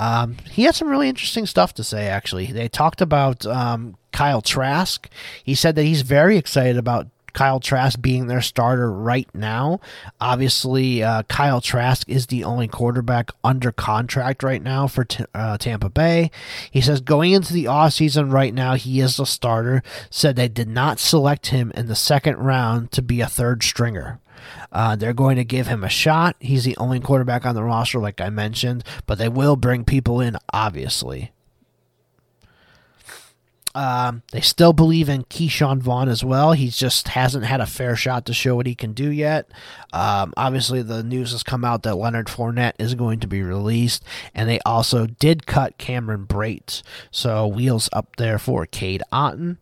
um, 0.00 0.36
he 0.50 0.64
had 0.64 0.74
some 0.74 0.88
really 0.88 1.08
interesting 1.08 1.46
stuff 1.46 1.74
to 1.74 1.84
say, 1.84 2.08
actually. 2.08 2.46
They 2.46 2.68
talked 2.68 3.00
about 3.00 3.46
um, 3.46 3.96
Kyle 4.12 4.42
Trask. 4.42 5.08
He 5.42 5.54
said 5.54 5.76
that 5.76 5.84
he's 5.84 6.02
very 6.02 6.36
excited 6.36 6.76
about 6.76 7.08
Kyle 7.34 7.58
Trask 7.58 8.00
being 8.00 8.28
their 8.28 8.40
starter 8.40 8.90
right 8.90 9.28
now. 9.34 9.80
Obviously, 10.20 11.02
uh, 11.02 11.24
Kyle 11.24 11.60
Trask 11.60 12.08
is 12.08 12.28
the 12.28 12.44
only 12.44 12.68
quarterback 12.68 13.32
under 13.42 13.72
contract 13.72 14.42
right 14.44 14.62
now 14.62 14.86
for 14.86 15.04
t- 15.04 15.24
uh, 15.34 15.58
Tampa 15.58 15.90
Bay. 15.90 16.30
He 16.70 16.80
says 16.80 17.00
going 17.00 17.32
into 17.32 17.52
the 17.52 17.64
offseason 17.64 18.32
right 18.32 18.54
now, 18.54 18.74
he 18.74 19.00
is 19.00 19.16
the 19.16 19.26
starter. 19.26 19.82
Said 20.10 20.36
they 20.36 20.48
did 20.48 20.68
not 20.68 21.00
select 21.00 21.48
him 21.48 21.72
in 21.74 21.86
the 21.86 21.96
second 21.96 22.36
round 22.36 22.92
to 22.92 23.02
be 23.02 23.20
a 23.20 23.26
third 23.26 23.64
stringer. 23.64 24.20
Uh, 24.72 24.96
they're 24.96 25.12
going 25.12 25.36
to 25.36 25.44
give 25.44 25.66
him 25.66 25.84
a 25.84 25.88
shot. 25.88 26.36
He's 26.40 26.64
the 26.64 26.76
only 26.76 27.00
quarterback 27.00 27.46
on 27.46 27.54
the 27.54 27.62
roster, 27.62 27.98
like 27.98 28.20
I 28.20 28.30
mentioned, 28.30 28.84
but 29.06 29.18
they 29.18 29.28
will 29.28 29.56
bring 29.56 29.84
people 29.84 30.20
in, 30.20 30.36
obviously. 30.52 31.32
Um, 33.74 34.22
they 34.30 34.40
still 34.40 34.72
believe 34.72 35.08
in 35.08 35.24
Ke'Shawn 35.24 35.80
Vaughn 35.80 36.08
as 36.08 36.24
well. 36.24 36.52
He 36.52 36.70
just 36.70 37.08
hasn't 37.08 37.44
had 37.44 37.60
a 37.60 37.66
fair 37.66 37.96
shot 37.96 38.24
to 38.26 38.32
show 38.32 38.54
what 38.54 38.66
he 38.66 38.74
can 38.76 38.92
do 38.92 39.10
yet. 39.10 39.50
Um, 39.92 40.32
obviously, 40.36 40.80
the 40.82 41.02
news 41.02 41.32
has 41.32 41.42
come 41.42 41.64
out 41.64 41.82
that 41.82 41.96
Leonard 41.96 42.28
Fournette 42.28 42.74
is 42.78 42.94
going 42.94 43.18
to 43.20 43.26
be 43.26 43.42
released, 43.42 44.04
and 44.32 44.48
they 44.48 44.60
also 44.60 45.06
did 45.06 45.46
cut 45.46 45.76
Cameron 45.76 46.26
Brate. 46.26 46.82
So 47.10 47.48
wheels 47.48 47.88
up 47.92 48.14
there 48.16 48.38
for 48.38 48.64
Cade 48.64 49.02
Otton. 49.12 49.56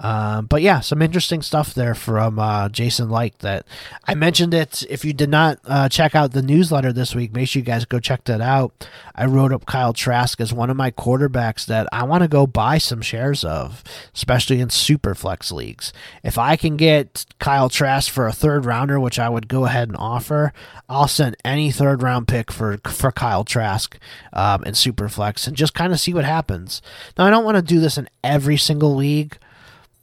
Um, 0.00 0.46
but 0.46 0.62
yeah, 0.62 0.80
some 0.80 1.02
interesting 1.02 1.42
stuff 1.42 1.74
there 1.74 1.94
from 1.94 2.38
uh, 2.38 2.70
Jason 2.70 3.10
Licht 3.10 3.40
that 3.40 3.66
I 4.06 4.14
mentioned 4.14 4.54
it. 4.54 4.82
If 4.88 5.04
you 5.04 5.12
did 5.12 5.28
not 5.28 5.60
uh, 5.66 5.88
check 5.90 6.14
out 6.14 6.32
the 6.32 6.42
newsletter 6.42 6.92
this 6.92 7.14
week, 7.14 7.34
make 7.34 7.48
sure 7.48 7.60
you 7.60 7.66
guys 7.66 7.84
go 7.84 8.00
check 8.00 8.24
that 8.24 8.40
out. 8.40 8.88
I 9.14 9.26
wrote 9.26 9.52
up 9.52 9.66
Kyle 9.66 9.92
Trask 9.92 10.40
as 10.40 10.54
one 10.54 10.70
of 10.70 10.76
my 10.76 10.90
quarterbacks 10.90 11.66
that 11.66 11.86
I 11.92 12.04
want 12.04 12.22
to 12.22 12.28
go 12.28 12.46
buy 12.46 12.78
some 12.78 13.02
shares 13.02 13.44
of, 13.44 13.84
especially 14.14 14.60
in 14.60 14.70
super 14.70 15.14
flex 15.14 15.52
leagues. 15.52 15.92
If 16.24 16.38
I 16.38 16.56
can 16.56 16.78
get 16.78 17.26
Kyle 17.38 17.68
Trask 17.68 18.10
for 18.10 18.26
a 18.26 18.32
third 18.32 18.64
rounder, 18.64 18.98
which 18.98 19.18
I 19.18 19.28
would 19.28 19.48
go 19.48 19.66
ahead 19.66 19.88
and 19.88 19.98
offer, 19.98 20.54
I'll 20.88 21.08
send 21.08 21.36
any 21.44 21.70
third 21.70 22.02
round 22.02 22.26
pick 22.26 22.50
for 22.50 22.78
for 22.86 23.12
Kyle 23.12 23.44
Trask 23.44 23.98
um, 24.32 24.64
in 24.64 24.72
super 24.72 25.10
flex 25.10 25.46
and 25.46 25.56
just 25.56 25.74
kind 25.74 25.92
of 25.92 26.00
see 26.00 26.14
what 26.14 26.24
happens. 26.24 26.80
Now 27.18 27.26
I 27.26 27.30
don't 27.30 27.44
want 27.44 27.56
to 27.56 27.62
do 27.62 27.80
this 27.80 27.98
in 27.98 28.08
every 28.24 28.56
single 28.56 28.94
league. 28.94 29.36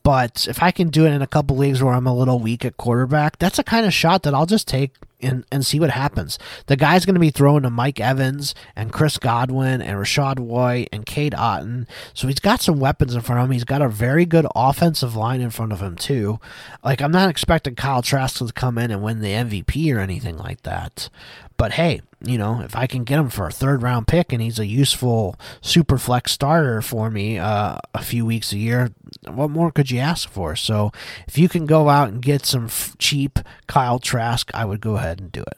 But 0.08 0.48
if 0.48 0.64
I 0.64 0.72
can 0.72 0.88
do 0.88 1.06
it 1.06 1.12
in 1.12 1.22
a 1.22 1.28
couple 1.28 1.58
leagues 1.58 1.84
where 1.84 1.94
I'm 1.94 2.08
a 2.08 2.16
little 2.16 2.40
weak 2.40 2.64
at 2.64 2.78
quarterback, 2.78 3.40
that's 3.40 3.60
a 3.60 3.64
kind 3.64 3.86
of 3.86 3.94
shot 3.94 4.24
that 4.24 4.34
I'll 4.34 4.46
just 4.46 4.66
take 4.66 4.94
and, 5.20 5.44
and 5.52 5.66
see 5.66 5.82
what 5.82 5.90
happens. 5.90 6.40
The 6.68 6.78
guy's 6.78 7.06
going 7.06 7.16
to 7.16 7.20
be 7.20 7.30
throwing 7.30 7.64
to 7.64 7.70
Mike 7.70 8.00
Evans 8.00 8.56
and 8.74 8.94
Chris 8.94 9.18
Godwin 9.18 9.82
and 9.82 9.98
Rachaad 9.98 10.40
White 10.40 10.88
and 10.94 11.06
Cade 11.06 11.34
Otton. 11.34 11.88
So 12.14 12.30
he's 12.30 12.40
got 12.40 12.62
some 12.62 12.80
weapons 12.80 13.16
in 13.16 13.22
front 13.22 13.42
of 13.42 13.50
him. 13.50 13.52
He's 13.52 13.66
got 13.66 13.82
a 13.82 13.90
very 13.90 14.26
good 14.26 14.48
offensive 14.56 15.14
line 15.14 15.42
in 15.42 15.50
front 15.50 15.74
of 15.74 15.82
him, 15.82 15.98
too. 15.98 16.40
Like, 16.86 17.02
I'm 17.02 17.12
not 17.12 17.30
expecting 17.30 17.76
Kyle 17.76 18.02
Trask 18.02 18.38
to 18.38 18.54
come 18.54 18.78
in 18.78 18.92
and 18.92 19.04
win 19.04 19.20
the 19.20 19.34
MVP 19.34 19.94
or 19.94 20.00
anything 20.00 20.38
like 20.38 20.62
that. 20.62 21.10
But 21.58 21.74
hey, 21.74 22.02
you 22.24 22.38
know, 22.38 22.62
if 22.62 22.76
I 22.76 22.88
can 22.88 23.04
get 23.04 23.20
him 23.20 23.30
for 23.30 23.48
a 23.48 23.52
third 23.52 23.82
round 23.82 24.08
pick 24.08 24.32
and 24.32 24.42
he's 24.42 24.60
a 24.60 24.66
useful 24.66 25.36
super 25.62 25.98
flex 25.98 26.32
starter 26.32 26.82
for 26.82 27.10
me 27.10 27.40
uh, 27.40 27.78
a 27.94 28.04
few 28.04 28.26
weeks 28.26 28.54
a 28.54 28.58
year, 28.58 28.92
what 29.28 29.50
more 29.50 29.72
could 29.72 29.90
you 29.90 30.00
ask 30.00 30.30
for? 30.30 30.56
So 30.56 30.92
if 31.28 31.38
you 31.38 31.50
can 31.50 31.66
go 31.66 31.90
out 31.90 32.10
and 32.10 32.22
get 32.22 32.46
some 32.46 32.66
f- 32.66 32.96
cheap 33.00 33.40
Kyle 33.66 34.00
Trask, 34.00 34.52
I 34.54 34.66
would 34.66 34.82
go 34.82 34.98
ahead 34.98 35.20
and 35.20 35.32
do 35.32 35.42
it. 35.42 35.58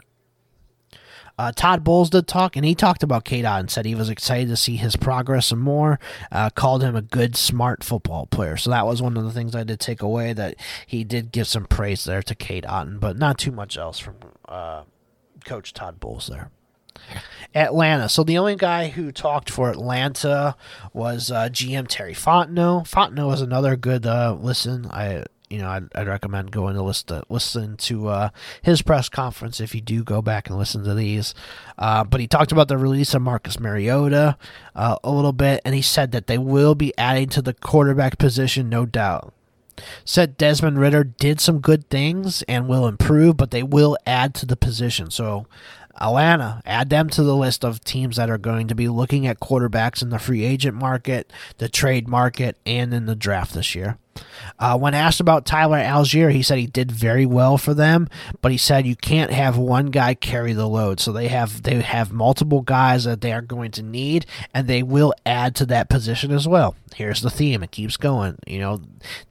Uh, 1.38 1.54
Todd 1.54 1.86
Bowles 1.86 2.10
did 2.10 2.28
talk, 2.28 2.58
and 2.58 2.66
he 2.66 2.76
talked 2.76 3.02
about 3.02 3.24
K 3.24 3.42
Dot 3.42 3.62
and 3.62 3.72
said 3.72 3.86
he 3.86 3.96
was 3.96 4.10
excited 4.10 4.50
to 4.50 4.58
see 4.58 4.76
his 4.76 4.98
progress 4.98 5.54
and 5.54 5.62
more. 5.62 5.98
Uh, 6.34 6.50
called 6.50 6.84
him 6.84 6.98
a 6.98 7.02
good, 7.02 7.38
smart 7.38 7.82
football 7.82 8.26
player. 8.26 8.58
So 8.58 8.72
that 8.72 8.86
was 8.86 9.02
one 9.02 9.16
of 9.16 9.24
the 9.24 9.32
things 9.32 9.56
I 9.56 9.64
did 9.64 9.80
take 9.80 10.02
away 10.02 10.34
that 10.34 10.56
he 10.86 11.06
did 11.06 11.32
give 11.32 11.48
some 11.48 11.64
praise 11.64 12.04
there 12.04 12.22
to 12.22 12.36
Otton, 12.36 13.00
but 13.00 13.18
not 13.18 13.38
too 13.38 13.54
much 13.54 13.78
else 13.78 14.00
from 14.00 14.16
uh, 14.50 14.84
Coach 15.50 15.74
Todd 15.74 16.00
Bowles 16.00 16.28
there. 16.28 16.52
Atlanta. 17.56 18.08
So 18.08 18.24
the 18.24 18.38
only 18.38 18.56
guy 18.56 18.90
who 18.90 19.12
talked 19.12 19.50
for 19.50 19.72
Atlanta 19.72 20.56
was 20.94 21.32
uh, 21.32 21.50
GM 21.50 21.88
Terry 21.88 22.14
Fontenot. 22.14 22.88
Fontenot 22.88 23.26
was 23.26 23.42
another 23.42 23.76
good 23.76 24.06
uh, 24.06 24.38
listen. 24.40 24.86
I 24.92 25.24
you 25.50 25.58
know 25.58 25.70
I'd, 25.70 25.86
I'd 25.96 26.08
recommend 26.08 26.52
going 26.52 26.76
to 26.76 26.84
listen 26.84 27.08
to, 27.08 27.24
listen 27.30 27.78
to 27.78 28.10
uh, 28.10 28.30
his 28.62 28.84
press 28.84 29.10
conference 29.10 29.60
if 29.60 29.74
you 29.74 29.82
do 29.82 30.04
go 30.04 30.22
back 30.22 30.50
and 30.50 30.60
listen 30.60 30.84
to 30.84 30.94
these. 30.94 31.34
Uh, 31.80 32.04
but 32.04 32.20
he 32.20 32.28
talked 32.28 32.52
about 32.52 32.68
the 32.68 32.78
release 32.78 33.16
of 33.16 33.24
Marcus 33.24 33.60
Mariota 33.60 34.38
uh, 34.76 34.98
a 35.04 35.12
little 35.12 35.34
bit, 35.34 35.62
and 35.66 35.74
he 35.74 35.82
said 35.82 36.12
that 36.12 36.28
they 36.28 36.38
will 36.38 36.76
be 36.76 36.96
adding 36.96 37.30
to 37.30 37.42
the 37.42 37.56
quarterback 37.56 38.20
position, 38.20 38.70
no 38.70 38.86
doubt 38.86 39.34
said 40.06 40.38
Desmond 40.38 40.80
Ridder 40.80 41.04
did 41.04 41.40
some 41.40 41.60
good 41.60 41.90
things 41.90 42.42
and 42.44 42.68
will 42.68 42.88
improve, 42.88 43.38
but 43.38 43.52
they 43.52 43.64
will 43.64 43.98
add 44.06 44.34
to 44.36 44.46
the 44.46 44.56
position. 44.56 45.12
So 45.12 45.46
Atlanta, 46.00 46.62
add 46.66 46.90
them 46.90 47.10
to 47.10 47.24
the 47.24 47.36
list 47.36 47.66
of 47.66 47.84
teams 47.84 48.16
that 48.16 48.30
are 48.30 48.38
going 48.38 48.68
to 48.68 48.76
be 48.76 48.88
looking 48.88 49.28
at 49.28 49.40
quarterbacks 49.40 50.02
in 50.02 50.10
the 50.10 50.20
free 50.20 50.44
agent 50.44 50.76
market, 50.76 51.32
the 51.58 51.70
trade 51.70 52.08
market, 52.08 52.58
and 52.66 52.94
in 52.94 53.06
the 53.06 53.16
draft 53.16 53.54
this 53.54 53.76
year. 53.76 53.98
Uh, 54.58 54.78
when 54.78 54.94
asked 54.94 55.20
about 55.20 55.46
Tyler 55.46 55.78
Allgeier, 55.78 56.32
he 56.32 56.44
said 56.44 56.58
he 56.58 56.68
did 56.68 56.92
very 56.92 57.26
well 57.26 57.58
for 57.58 57.74
them, 57.74 58.10
but 58.42 58.52
he 58.52 58.58
said 58.58 58.86
you 58.86 58.96
can't 58.96 59.32
have 59.32 59.58
one 59.58 59.88
guy 59.88 60.14
carry 60.14 60.54
the 60.54 60.68
load. 60.68 61.00
So 61.00 61.12
they 61.12 61.28
have 61.30 61.64
they 61.64 61.82
have 61.82 62.12
multiple 62.12 62.62
guys 62.62 63.06
that 63.06 63.22
they 63.22 63.32
are 63.32 63.42
going 63.42 63.72
to 63.72 63.84
need, 63.84 64.26
and 64.54 64.68
they 64.68 64.84
will 64.84 65.14
add 65.26 65.56
to 65.56 65.66
that 65.68 65.90
position 65.90 66.32
as 66.32 66.48
well. 66.48 66.76
Here's 66.96 67.22
the 67.22 67.30
theme; 67.30 67.64
it 67.64 67.72
keeps 67.72 67.98
going. 67.98 68.38
You 68.46 68.60
know, 68.60 68.82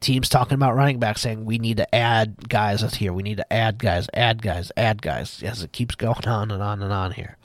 teams 0.00 0.28
talking 0.28 0.54
about 0.54 0.76
running 0.76 0.98
back 0.98 1.18
saying 1.18 1.44
we 1.44 1.58
need 1.58 1.76
to 1.78 1.94
add 1.94 2.48
guys 2.48 2.78
here, 2.94 3.12
we 3.12 3.22
need 3.22 3.38
to 3.38 3.52
add 3.52 3.78
guys, 3.78 4.08
add 4.14 4.40
guys, 4.42 4.72
add 4.76 5.02
guys. 5.02 5.42
As 5.42 5.62
it 5.62 5.72
keeps 5.72 5.94
going 5.94 6.14
on 6.26 6.50
and 6.50 6.62
on 6.62 6.82
and 6.82 6.92
on 6.92 7.12
here. 7.12 7.37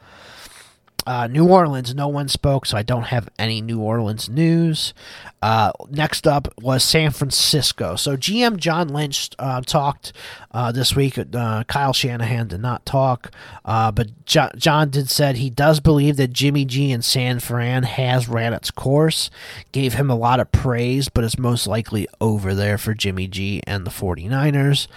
Uh, 1.05 1.27
New 1.27 1.47
Orleans, 1.47 1.93
no 1.93 2.07
one 2.07 2.27
spoke, 2.27 2.65
so 2.65 2.77
I 2.77 2.83
don't 2.83 3.03
have 3.03 3.27
any 3.37 3.61
New 3.61 3.79
Orleans 3.79 4.29
news. 4.29 4.93
Uh, 5.41 5.73
next 5.89 6.25
up 6.25 6.47
was 6.61 6.83
San 6.83 7.11
Francisco. 7.11 7.97
So 7.97 8.15
GM 8.15 8.55
John 8.57 8.87
Lynch 8.87 9.29
uh, 9.37 9.59
talked 9.61 10.13
uh, 10.51 10.71
this 10.71 10.95
week. 10.95 11.17
Uh, 11.17 11.63
Kyle 11.65 11.91
Shanahan 11.91 12.47
did 12.47 12.61
not 12.61 12.85
talk, 12.85 13.31
uh, 13.65 13.91
but 13.91 14.25
jo- 14.25 14.51
John 14.55 14.89
did 14.89 15.09
said 15.09 15.35
he 15.35 15.49
does 15.49 15.81
believe 15.81 16.15
that 16.15 16.31
Jimmy 16.31 16.63
G 16.63 16.93
and 16.93 17.03
San 17.03 17.41
Fran 17.41 17.83
has 17.83 18.29
ran 18.29 18.53
its 18.53 18.71
course. 18.71 19.29
Gave 19.73 19.95
him 19.95 20.09
a 20.09 20.15
lot 20.15 20.39
of 20.39 20.51
praise, 20.53 21.09
but 21.09 21.25
it's 21.25 21.37
most 21.37 21.67
likely 21.67 22.07
over 22.21 22.53
there 22.55 22.77
for 22.77 22.93
Jimmy 22.93 23.27
G 23.27 23.61
and 23.67 23.85
the 23.85 23.91
49ers. 23.91 24.87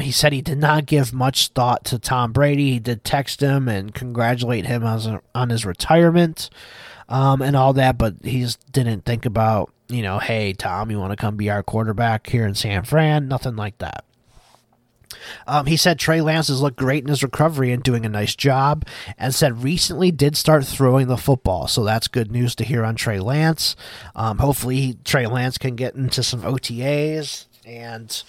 he 0.00 0.10
said 0.10 0.32
he 0.32 0.40
did 0.40 0.58
not 0.58 0.86
give 0.86 1.12
much 1.12 1.48
thought 1.48 1.84
to 1.84 1.98
Tom 1.98 2.32
Brady. 2.32 2.70
He 2.70 2.78
did 2.78 3.04
text 3.04 3.40
him 3.42 3.68
and 3.68 3.92
congratulate 3.92 4.64
him 4.64 4.84
on, 4.84 5.20
on 5.42 5.50
his 5.50 5.66
retirement 5.66 6.48
um, 7.08 7.42
and 7.42 7.56
all 7.56 7.74
that, 7.74 7.98
but 7.98 8.14
he 8.24 8.40
just 8.40 8.72
didn't 8.72 9.04
think 9.04 9.26
about, 9.26 9.72
you 9.88 10.02
know, 10.02 10.18
hey, 10.18 10.52
Tom, 10.52 10.90
you 10.90 10.98
want 10.98 11.12
to 11.12 11.16
come 11.16 11.36
be 11.36 11.50
our 11.50 11.62
quarterback 11.62 12.26
here 12.26 12.46
in 12.46 12.54
San 12.54 12.84
Fran? 12.84 13.28
Nothing 13.28 13.56
like 13.56 13.78
that. 13.78 14.04
Um, 15.46 15.66
he 15.66 15.76
said 15.76 15.98
Trey 15.98 16.20
Lance 16.20 16.48
has 16.48 16.62
looked 16.62 16.78
great 16.78 17.02
in 17.04 17.08
his 17.08 17.22
recovery 17.22 17.70
and 17.70 17.82
doing 17.82 18.04
a 18.06 18.08
nice 18.08 18.34
job, 18.34 18.86
and 19.18 19.34
said 19.34 19.62
recently 19.62 20.10
did 20.10 20.36
start 20.36 20.64
throwing 20.64 21.08
the 21.08 21.16
football. 21.16 21.68
So 21.68 21.84
that's 21.84 22.08
good 22.08 22.30
news 22.32 22.54
to 22.56 22.64
hear 22.64 22.84
on 22.84 22.96
Trey 22.96 23.20
Lance. 23.20 23.76
Um, 24.14 24.38
hopefully, 24.38 24.98
Trey 25.04 25.26
Lance 25.26 25.58
can 25.58 25.76
get 25.76 25.94
into 25.94 26.22
some 26.22 26.42
OTAs 26.42 27.46
and 27.64 28.22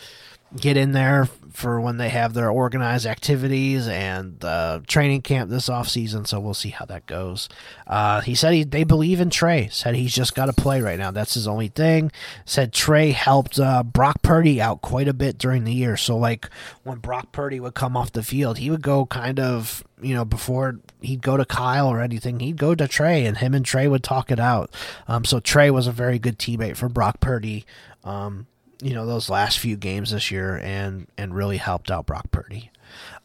get 0.55 0.77
in 0.77 0.91
there 0.91 1.27
for 1.53 1.79
when 1.79 1.97
they 1.97 2.09
have 2.09 2.33
their 2.33 2.49
organized 2.49 3.05
activities 3.05 3.87
and 3.87 4.43
uh, 4.43 4.79
training 4.87 5.21
camp 5.21 5.49
this 5.49 5.69
off 5.69 5.87
season. 5.87 6.25
So 6.25 6.39
we'll 6.39 6.55
see 6.55 6.69
how 6.69 6.85
that 6.85 7.05
goes. 7.05 7.47
Uh, 7.85 8.21
he 8.21 8.33
said 8.33 8.53
he, 8.53 8.63
they 8.63 8.83
believe 8.83 9.21
in 9.21 9.29
Trey. 9.29 9.69
Said 9.71 9.95
he's 9.95 10.13
just 10.13 10.33
got 10.33 10.47
to 10.47 10.53
play 10.53 10.81
right 10.81 10.97
now. 10.97 11.11
That's 11.11 11.35
his 11.35 11.47
only 11.47 11.67
thing. 11.67 12.11
Said 12.43 12.73
Trey 12.73 13.11
helped 13.11 13.59
uh, 13.59 13.83
Brock 13.83 14.23
Purdy 14.23 14.59
out 14.59 14.81
quite 14.81 15.07
a 15.07 15.13
bit 15.13 15.37
during 15.37 15.63
the 15.63 15.73
year. 15.73 15.95
So 15.95 16.17
like 16.17 16.49
when 16.83 16.97
Brock 16.97 17.31
Purdy 17.31 17.59
would 17.59 17.75
come 17.75 17.95
off 17.95 18.11
the 18.11 18.23
field, 18.23 18.57
he 18.57 18.71
would 18.71 18.81
go 18.81 19.05
kind 19.05 19.39
of 19.39 19.83
you 20.01 20.15
know 20.15 20.25
before 20.25 20.79
he'd 21.01 21.21
go 21.21 21.37
to 21.37 21.45
Kyle 21.45 21.87
or 21.87 22.01
anything, 22.01 22.39
he'd 22.39 22.57
go 22.57 22.73
to 22.73 22.87
Trey, 22.87 23.25
and 23.25 23.37
him 23.37 23.53
and 23.53 23.63
Trey 23.65 23.87
would 23.87 24.03
talk 24.03 24.31
it 24.31 24.39
out. 24.39 24.73
Um, 25.07 25.23
so 25.23 25.39
Trey 25.39 25.69
was 25.69 25.85
a 25.85 25.91
very 25.91 26.17
good 26.17 26.39
teammate 26.39 26.77
for 26.77 26.89
Brock 26.89 27.19
Purdy. 27.19 27.65
Um, 28.03 28.47
you 28.83 28.93
know 28.93 29.05
those 29.05 29.29
last 29.29 29.59
few 29.59 29.75
games 29.77 30.11
this 30.11 30.29
year 30.29 30.57
and 30.57 31.07
and 31.17 31.33
really 31.33 31.57
helped 31.57 31.89
out 31.89 32.05
Brock 32.05 32.29
Purdy. 32.31 32.69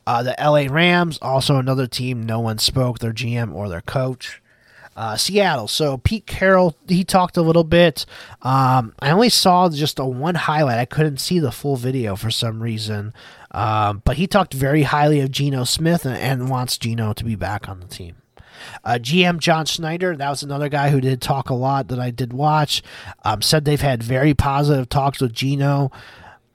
Uh, 0.06 0.22
the 0.22 0.34
LA 0.40 0.72
Rams, 0.72 1.18
also 1.20 1.56
another 1.56 1.86
team 1.86 2.22
no 2.22 2.40
one 2.40 2.58
spoke, 2.58 2.98
their 2.98 3.12
GM 3.12 3.52
or 3.52 3.68
their 3.68 3.82
coach. 3.82 4.40
Uh, 4.96 5.16
Seattle. 5.16 5.68
So 5.68 5.98
Pete 5.98 6.26
Carroll, 6.26 6.74
he 6.88 7.04
talked 7.04 7.36
a 7.36 7.42
little 7.42 7.62
bit. 7.62 8.04
Um, 8.42 8.94
I 9.00 9.10
only 9.10 9.28
saw 9.28 9.68
just 9.68 10.00
a 10.00 10.04
one 10.04 10.34
highlight. 10.34 10.78
I 10.78 10.86
couldn't 10.86 11.18
see 11.18 11.38
the 11.38 11.52
full 11.52 11.76
video 11.76 12.16
for 12.16 12.32
some 12.32 12.60
reason. 12.60 13.12
Um, 13.52 14.02
but 14.04 14.16
he 14.16 14.26
talked 14.26 14.54
very 14.54 14.82
highly 14.82 15.20
of 15.20 15.30
Geno 15.30 15.62
Smith 15.64 16.04
and, 16.04 16.16
and 16.16 16.48
wants 16.48 16.78
Geno 16.78 17.12
to 17.12 17.24
be 17.24 17.36
back 17.36 17.68
on 17.68 17.78
the 17.78 17.86
team. 17.86 18.16
Uh, 18.84 18.98
GM 19.00 19.38
John 19.38 19.66
Schneider, 19.66 20.16
that 20.16 20.30
was 20.30 20.42
another 20.42 20.68
guy 20.68 20.90
who 20.90 21.00
did 21.00 21.20
talk 21.20 21.50
a 21.50 21.54
lot 21.54 21.88
that 21.88 21.98
I 21.98 22.10
did 22.10 22.32
watch. 22.32 22.82
Um, 23.24 23.42
said 23.42 23.64
they've 23.64 23.80
had 23.80 24.02
very 24.02 24.34
positive 24.34 24.88
talks 24.88 25.20
with 25.20 25.32
Geno. 25.32 25.90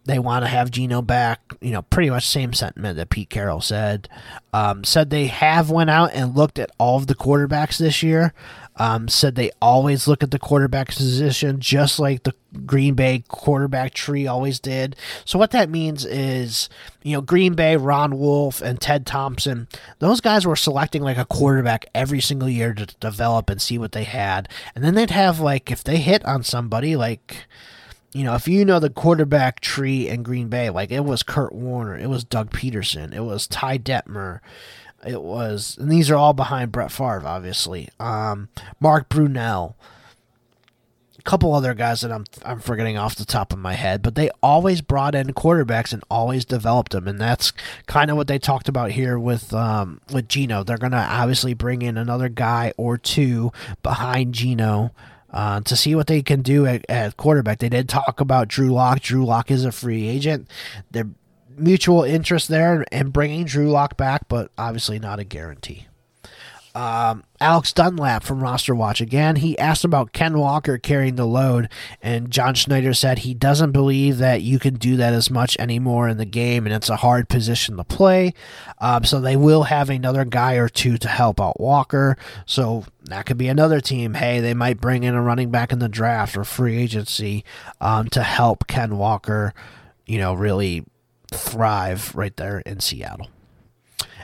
They 0.06 0.20
want 0.20 0.43
to 0.43 0.49
have 0.49 0.70
Geno 0.70 1.01
back. 1.01 1.39
You 1.62 1.72
know, 1.72 1.82
pretty 1.84 2.10
much 2.10 2.28
same 2.28 2.54
sentiment 2.54 2.97
that 2.97 3.10
Pete 3.10 3.30
Carroll 3.30 3.62
said. 3.62 4.10
Um, 4.51 4.84
said 4.84 5.10
they 5.10 5.28
have 5.28 5.70
went 5.70 5.89
out 5.89 6.12
and 6.14 6.36
looked 6.36 6.60
at 6.60 6.72
all 6.78 6.97
of 6.97 7.08
the 7.08 7.16
quarterbacks 7.16 7.78
this 7.78 8.04
year. 8.04 8.34
Um, 8.78 9.07
said 9.07 9.36
they 9.36 9.51
always 9.61 10.07
look 10.07 10.24
at 10.24 10.32
the 10.32 10.39
quarterback 10.39 10.88
position 10.88 11.59
just 11.59 11.99
like 11.99 12.24
the 12.24 12.34
Green 12.65 12.95
Bay 12.95 13.24
quarterback 13.28 13.93
tree 13.93 14.26
always 14.26 14.59
did. 14.59 14.95
So 15.26 15.38
what 15.38 15.51
that 15.51 15.69
means 15.69 16.05
is, 16.05 16.69
you 17.03 17.13
know, 17.13 17.21
Green 17.21 17.53
Bay, 17.53 17.78
Ron 17.78 18.17
Wolf, 18.17 18.61
and 18.61 18.82
Ted 18.82 19.05
Thompson, 19.05 19.67
those 19.99 20.21
guys 20.21 20.47
were 20.47 20.55
selecting 20.55 21.03
like 21.03 21.17
a 21.17 21.26
quarterback 21.26 21.86
every 21.93 22.19
single 22.19 22.49
year 22.49 22.74
to 22.74 22.88
develop 22.99 23.49
and 23.49 23.61
see 23.61 23.78
what 23.78 23.91
they 23.91 24.05
had, 24.05 24.49
and 24.74 24.84
then 24.84 24.95
they'd 24.95 25.11
have 25.11 25.39
like 25.39 25.69
if 25.69 25.84
they 25.84 25.97
hit 25.97 26.26
on 26.26 26.43
somebody 26.43 26.95
like 26.95 27.45
you 28.13 28.24
know, 28.24 28.36
if 28.36 28.47
you 28.47 28.63
know 28.63 28.80
the 28.80 28.91
quarterback 28.91 29.59
tree 29.59 30.07
in 30.07 30.21
Green 30.21 30.47
Bay, 30.47 30.69
like 30.69 30.91
it 30.91 31.03
was 31.03 31.24
Kurt 31.24 31.51
Warner, 31.51 31.97
it 31.97 32.09
was 32.09 32.24
Doug 32.24 32.51
Pederson, 32.51 33.13
it 33.13 33.21
was 33.21 33.47
Ty 33.47 33.80
Detmer, 33.80 34.39
it 35.06 35.22
was, 35.22 35.78
and 35.80 35.91
these 35.91 36.10
are 36.10 36.16
all 36.16 36.34
behind 36.34 36.72
Brett 36.72 36.91
Favre, 36.91 37.24
obviously. 37.26 37.89
Um, 37.99 38.49
Mark 38.80 39.10
Brunell, 39.10 39.76
a 41.18 41.22
couple 41.24 41.54
other 41.54 41.74
guys 41.74 42.01
that 42.01 42.12
I'm 42.12 42.26
I'm 42.43 42.60
forgetting 42.60 42.97
off 42.97 43.16
the 43.16 43.26
top 43.26 43.54
of 43.54 43.60
my 43.60 43.74
head, 43.74 44.01
but 44.01 44.16
they 44.16 44.30
always 44.41 44.82
brought 44.82 45.16
in 45.16 45.28
quarterbacks 45.28 45.93
and 45.93 46.04
always 46.10 46.45
developed 46.45 46.91
them, 46.91 47.08
and 47.08 47.20
that's 47.20 47.54
kind 47.86 48.12
of 48.12 48.18
what 48.18 48.28
they 48.28 48.39
talked 48.39 48.70
about 48.70 48.91
here 48.91 49.18
with 49.18 49.54
um, 49.54 50.01
with 50.12 50.28
Geno. 50.28 50.64
They're 50.64 50.78
gonna 50.78 51.08
obviously 51.10 51.54
bring 51.54 51.82
in 51.82 51.97
another 51.97 52.30
guy 52.30 52.74
or 52.78 52.97
two 52.97 53.51
behind 53.82 54.34
Geno 54.34 54.91
uh, 55.34 55.62
to 55.62 55.76
see 55.76 55.95
what 55.95 56.08
they 56.08 56.22
can 56.22 56.41
do 56.41 56.66
at, 56.66 56.86
at, 56.88 57.18
quarterback. 57.18 57.60
They 57.60 57.70
did 57.70 57.89
talk 57.89 58.22
about 58.22 58.47
Drew 58.47 58.72
Lock. 58.72 59.01
Drew 59.01 59.26
Lock 59.26 59.49
is 59.49 59.66
a 59.66 59.72
free 59.72 60.08
agent. 60.08 60.47
Their 60.91 61.10
mutual 61.58 62.04
interest 62.04 62.47
there 62.47 62.84
in 62.91 63.10
bringing 63.10 63.45
Drew 63.45 63.70
Lock 63.70 63.97
back, 63.97 64.28
but 64.28 64.51
obviously 64.58 64.99
not 64.99 65.20
a 65.20 65.24
guarantee. 65.24 65.88
Um, 66.76 67.24
Alex 67.39 67.72
Dunlap 67.72 68.24
from 68.24 68.41
Roster 68.41 68.74
Watch 68.74 68.99
again. 68.99 69.36
He 69.36 69.58
asked 69.60 69.84
about 69.84 70.12
Ken 70.12 70.39
Walker 70.39 70.80
carrying 70.80 71.16
the 71.16 71.26
load, 71.26 71.70
and 72.01 72.32
John 72.32 72.56
Schneider 72.56 72.95
said 72.95 73.20
he 73.20 73.36
doesn't 73.36 73.74
believe 73.74 74.18
that 74.18 74.41
you 74.41 74.58
can 74.58 74.76
do 74.76 74.97
that 74.97 75.14
as 75.14 75.30
much 75.30 75.56
anymore 75.60 76.10
in 76.10 76.18
the 76.18 76.26
game, 76.26 76.66
and 76.66 76.74
it's 76.74 76.89
a 76.89 76.95
hard 76.95 77.30
position 77.30 77.78
to 77.78 77.84
play. 77.84 78.34
Um, 78.80 79.04
so 79.04 79.22
they 79.22 79.36
will 79.36 79.64
have 79.64 79.91
another 79.91 80.26
guy 80.26 80.56
or 80.56 80.68
two 80.68 80.97
to 80.97 81.08
help 81.08 81.39
out 81.39 81.60
Walker. 81.60 82.18
So 82.47 82.86
that 83.04 83.28
could 83.28 83.38
be 83.38 83.49
another 83.49 83.80
team. 83.80 84.16
Hey, 84.16 84.39
they 84.39 84.56
might 84.56 84.82
bring 84.82 85.04
in 85.04 85.14
a 85.14 85.22
running 85.22 85.51
back 85.51 85.72
in 85.72 85.78
the 85.78 85.89
draft 85.89 86.36
or 86.36 86.43
free 86.43 86.78
agency 86.78 87.45
um, 87.82 88.08
to 88.10 88.24
help 88.24 88.66
Ken 88.66 88.97
Walker, 88.97 89.54
you 90.08 90.18
know, 90.18 90.34
really 90.34 90.84
thrive 91.34 92.15
right 92.15 92.36
there 92.38 92.59
in 92.59 92.79
Seattle. 92.79 93.27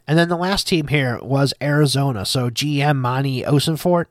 And 0.10 0.18
then 0.18 0.28
the 0.28 0.38
last 0.38 0.68
team 0.68 0.88
here 0.88 1.20
was 1.22 1.54
Arizona. 1.62 2.26
So 2.26 2.50
GM 2.50 2.98
Monti 2.98 3.44
Ossenfort, 3.44 4.06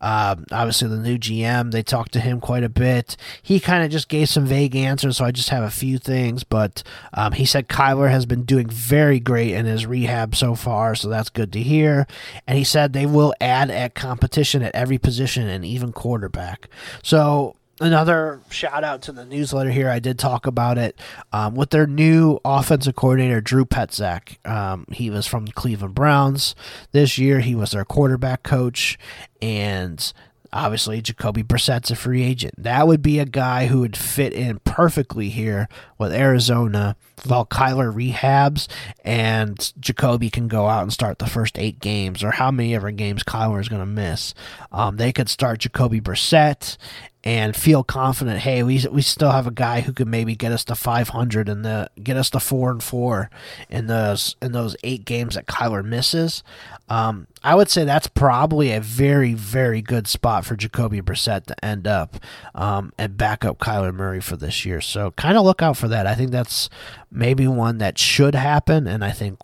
um, 0.00 0.46
obviously 0.52 0.86
the 0.86 0.96
new 0.96 1.18
GM, 1.18 1.72
they 1.72 1.82
talked 1.82 2.12
to 2.12 2.20
him 2.20 2.40
quite 2.40 2.62
a 2.62 2.68
bit. 2.68 3.16
He 3.42 3.58
kind 3.58 3.84
of 3.84 3.90
just 3.90 4.08
gave 4.08 4.28
some 4.28 4.46
vague 4.46 4.76
answers, 4.76 5.16
so 5.16 5.24
I 5.24 5.32
just 5.32 5.48
have 5.48 5.64
a 5.64 5.70
few 5.70 5.98
things. 5.98 6.44
But 6.44 6.84
um, 7.14 7.32
he 7.32 7.44
said 7.44 7.68
Kyler 7.68 8.10
has 8.10 8.26
been 8.26 8.44
doing 8.44 8.68
very 8.68 9.18
great 9.18 9.52
in 9.52 9.66
his 9.66 9.86
rehab 9.86 10.36
so 10.36 10.54
far, 10.54 10.94
so 10.94 11.08
that's 11.08 11.30
good 11.30 11.52
to 11.54 11.60
hear. 11.60 12.06
And 12.46 12.56
he 12.56 12.62
said 12.62 12.92
they 12.92 13.06
will 13.06 13.34
add 13.40 13.70
at 13.70 13.96
competition 13.96 14.62
at 14.62 14.74
every 14.74 14.98
position 14.98 15.48
and 15.48 15.64
even 15.64 15.90
quarterback. 15.90 16.68
So 17.02 17.56
another 17.80 18.40
shout 18.50 18.84
out 18.84 19.02
to 19.02 19.12
the 19.12 19.24
newsletter 19.24 19.70
here. 19.70 19.88
I 19.88 19.98
did 19.98 20.18
talk 20.18 20.46
about 20.46 20.78
it 20.78 20.98
um, 21.32 21.54
with 21.54 21.70
their 21.70 21.86
new 21.86 22.38
offensive 22.44 22.94
coordinator, 22.94 23.40
Drew 23.40 23.64
Petzak. 23.64 24.46
Um, 24.48 24.86
he 24.92 25.10
was 25.10 25.26
from 25.26 25.46
the 25.46 25.52
Cleveland 25.52 25.94
Browns 25.94 26.54
this 26.92 27.18
year. 27.18 27.40
He 27.40 27.54
was 27.54 27.72
their 27.72 27.84
quarterback 27.84 28.42
coach, 28.42 28.98
and 29.40 30.12
obviously 30.52 31.00
Jacoby 31.00 31.42
Brissett's 31.42 31.90
a 31.90 31.96
free 31.96 32.22
agent. 32.22 32.54
That 32.58 32.86
would 32.86 33.02
be 33.02 33.18
a 33.18 33.24
guy 33.24 33.66
who 33.66 33.80
would 33.80 33.96
fit 33.96 34.32
in 34.32 34.60
perfectly 34.60 35.30
here 35.30 35.68
with 36.00 36.12
Arizona 36.12 36.96
while 37.26 37.44
Kyler 37.44 37.92
rehabs 37.94 38.66
and 39.04 39.72
Jacoby 39.78 40.30
can 40.30 40.48
go 40.48 40.66
out 40.66 40.82
and 40.82 40.92
start 40.92 41.18
the 41.18 41.26
first 41.26 41.58
eight 41.58 41.78
games 41.78 42.24
or 42.24 42.30
how 42.32 42.50
many 42.50 42.74
ever 42.74 42.90
games 42.90 43.22
Kyler 43.22 43.60
is 43.60 43.68
going 43.68 43.82
to 43.82 43.86
miss. 43.86 44.34
Um, 44.72 44.96
they 44.96 45.12
could 45.12 45.28
start 45.28 45.60
Jacoby 45.60 46.00
Brissett 46.00 46.78
and 47.22 47.54
feel 47.54 47.84
confident. 47.84 48.38
Hey, 48.38 48.62
we 48.62 48.84
we 48.90 49.02
still 49.02 49.30
have 49.30 49.46
a 49.46 49.50
guy 49.50 49.82
who 49.82 49.92
could 49.92 50.08
maybe 50.08 50.34
get 50.34 50.52
us 50.52 50.64
to 50.64 50.74
500 50.74 51.48
and 51.48 51.64
the 51.64 51.90
get 52.02 52.16
us 52.16 52.30
to 52.30 52.40
four 52.40 52.70
and 52.70 52.82
four 52.82 53.30
in 53.68 53.88
those 53.88 54.36
in 54.40 54.52
those 54.52 54.74
eight 54.82 55.04
games 55.04 55.34
that 55.34 55.46
Kyler 55.46 55.84
misses. 55.84 56.42
Um, 56.88 57.26
I 57.42 57.54
would 57.54 57.70
say 57.70 57.84
that's 57.84 58.06
probably 58.06 58.72
a 58.72 58.80
very 58.80 59.34
very 59.34 59.82
good 59.82 60.08
spot 60.08 60.46
for 60.46 60.56
Jacoby 60.56 61.02
Brissett 61.02 61.44
to 61.46 61.64
end 61.64 61.86
up 61.86 62.16
um, 62.54 62.92
and 62.96 63.16
back 63.18 63.44
up 63.44 63.58
Kyler 63.58 63.94
Murray 63.94 64.20
for 64.20 64.36
this 64.36 64.64
year. 64.64 64.80
So 64.80 65.10
kind 65.12 65.36
of 65.36 65.44
look 65.44 65.60
out 65.60 65.76
for 65.76 65.88
that. 65.90 66.06
I 66.06 66.14
think 66.14 66.30
that's 66.30 66.68
maybe 67.10 67.46
one 67.46 67.78
that 67.78 67.98
should 67.98 68.34
happen, 68.34 68.86
and 68.86 69.04
I 69.04 69.10
think 69.10 69.38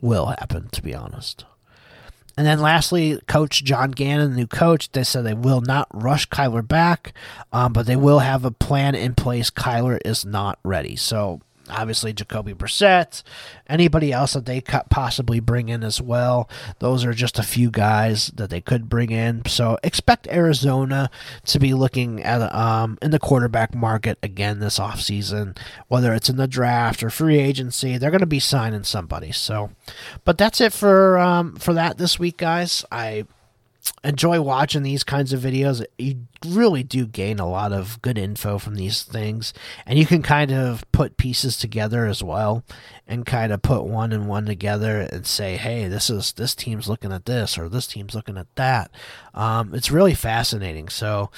will 0.00 0.26
happen. 0.26 0.68
To 0.70 0.82
be 0.82 0.94
honest. 0.94 1.44
And 2.38 2.46
then 2.46 2.60
lastly, 2.60 3.20
Coach 3.26 3.64
John 3.64 3.90
Gannon, 3.90 4.30
the 4.30 4.36
new 4.36 4.46
coach, 4.46 4.92
they 4.92 5.02
said 5.02 5.24
they 5.24 5.34
will 5.34 5.60
not 5.60 5.88
rush 5.92 6.28
Kyler 6.28 6.66
back, 6.66 7.12
um, 7.52 7.72
but 7.72 7.86
they 7.86 7.96
will 7.96 8.20
have 8.20 8.44
a 8.44 8.52
plan 8.52 8.94
in 8.94 9.16
place. 9.16 9.50
Kyler 9.50 9.98
is 10.04 10.24
not 10.24 10.60
ready. 10.62 10.94
So 10.94 11.40
obviously 11.70 12.12
Jacoby 12.12 12.54
Brissett, 12.54 13.22
anybody 13.68 14.12
else 14.12 14.32
that 14.32 14.46
they 14.46 14.60
could 14.60 14.82
possibly 14.90 15.40
bring 15.40 15.68
in 15.68 15.82
as 15.82 16.00
well. 16.00 16.48
Those 16.78 17.04
are 17.04 17.12
just 17.12 17.38
a 17.38 17.42
few 17.42 17.70
guys 17.70 18.28
that 18.34 18.50
they 18.50 18.60
could 18.60 18.88
bring 18.88 19.10
in. 19.10 19.44
So 19.46 19.78
expect 19.82 20.26
Arizona 20.28 21.10
to 21.46 21.58
be 21.58 21.74
looking 21.74 22.22
at 22.22 22.54
um, 22.54 22.98
in 23.02 23.10
the 23.10 23.18
quarterback 23.18 23.74
market 23.74 24.18
again 24.22 24.60
this 24.60 24.78
offseason, 24.78 25.56
whether 25.88 26.14
it's 26.14 26.28
in 26.28 26.36
the 26.36 26.48
draft 26.48 27.02
or 27.02 27.10
free 27.10 27.38
agency. 27.38 27.98
They're 27.98 28.10
going 28.10 28.20
to 28.20 28.26
be 28.26 28.40
signing 28.40 28.84
somebody. 28.84 29.32
So, 29.32 29.70
but 30.24 30.38
that's 30.38 30.60
it 30.60 30.72
for 30.72 31.18
um, 31.18 31.56
for 31.56 31.72
that 31.74 31.98
this 31.98 32.18
week, 32.18 32.38
guys. 32.38 32.84
I 32.90 33.26
enjoy 34.04 34.40
watching 34.40 34.82
these 34.82 35.04
kinds 35.04 35.32
of 35.32 35.40
videos. 35.40 35.84
You 35.98 36.26
really 36.46 36.82
do 36.82 37.06
gain 37.06 37.38
a 37.38 37.48
lot 37.48 37.72
of 37.72 38.00
good 38.02 38.18
info 38.18 38.58
from 38.58 38.76
these 38.76 39.02
things, 39.02 39.52
and 39.86 39.98
you 39.98 40.06
can 40.06 40.22
kind 40.22 40.52
of 40.52 40.84
put 40.92 41.16
pieces 41.16 41.56
together 41.56 42.06
as 42.06 42.22
well, 42.22 42.64
and 43.06 43.26
kind 43.26 43.52
of 43.52 43.62
put 43.62 43.84
one 43.84 44.12
and 44.12 44.28
one 44.28 44.46
together 44.46 45.00
and 45.00 45.26
say, 45.26 45.56
"Hey, 45.56 45.88
this 45.88 46.10
is 46.10 46.32
this 46.32 46.54
team's 46.54 46.88
looking 46.88 47.12
at 47.12 47.26
this, 47.26 47.58
or 47.58 47.68
this 47.68 47.86
team's 47.86 48.14
looking 48.14 48.38
at 48.38 48.54
that." 48.56 48.90
Um, 49.34 49.74
it's 49.74 49.90
really 49.90 50.14
fascinating. 50.14 50.88
So. 50.88 51.30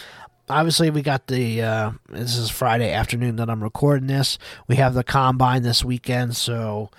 Obviously, 0.49 0.91
we 0.91 1.03
got 1.03 1.29
the. 1.29 1.63
Uh, 1.63 1.93
this 2.09 2.37
is 2.37 2.51
Friday 2.51 2.93
afternoon 2.93 3.37
that 3.37 3.49
I'm 3.49 3.63
recording 3.63 4.09
this. 4.09 4.37
We 4.67 4.75
have 4.77 4.95
the 4.95 5.05
combine 5.05 5.63
this 5.63 5.85
weekend, 5.85 6.35
so 6.35 6.91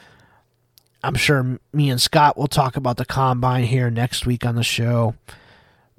I'm 1.04 1.16
sure 1.16 1.60
me 1.74 1.89
and 1.89 1.99
Scott 1.99 2.38
will 2.38 2.47
talk 2.47 2.76
about 2.76 2.97
the 2.97 3.06
combine 3.06 3.64
here 3.64 3.89
next 3.89 4.26
week 4.26 4.45
on 4.45 4.56
the 4.56 4.64
show. 4.64 5.16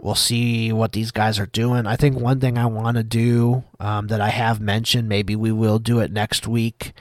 We'll 0.02 0.16
see 0.16 0.72
what 0.72 0.90
these 0.90 1.12
guys 1.12 1.38
are 1.38 1.46
doing. 1.46 1.86
I 1.86 1.94
think 1.94 2.18
one 2.18 2.40
thing 2.40 2.58
I 2.58 2.66
want 2.66 2.96
to 2.96 3.04
do 3.04 3.62
um, 3.78 4.08
that 4.08 4.20
I 4.20 4.30
have 4.30 4.60
mentioned, 4.60 5.08
maybe 5.08 5.36
we 5.36 5.52
will 5.52 5.78
do 5.78 6.00
it 6.00 6.10
next 6.10 6.48
week, 6.48 6.92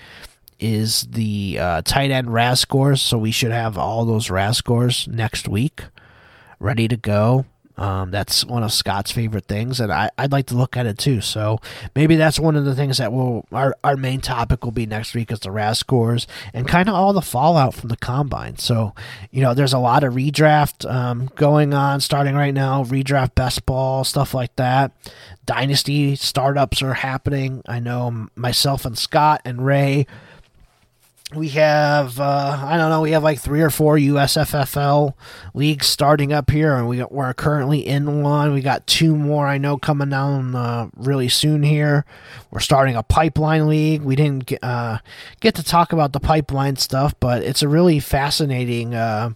is 0.59 1.07
the 1.09 1.57
uh, 1.59 1.81
tight 1.81 2.11
end 2.11 2.31
RAS 2.31 2.59
scores. 2.59 3.01
So 3.01 3.17
we 3.17 3.31
should 3.31 3.51
have 3.51 3.75
all 3.75 4.05
those 4.05 4.29
RAS 4.29 4.57
scores 4.57 5.07
next 5.07 5.47
week 5.47 5.81
ready 6.59 6.87
to 6.87 6.95
go. 6.95 7.45
Um, 7.77 8.11
that's 8.11 8.45
one 8.45 8.63
of 8.63 8.71
Scott's 8.71 9.11
favorite 9.11 9.45
things, 9.45 9.79
and 9.79 9.91
I, 9.91 10.09
would 10.19 10.31
like 10.31 10.47
to 10.47 10.55
look 10.55 10.77
at 10.77 10.85
it 10.85 10.97
too. 10.97 11.21
So 11.21 11.59
maybe 11.95 12.15
that's 12.15 12.39
one 12.39 12.55
of 12.55 12.65
the 12.65 12.75
things 12.75 12.97
that 12.97 13.11
will 13.11 13.45
our, 13.51 13.75
our 13.83 13.97
main 13.97 14.21
topic 14.21 14.63
will 14.63 14.71
be 14.71 14.85
next 14.85 15.13
week 15.13 15.31
is 15.31 15.39
the 15.39 15.51
RAS 15.51 15.79
scores 15.79 16.27
and 16.53 16.67
kind 16.67 16.89
of 16.89 16.95
all 16.95 17.13
the 17.13 17.21
fallout 17.21 17.73
from 17.73 17.89
the 17.89 17.97
combine. 17.97 18.57
So 18.57 18.93
you 19.31 19.41
know, 19.41 19.53
there's 19.53 19.73
a 19.73 19.79
lot 19.79 20.03
of 20.03 20.13
redraft 20.13 20.89
um, 20.89 21.31
going 21.35 21.73
on 21.73 22.01
starting 22.01 22.35
right 22.35 22.53
now, 22.53 22.83
redraft 22.83 23.35
best 23.35 23.65
ball 23.65 24.03
stuff 24.03 24.33
like 24.33 24.55
that. 24.57 24.91
Dynasty 25.45 26.15
startups 26.15 26.81
are 26.81 26.93
happening. 26.93 27.61
I 27.67 27.79
know 27.79 28.27
myself 28.35 28.85
and 28.85 28.97
Scott 28.97 29.41
and 29.43 29.65
Ray 29.65 30.05
we 31.33 31.49
have 31.49 32.19
uh, 32.19 32.59
I 32.63 32.77
don't 32.77 32.89
know 32.89 33.01
we 33.01 33.11
have 33.11 33.23
like 33.23 33.39
three 33.39 33.61
or 33.61 33.69
four 33.69 33.97
USFFL 33.97 35.13
leagues 35.53 35.87
starting 35.87 36.33
up 36.33 36.49
here, 36.49 36.75
and 36.75 36.87
we 36.87 36.97
got, 36.97 37.11
we're 37.11 37.33
currently 37.33 37.85
in 37.85 38.21
one. 38.21 38.53
We 38.53 38.61
got 38.61 38.85
two 38.87 39.15
more 39.15 39.47
I 39.47 39.57
know 39.57 39.77
coming 39.77 40.09
down 40.09 40.55
uh, 40.55 40.89
really 40.95 41.29
soon 41.29 41.63
here. 41.63 42.05
We're 42.51 42.59
starting 42.59 42.95
a 42.95 43.03
pipeline 43.03 43.67
league. 43.67 44.01
We 44.01 44.15
didn't 44.15 44.47
get, 44.47 44.63
uh, 44.63 44.99
get 45.39 45.55
to 45.55 45.63
talk 45.63 45.93
about 45.93 46.13
the 46.13 46.19
pipeline 46.19 46.75
stuff, 46.75 47.15
but 47.19 47.43
it's 47.43 47.61
a 47.61 47.67
really 47.67 47.99
fascinating 47.99 48.93
uh, 48.93 49.31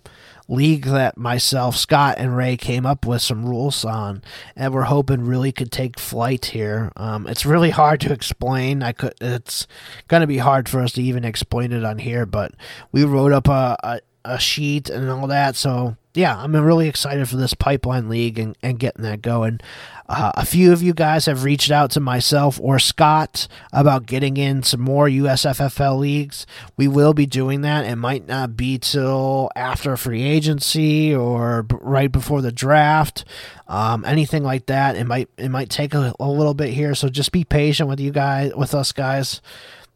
league 0.48 0.86
that 0.86 1.18
myself, 1.18 1.76
Scott, 1.76 2.16
and 2.18 2.36
Ray 2.36 2.58
came 2.58 2.86
up 2.86 3.06
with 3.06 3.22
some 3.22 3.46
rules 3.46 3.84
on, 3.84 4.22
and 4.56 4.74
we're 4.74 4.84
hoping 4.84 5.26
really 5.26 5.52
could 5.52 5.72
take 5.72 6.00
flight 6.00 6.46
here. 6.46 6.92
Um, 6.96 7.28
it's 7.28 7.46
really 7.46 7.72
hard 7.72 8.00
to 8.02 8.14
explain. 8.14 8.84
I 8.84 8.92
could. 8.92 9.14
It's 9.22 9.68
going 10.08 10.22
to 10.22 10.28
be 10.28 10.38
hard 10.38 10.70
for 10.70 10.82
us 10.82 10.94
to 10.94 11.04
even 11.04 11.26
explain 11.26 11.72
it 11.72 11.84
on 11.84 12.00
here, 12.00 12.26
but 12.26 12.54
we 12.92 13.04
wrote 13.04 13.32
up 13.32 13.48
a, 13.48 13.78
a 13.84 14.00
a 14.26 14.40
sheet 14.40 14.90
and 14.90 15.10
all 15.10 15.28
that. 15.28 15.56
So 15.56 15.96
yeah, 16.16 16.38
I'm 16.38 16.56
really 16.56 16.88
excited 16.88 17.28
for 17.28 17.36
this 17.36 17.54
pipeline 17.54 18.08
league 18.08 18.40
and, 18.40 18.58
and 18.64 18.80
getting 18.80 19.04
that 19.04 19.22
going. 19.22 19.60
Uh, 20.08 20.32
a 20.36 20.46
few 20.46 20.72
of 20.72 20.82
you 20.82 20.94
guys 20.94 21.26
have 21.26 21.44
reached 21.44 21.72
out 21.72 21.92
to 21.92 22.00
myself 22.00 22.60
or 22.62 22.80
Scott 22.80 23.48
about 23.74 24.06
getting 24.06 24.38
in 24.38 24.64
some 24.64 24.80
more 24.80 25.08
USFFL 25.08 26.00
leagues. 26.00 26.46
We 26.78 26.88
will 26.88 27.14
be 27.14 27.26
doing 27.26 27.62
that. 27.62 27.86
It 27.86 27.96
might 27.96 28.28
not 28.28 28.56
be 28.56 28.78
till 28.78 29.50
after 29.56 29.98
free 29.98 30.24
agency 30.24 31.14
or 31.14 31.64
b- 31.64 31.76
right 31.82 32.12
before 32.12 32.42
the 32.42 32.52
draft, 32.52 33.26
um, 33.68 34.06
anything 34.06 34.44
like 34.44 34.68
that. 34.68 34.96
It 34.96 35.06
might 35.06 35.28
it 35.38 35.50
might 35.50 35.70
take 35.70 35.94
a, 35.94 36.14
a 36.20 36.30
little 36.30 36.54
bit 36.54 36.70
here, 36.70 36.94
so 36.96 37.10
just 37.10 37.32
be 37.32 37.44
patient 37.44 37.90
with 37.90 38.00
you 38.00 38.12
guys, 38.12 38.54
with 38.56 38.74
us 38.76 38.92
guys 38.92 39.42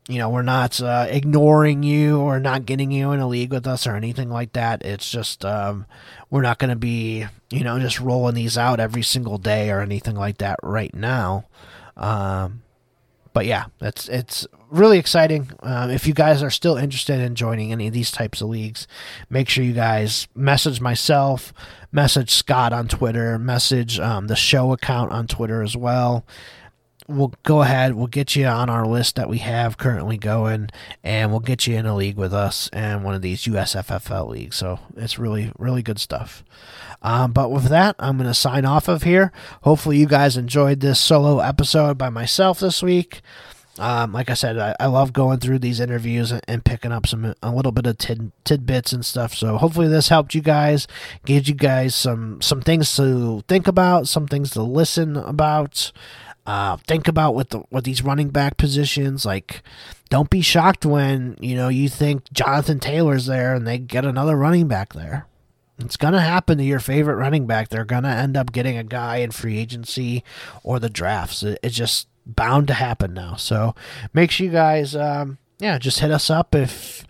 you 0.09 0.17
know, 0.17 0.29
we're 0.29 0.41
not 0.41 0.81
uh, 0.81 1.05
ignoring 1.07 1.83
you 1.83 2.19
or 2.19 2.39
not 2.39 2.65
getting 2.65 2.91
you 2.91 3.11
in 3.11 3.19
a 3.19 3.27
league 3.27 3.51
with 3.51 3.67
us 3.67 3.85
or 3.85 3.95
anything 3.95 4.29
like 4.29 4.53
that. 4.53 4.83
It's 4.83 5.09
just 5.09 5.45
um, 5.45 5.85
we're 6.31 6.41
not 6.41 6.57
going 6.57 6.71
to 6.71 6.75
be, 6.75 7.27
you 7.51 7.63
know, 7.63 7.77
just 7.77 7.99
rolling 7.99 8.33
these 8.33 8.57
out 8.57 8.79
every 8.79 9.03
single 9.03 9.37
day 9.37 9.69
or 9.69 9.81
anything 9.81 10.15
like 10.15 10.39
that 10.39 10.57
right 10.63 10.93
now. 10.95 11.45
Um, 11.95 12.63
but 13.33 13.45
yeah, 13.45 13.65
it's 13.81 14.09
it's 14.09 14.47
really 14.71 14.97
exciting. 14.97 15.51
Um, 15.61 15.91
if 15.91 16.07
you 16.07 16.15
guys 16.15 16.41
are 16.41 16.49
still 16.49 16.75
interested 16.75 17.19
in 17.19 17.35
joining 17.35 17.71
any 17.71 17.85
of 17.85 17.93
these 17.93 18.09
types 18.09 18.41
of 18.41 18.49
leagues, 18.49 18.87
make 19.29 19.47
sure 19.47 19.63
you 19.63 19.73
guys 19.73 20.27
message 20.33 20.81
myself, 20.81 21.53
message 21.91 22.31
Scott 22.31 22.73
on 22.73 22.87
Twitter, 22.87 23.37
message 23.37 23.99
um, 23.99 24.25
the 24.25 24.35
show 24.35 24.71
account 24.71 25.11
on 25.11 25.27
Twitter 25.27 25.61
as 25.61 25.77
well 25.77 26.25
we'll 27.09 27.33
go 27.43 27.61
ahead. 27.61 27.95
We'll 27.95 28.07
get 28.07 28.35
you 28.35 28.45
on 28.45 28.69
our 28.69 28.85
list 28.85 29.15
that 29.15 29.29
we 29.29 29.39
have 29.39 29.77
currently 29.77 30.17
going, 30.17 30.69
and 31.03 31.31
we'll 31.31 31.39
get 31.39 31.67
you 31.67 31.75
in 31.75 31.85
a 31.85 31.95
league 31.95 32.17
with 32.17 32.33
us 32.33 32.69
and 32.71 33.03
one 33.03 33.15
of 33.15 33.21
these 33.21 33.43
USFFL 33.43 34.29
leagues. 34.29 34.55
So 34.55 34.79
it's 34.95 35.19
really, 35.19 35.51
really 35.57 35.81
good 35.81 35.99
stuff. 35.99 36.43
Um, 37.01 37.31
but 37.31 37.51
with 37.51 37.65
that, 37.65 37.95
I'm 37.97 38.17
going 38.17 38.27
to 38.27 38.33
sign 38.33 38.65
off 38.65 38.87
of 38.87 39.03
here. 39.03 39.31
Hopefully, 39.63 39.97
you 39.97 40.05
guys 40.05 40.37
enjoyed 40.37 40.81
this 40.81 40.99
solo 40.99 41.39
episode 41.39 41.97
by 41.97 42.09
myself 42.09 42.59
this 42.59 42.83
week. 42.83 43.21
Um, 43.79 44.11
like 44.11 44.29
I 44.29 44.33
said, 44.33 44.57
I, 44.57 44.75
I, 44.77 44.87
love 44.87 45.13
going 45.13 45.39
through 45.39 45.59
these 45.59 45.79
interviews 45.79 46.33
and, 46.33 46.41
and, 46.49 46.65
picking 46.65 46.91
up 46.91 47.07
some 47.07 47.33
a 47.41 47.51
little 47.55 47.71
bit 47.71 47.85
of 47.85 47.97
tid, 47.97 48.33
tidbits 48.43 48.91
and 48.91 49.05
stuff. 49.05 49.33
So 49.33 49.57
hopefully 49.57 49.87
this 49.87 50.09
helped 50.09 50.35
you 50.35 50.41
guys, 50.41 50.85
gave 51.25 51.47
you 51.47 51.55
guys 51.55 51.95
some 51.95 52.41
some 52.41 52.59
things 52.59 52.93
to 52.97 53.41
think 53.47 53.67
about, 53.67 54.09
some 54.09 54.27
things 54.27 54.49
to 54.51 54.63
listen 54.63 55.15
about. 55.15 55.93
Uh, 56.49 56.77
think 56.87 57.07
about 57.07 57.35
what 57.35 57.51
the 57.51 57.59
what 57.69 57.83
these 57.83 58.03
running 58.03 58.29
back 58.29 58.57
positions 58.57 59.23
like. 59.23 59.61
Don't 60.09 60.31
be 60.31 60.41
shocked 60.41 60.83
when 60.83 61.37
you 61.39 61.55
know 61.55 61.69
you 61.69 61.87
think 61.87 62.23
Jonathan 62.33 62.79
Taylor's 62.79 63.27
there 63.27 63.53
and 63.53 63.67
they 63.67 63.77
get 63.77 64.03
another 64.03 64.35
running 64.35 64.67
back 64.67 64.93
there. 64.93 65.27
It's 65.77 65.95
gonna 65.95 66.21
happen 66.21 66.57
to 66.57 66.63
your 66.63 66.79
favorite 66.79 67.17
running 67.17 67.45
back. 67.45 67.69
They're 67.69 67.85
gonna 67.85 68.09
end 68.09 68.35
up 68.35 68.51
getting 68.51 68.77
a 68.77 68.83
guy 68.83 69.17
in 69.17 69.29
free 69.29 69.59
agency 69.59 70.23
or 70.63 70.79
the 70.79 70.89
drafts. 70.89 71.43
It's 71.43 71.75
just 71.75 72.07
bound 72.25 72.65
to 72.69 72.73
happen 72.73 73.13
now. 73.13 73.35
So 73.35 73.75
make 74.11 74.31
sure 74.31 74.47
you 74.47 74.51
guys, 74.51 74.95
um, 74.95 75.37
yeah, 75.59 75.77
just 75.77 75.99
hit 75.99 76.09
us 76.09 76.31
up 76.31 76.55
if 76.55 77.05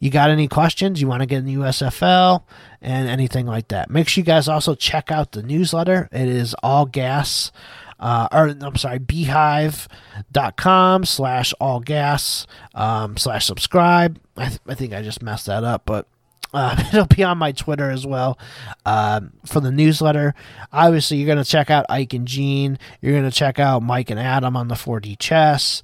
you 0.00 0.10
got 0.10 0.28
any 0.28 0.48
questions, 0.48 1.00
you 1.00 1.08
want 1.08 1.22
to 1.22 1.26
get 1.26 1.38
in 1.38 1.46
the 1.46 1.54
USFL, 1.54 2.42
and 2.82 3.08
anything 3.08 3.46
like 3.46 3.68
that. 3.68 3.88
Make 3.88 4.06
sure 4.06 4.20
you 4.20 4.26
guys 4.26 4.48
also 4.48 4.74
check 4.74 5.10
out 5.10 5.32
the 5.32 5.42
newsletter. 5.42 6.10
It 6.12 6.28
is 6.28 6.54
all 6.62 6.84
gas 6.84 7.50
uh, 7.98 8.28
or 8.32 8.48
I'm 8.48 8.76
sorry, 8.76 8.98
beehiiv.com 8.98 11.04
slash 11.04 11.54
all 11.60 11.80
gas 11.80 12.46
um, 12.74 13.16
slash 13.16 13.46
subscribe. 13.46 14.20
I, 14.36 14.48
th- 14.48 14.60
I 14.66 14.74
think 14.74 14.92
I 14.92 15.02
just 15.02 15.22
messed 15.22 15.46
that 15.46 15.64
up, 15.64 15.82
but 15.86 16.06
uh, 16.52 16.76
it'll 16.92 17.06
be 17.06 17.24
on 17.24 17.38
my 17.38 17.52
Twitter 17.52 17.90
as 17.90 18.06
well 18.06 18.38
um, 18.84 19.32
for 19.44 19.60
the 19.60 19.70
newsletter. 19.70 20.34
Obviously, 20.72 21.16
you're 21.16 21.26
going 21.26 21.42
to 21.42 21.50
check 21.50 21.70
out 21.70 21.86
Ike 21.88 22.14
and 22.14 22.26
Gene. 22.26 22.78
You're 23.00 23.12
going 23.12 23.30
to 23.30 23.36
check 23.36 23.58
out 23.58 23.82
Mike 23.82 24.10
and 24.10 24.20
Adam 24.20 24.56
on 24.56 24.68
the 24.68 24.74
4D 24.74 25.18
chess. 25.18 25.82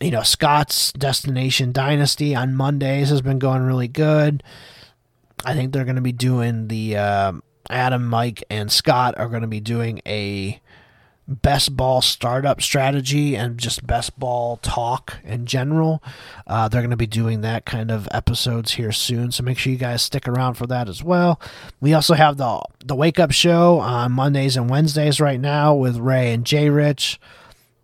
You 0.00 0.10
know, 0.10 0.22
Scott's 0.22 0.92
Destination 0.92 1.72
Dynasty 1.72 2.34
on 2.34 2.54
Mondays 2.54 3.10
has 3.10 3.22
been 3.22 3.38
going 3.38 3.62
really 3.62 3.88
good. 3.88 4.42
I 5.44 5.54
think 5.54 5.72
they're 5.72 5.84
going 5.84 5.96
to 5.96 6.02
be 6.02 6.12
doing 6.12 6.68
the 6.68 6.96
uh, 6.96 7.32
Adam, 7.70 8.06
Mike, 8.06 8.42
and 8.50 8.72
Scott 8.72 9.14
are 9.18 9.28
going 9.28 9.42
to 9.42 9.48
be 9.48 9.60
doing 9.60 10.00
a 10.06 10.60
best 11.26 11.76
ball 11.76 12.02
startup 12.02 12.60
strategy 12.60 13.34
and 13.34 13.58
just 13.58 13.86
best 13.86 14.18
ball 14.18 14.58
talk 14.58 15.18
in 15.24 15.46
general. 15.46 16.02
Uh, 16.46 16.68
they're 16.68 16.82
going 16.82 16.90
to 16.90 16.96
be 16.96 17.06
doing 17.06 17.40
that 17.40 17.64
kind 17.64 17.90
of 17.90 18.08
episodes 18.10 18.72
here 18.72 18.92
soon, 18.92 19.32
so 19.32 19.42
make 19.42 19.58
sure 19.58 19.72
you 19.72 19.78
guys 19.78 20.02
stick 20.02 20.28
around 20.28 20.54
for 20.54 20.66
that 20.66 20.88
as 20.88 21.02
well. 21.02 21.40
We 21.80 21.94
also 21.94 22.14
have 22.14 22.36
the 22.36 22.62
the 22.84 22.94
wake 22.94 23.18
up 23.18 23.32
show 23.32 23.78
on 23.78 24.12
Mondays 24.12 24.56
and 24.56 24.68
Wednesdays 24.68 25.20
right 25.20 25.40
now 25.40 25.74
with 25.74 25.96
Ray 25.96 26.32
and 26.32 26.44
Jay 26.44 26.68
Rich. 26.68 27.18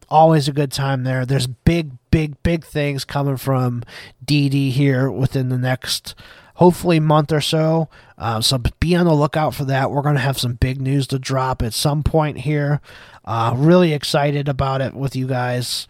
Always 0.09 0.49
a 0.49 0.53
good 0.53 0.73
time 0.73 1.05
there. 1.05 1.25
There's 1.25 1.47
big, 1.47 1.93
big, 2.11 2.43
big 2.43 2.65
things 2.65 3.05
coming 3.05 3.37
from 3.37 3.85
DD 4.25 4.73
here 4.73 5.11
within 5.11 5.49
the 5.49 5.59
next 5.59 6.15
hopefully 6.61 7.01
month 7.01 7.33
or 7.33 7.41
so. 7.41 7.89
Uh, 8.19 8.39
so 8.39 8.59
be 8.79 8.95
on 8.95 9.07
the 9.07 9.15
lookout 9.15 9.55
for 9.55 9.65
that. 9.65 9.91
We're 9.91 10.03
going 10.03 10.15
to 10.15 10.21
have 10.21 10.39
some 10.39 10.53
big 10.53 10.79
news 10.79 11.07
to 11.07 11.19
drop 11.19 11.63
at 11.63 11.73
some 11.73 12.03
point 12.03 12.41
here. 12.41 12.83
Uh, 13.25 13.55
really 13.57 13.95
excited 13.95 14.47
about 14.47 14.83
it 14.83 14.93
with 14.93 15.17
you 15.17 15.27
guys. 15.27 15.89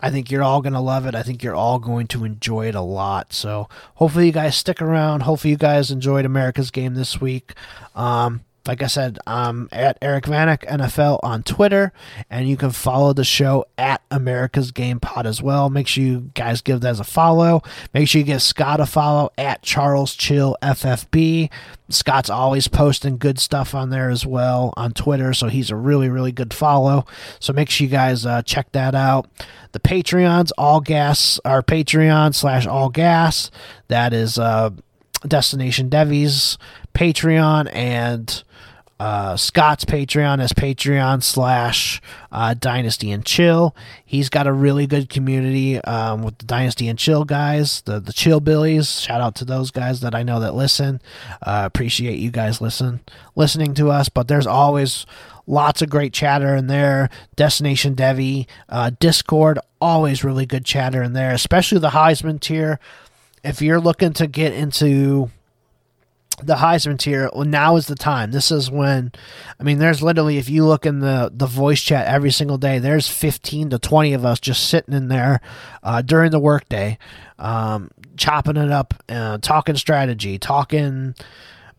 I 0.00 0.10
think 0.10 0.30
you're 0.30 0.42
all 0.42 0.62
going 0.62 0.72
to 0.72 0.80
love 0.80 1.04
it. 1.04 1.14
I 1.14 1.22
think 1.22 1.42
you're 1.42 1.54
all 1.54 1.78
going 1.78 2.06
to 2.08 2.24
enjoy 2.24 2.68
it 2.68 2.74
a 2.74 2.80
lot. 2.80 3.34
So 3.34 3.68
hopefully 3.96 4.26
you 4.26 4.32
guys 4.32 4.56
stick 4.56 4.80
around. 4.80 5.20
Hopefully 5.20 5.50
you 5.50 5.58
guys 5.58 5.90
enjoyed 5.90 6.24
America's 6.24 6.70
game 6.70 6.94
this 6.94 7.20
week. 7.20 7.52
Um, 7.94 8.40
like 8.66 8.82
I 8.82 8.86
said, 8.86 9.18
I'm 9.26 9.68
at 9.72 9.98
Eric 10.02 10.24
Vanek 10.24 10.66
NFL 10.66 11.20
on 11.22 11.42
Twitter, 11.42 11.92
and 12.30 12.48
you 12.48 12.56
can 12.56 12.70
follow 12.70 13.12
the 13.12 13.24
show 13.24 13.66
at 13.78 14.02
America's 14.10 14.70
Game 14.70 15.00
Pod 15.00 15.26
as 15.26 15.42
well. 15.42 15.70
Make 15.70 15.86
sure 15.86 16.04
you 16.04 16.30
guys 16.34 16.60
give 16.60 16.80
that 16.80 16.90
as 16.90 17.00
a 17.00 17.04
follow. 17.04 17.62
Make 17.94 18.08
sure 18.08 18.20
you 18.20 18.24
give 18.24 18.42
Scott 18.42 18.80
a 18.80 18.86
follow 18.86 19.30
at 19.38 19.62
Charles 19.62 20.14
Chill 20.14 20.56
FFB. 20.62 21.50
Scott's 21.88 22.30
always 22.30 22.66
posting 22.66 23.16
good 23.16 23.38
stuff 23.38 23.74
on 23.74 23.90
there 23.90 24.10
as 24.10 24.26
well 24.26 24.74
on 24.76 24.92
Twitter, 24.92 25.32
so 25.32 25.48
he's 25.48 25.70
a 25.70 25.76
really, 25.76 26.08
really 26.08 26.32
good 26.32 26.52
follow. 26.52 27.06
So 27.38 27.52
make 27.52 27.70
sure 27.70 27.84
you 27.84 27.90
guys 27.90 28.26
uh, 28.26 28.42
check 28.42 28.72
that 28.72 28.94
out. 28.94 29.28
The 29.72 29.80
Patreons, 29.80 30.50
all 30.58 30.80
gas, 30.80 31.38
our 31.44 31.62
Patreon 31.62 32.34
slash 32.34 32.66
all 32.66 32.88
gas. 32.88 33.50
That 33.88 34.12
is 34.12 34.38
uh, 34.38 34.70
Destination 35.26 35.88
Devy's 35.88 36.58
Patreon 36.94 37.70
and 37.72 38.42
uh, 38.98 39.36
Scott's 39.36 39.84
Patreon 39.84 40.42
is 40.42 40.52
Patreon 40.52 41.22
slash 41.22 42.00
uh, 42.32 42.54
Dynasty 42.54 43.10
and 43.10 43.24
Chill. 43.24 43.76
He's 44.04 44.30
got 44.30 44.46
a 44.46 44.52
really 44.52 44.86
good 44.86 45.10
community 45.10 45.78
um, 45.82 46.22
with 46.22 46.38
the 46.38 46.46
Dynasty 46.46 46.88
and 46.88 46.98
Chill 46.98 47.24
guys, 47.24 47.82
the 47.82 48.00
the 48.00 48.12
Chill 48.12 48.40
Billies. 48.40 49.00
Shout 49.00 49.20
out 49.20 49.34
to 49.36 49.44
those 49.44 49.70
guys 49.70 50.00
that 50.00 50.14
I 50.14 50.22
know 50.22 50.40
that 50.40 50.54
listen. 50.54 51.02
Uh, 51.42 51.62
appreciate 51.66 52.18
you 52.18 52.30
guys 52.30 52.60
listen 52.60 53.00
listening 53.34 53.74
to 53.74 53.90
us. 53.90 54.08
But 54.08 54.28
there's 54.28 54.46
always 54.46 55.04
lots 55.46 55.82
of 55.82 55.90
great 55.90 56.14
chatter 56.14 56.56
in 56.56 56.66
there. 56.66 57.10
Destination 57.36 57.94
Devy, 57.94 58.46
uh, 58.70 58.92
Discord, 58.98 59.58
always 59.78 60.24
really 60.24 60.46
good 60.46 60.64
chatter 60.64 61.02
in 61.02 61.12
there, 61.12 61.32
especially 61.32 61.78
the 61.78 61.90
Heisman 61.90 62.40
tier. 62.40 62.80
If 63.44 63.60
you're 63.60 63.80
looking 63.80 64.14
to 64.14 64.26
get 64.26 64.54
into 64.54 65.30
the 66.42 66.56
Heisman 66.56 66.98
tier, 66.98 67.30
well, 67.32 67.44
now 67.44 67.76
is 67.76 67.86
the 67.86 67.94
time. 67.94 68.30
This 68.30 68.50
is 68.50 68.70
when, 68.70 69.12
I 69.58 69.62
mean, 69.62 69.78
there's 69.78 70.02
literally, 70.02 70.38
if 70.38 70.48
you 70.48 70.64
look 70.64 70.86
in 70.86 71.00
the, 71.00 71.30
the 71.34 71.46
voice 71.46 71.80
chat 71.82 72.06
every 72.06 72.30
single 72.30 72.58
day, 72.58 72.78
there's 72.78 73.08
15 73.08 73.70
to 73.70 73.78
20 73.78 74.12
of 74.12 74.24
us 74.24 74.40
just 74.40 74.68
sitting 74.68 74.94
in 74.94 75.08
there 75.08 75.40
uh, 75.82 76.02
during 76.02 76.30
the 76.30 76.38
workday, 76.38 76.98
um, 77.38 77.90
chopping 78.16 78.56
it 78.56 78.70
up, 78.70 78.94
uh, 79.08 79.38
talking 79.38 79.76
strategy, 79.76 80.38
talking 80.38 81.14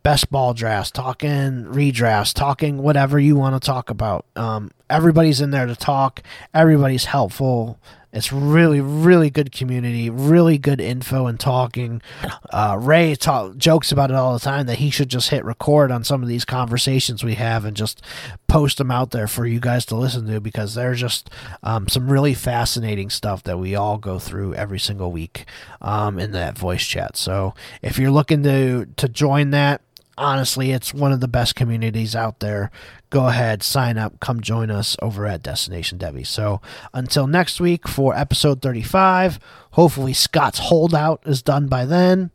best 0.03 0.31
ball 0.31 0.53
drafts, 0.53 0.91
talking 0.91 1.65
redrafts, 1.65 2.33
talking 2.33 2.77
whatever 2.77 3.19
you 3.19 3.35
want 3.35 3.61
to 3.61 3.65
talk 3.65 3.89
about. 3.89 4.25
Um, 4.35 4.71
everybody's 4.89 5.41
in 5.41 5.51
there 5.51 5.65
to 5.65 5.75
talk, 5.75 6.23
everybody's 6.53 7.05
helpful. 7.05 7.79
It's 8.17 8.33
really, 8.33 8.81
really 8.81 9.29
good 9.29 9.51
community, 9.51 10.09
really 10.09 10.57
good 10.57 10.81
info 10.81 11.27
and 11.27 11.39
talking. 11.39 12.01
Uh, 12.49 12.75
Ray 12.81 13.13
talk, 13.15 13.57
jokes 13.57 13.91
about 13.91 14.09
it 14.09 14.15
all 14.15 14.33
the 14.33 14.39
time 14.39 14.65
that 14.65 14.79
he 14.79 14.89
should 14.89 15.09
just 15.09 15.29
hit 15.29 15.45
record 15.45 15.91
on 15.91 16.03
some 16.03 16.23
of 16.23 16.27
these 16.27 16.43
conversations 16.43 17.23
we 17.23 17.35
have 17.35 17.63
and 17.63 17.77
just 17.77 18.01
post 18.47 18.79
them 18.79 18.89
out 18.89 19.11
there 19.11 19.27
for 19.27 19.45
you 19.45 19.59
guys 19.59 19.85
to 19.85 19.95
listen 19.95 20.25
to 20.25 20.41
because 20.41 20.73
they're 20.73 20.95
just 20.95 21.29
um, 21.61 21.87
some 21.87 22.11
really 22.11 22.33
fascinating 22.33 23.11
stuff 23.11 23.43
that 23.43 23.59
we 23.59 23.75
all 23.75 23.99
go 23.99 24.17
through 24.17 24.55
every 24.55 24.79
single 24.79 25.11
week 25.11 25.45
um, 25.79 26.17
in 26.17 26.31
that 26.31 26.57
voice 26.57 26.83
chat. 26.83 27.15
So 27.17 27.53
if 27.83 27.99
you're 27.99 28.11
looking 28.11 28.41
to 28.43 28.87
to 28.97 29.07
join 29.07 29.51
that, 29.51 29.81
honestly, 30.17 30.71
it's 30.71 30.93
one 30.93 31.11
of 31.11 31.19
the 31.19 31.27
best 31.27 31.55
communities 31.55 32.15
out 32.15 32.39
there. 32.39 32.71
Go 33.09 33.27
ahead, 33.27 33.63
sign 33.63 33.97
up, 33.97 34.19
come 34.19 34.41
join 34.41 34.69
us 34.69 34.97
over 35.01 35.25
at 35.25 35.43
Destination 35.43 35.97
Devy. 35.97 36.25
So 36.25 36.61
until 36.93 37.27
next 37.27 37.59
week 37.59 37.87
for 37.87 38.15
episode 38.15 38.61
35, 38.61 39.39
hopefully 39.71 40.13
Scott's 40.13 40.59
holdout 40.59 41.21
is 41.25 41.41
done 41.41 41.67
by 41.67 41.85
then. 41.85 42.31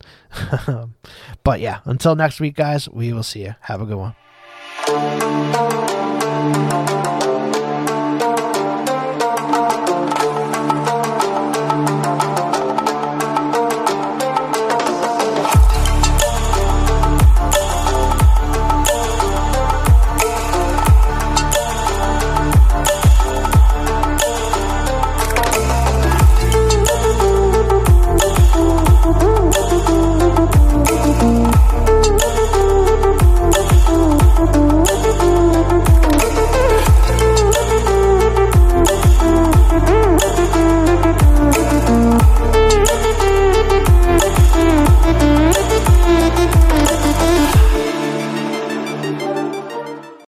but 1.45 1.61
yeah, 1.61 1.81
until 1.85 2.15
next 2.15 2.41
week, 2.41 2.57
guys, 2.57 2.89
we 2.89 3.13
will 3.13 3.23
see 3.23 3.43
you. 3.43 3.55
Have 3.61 3.83
a 3.83 3.87
good 3.87 3.99
one. 3.99 4.15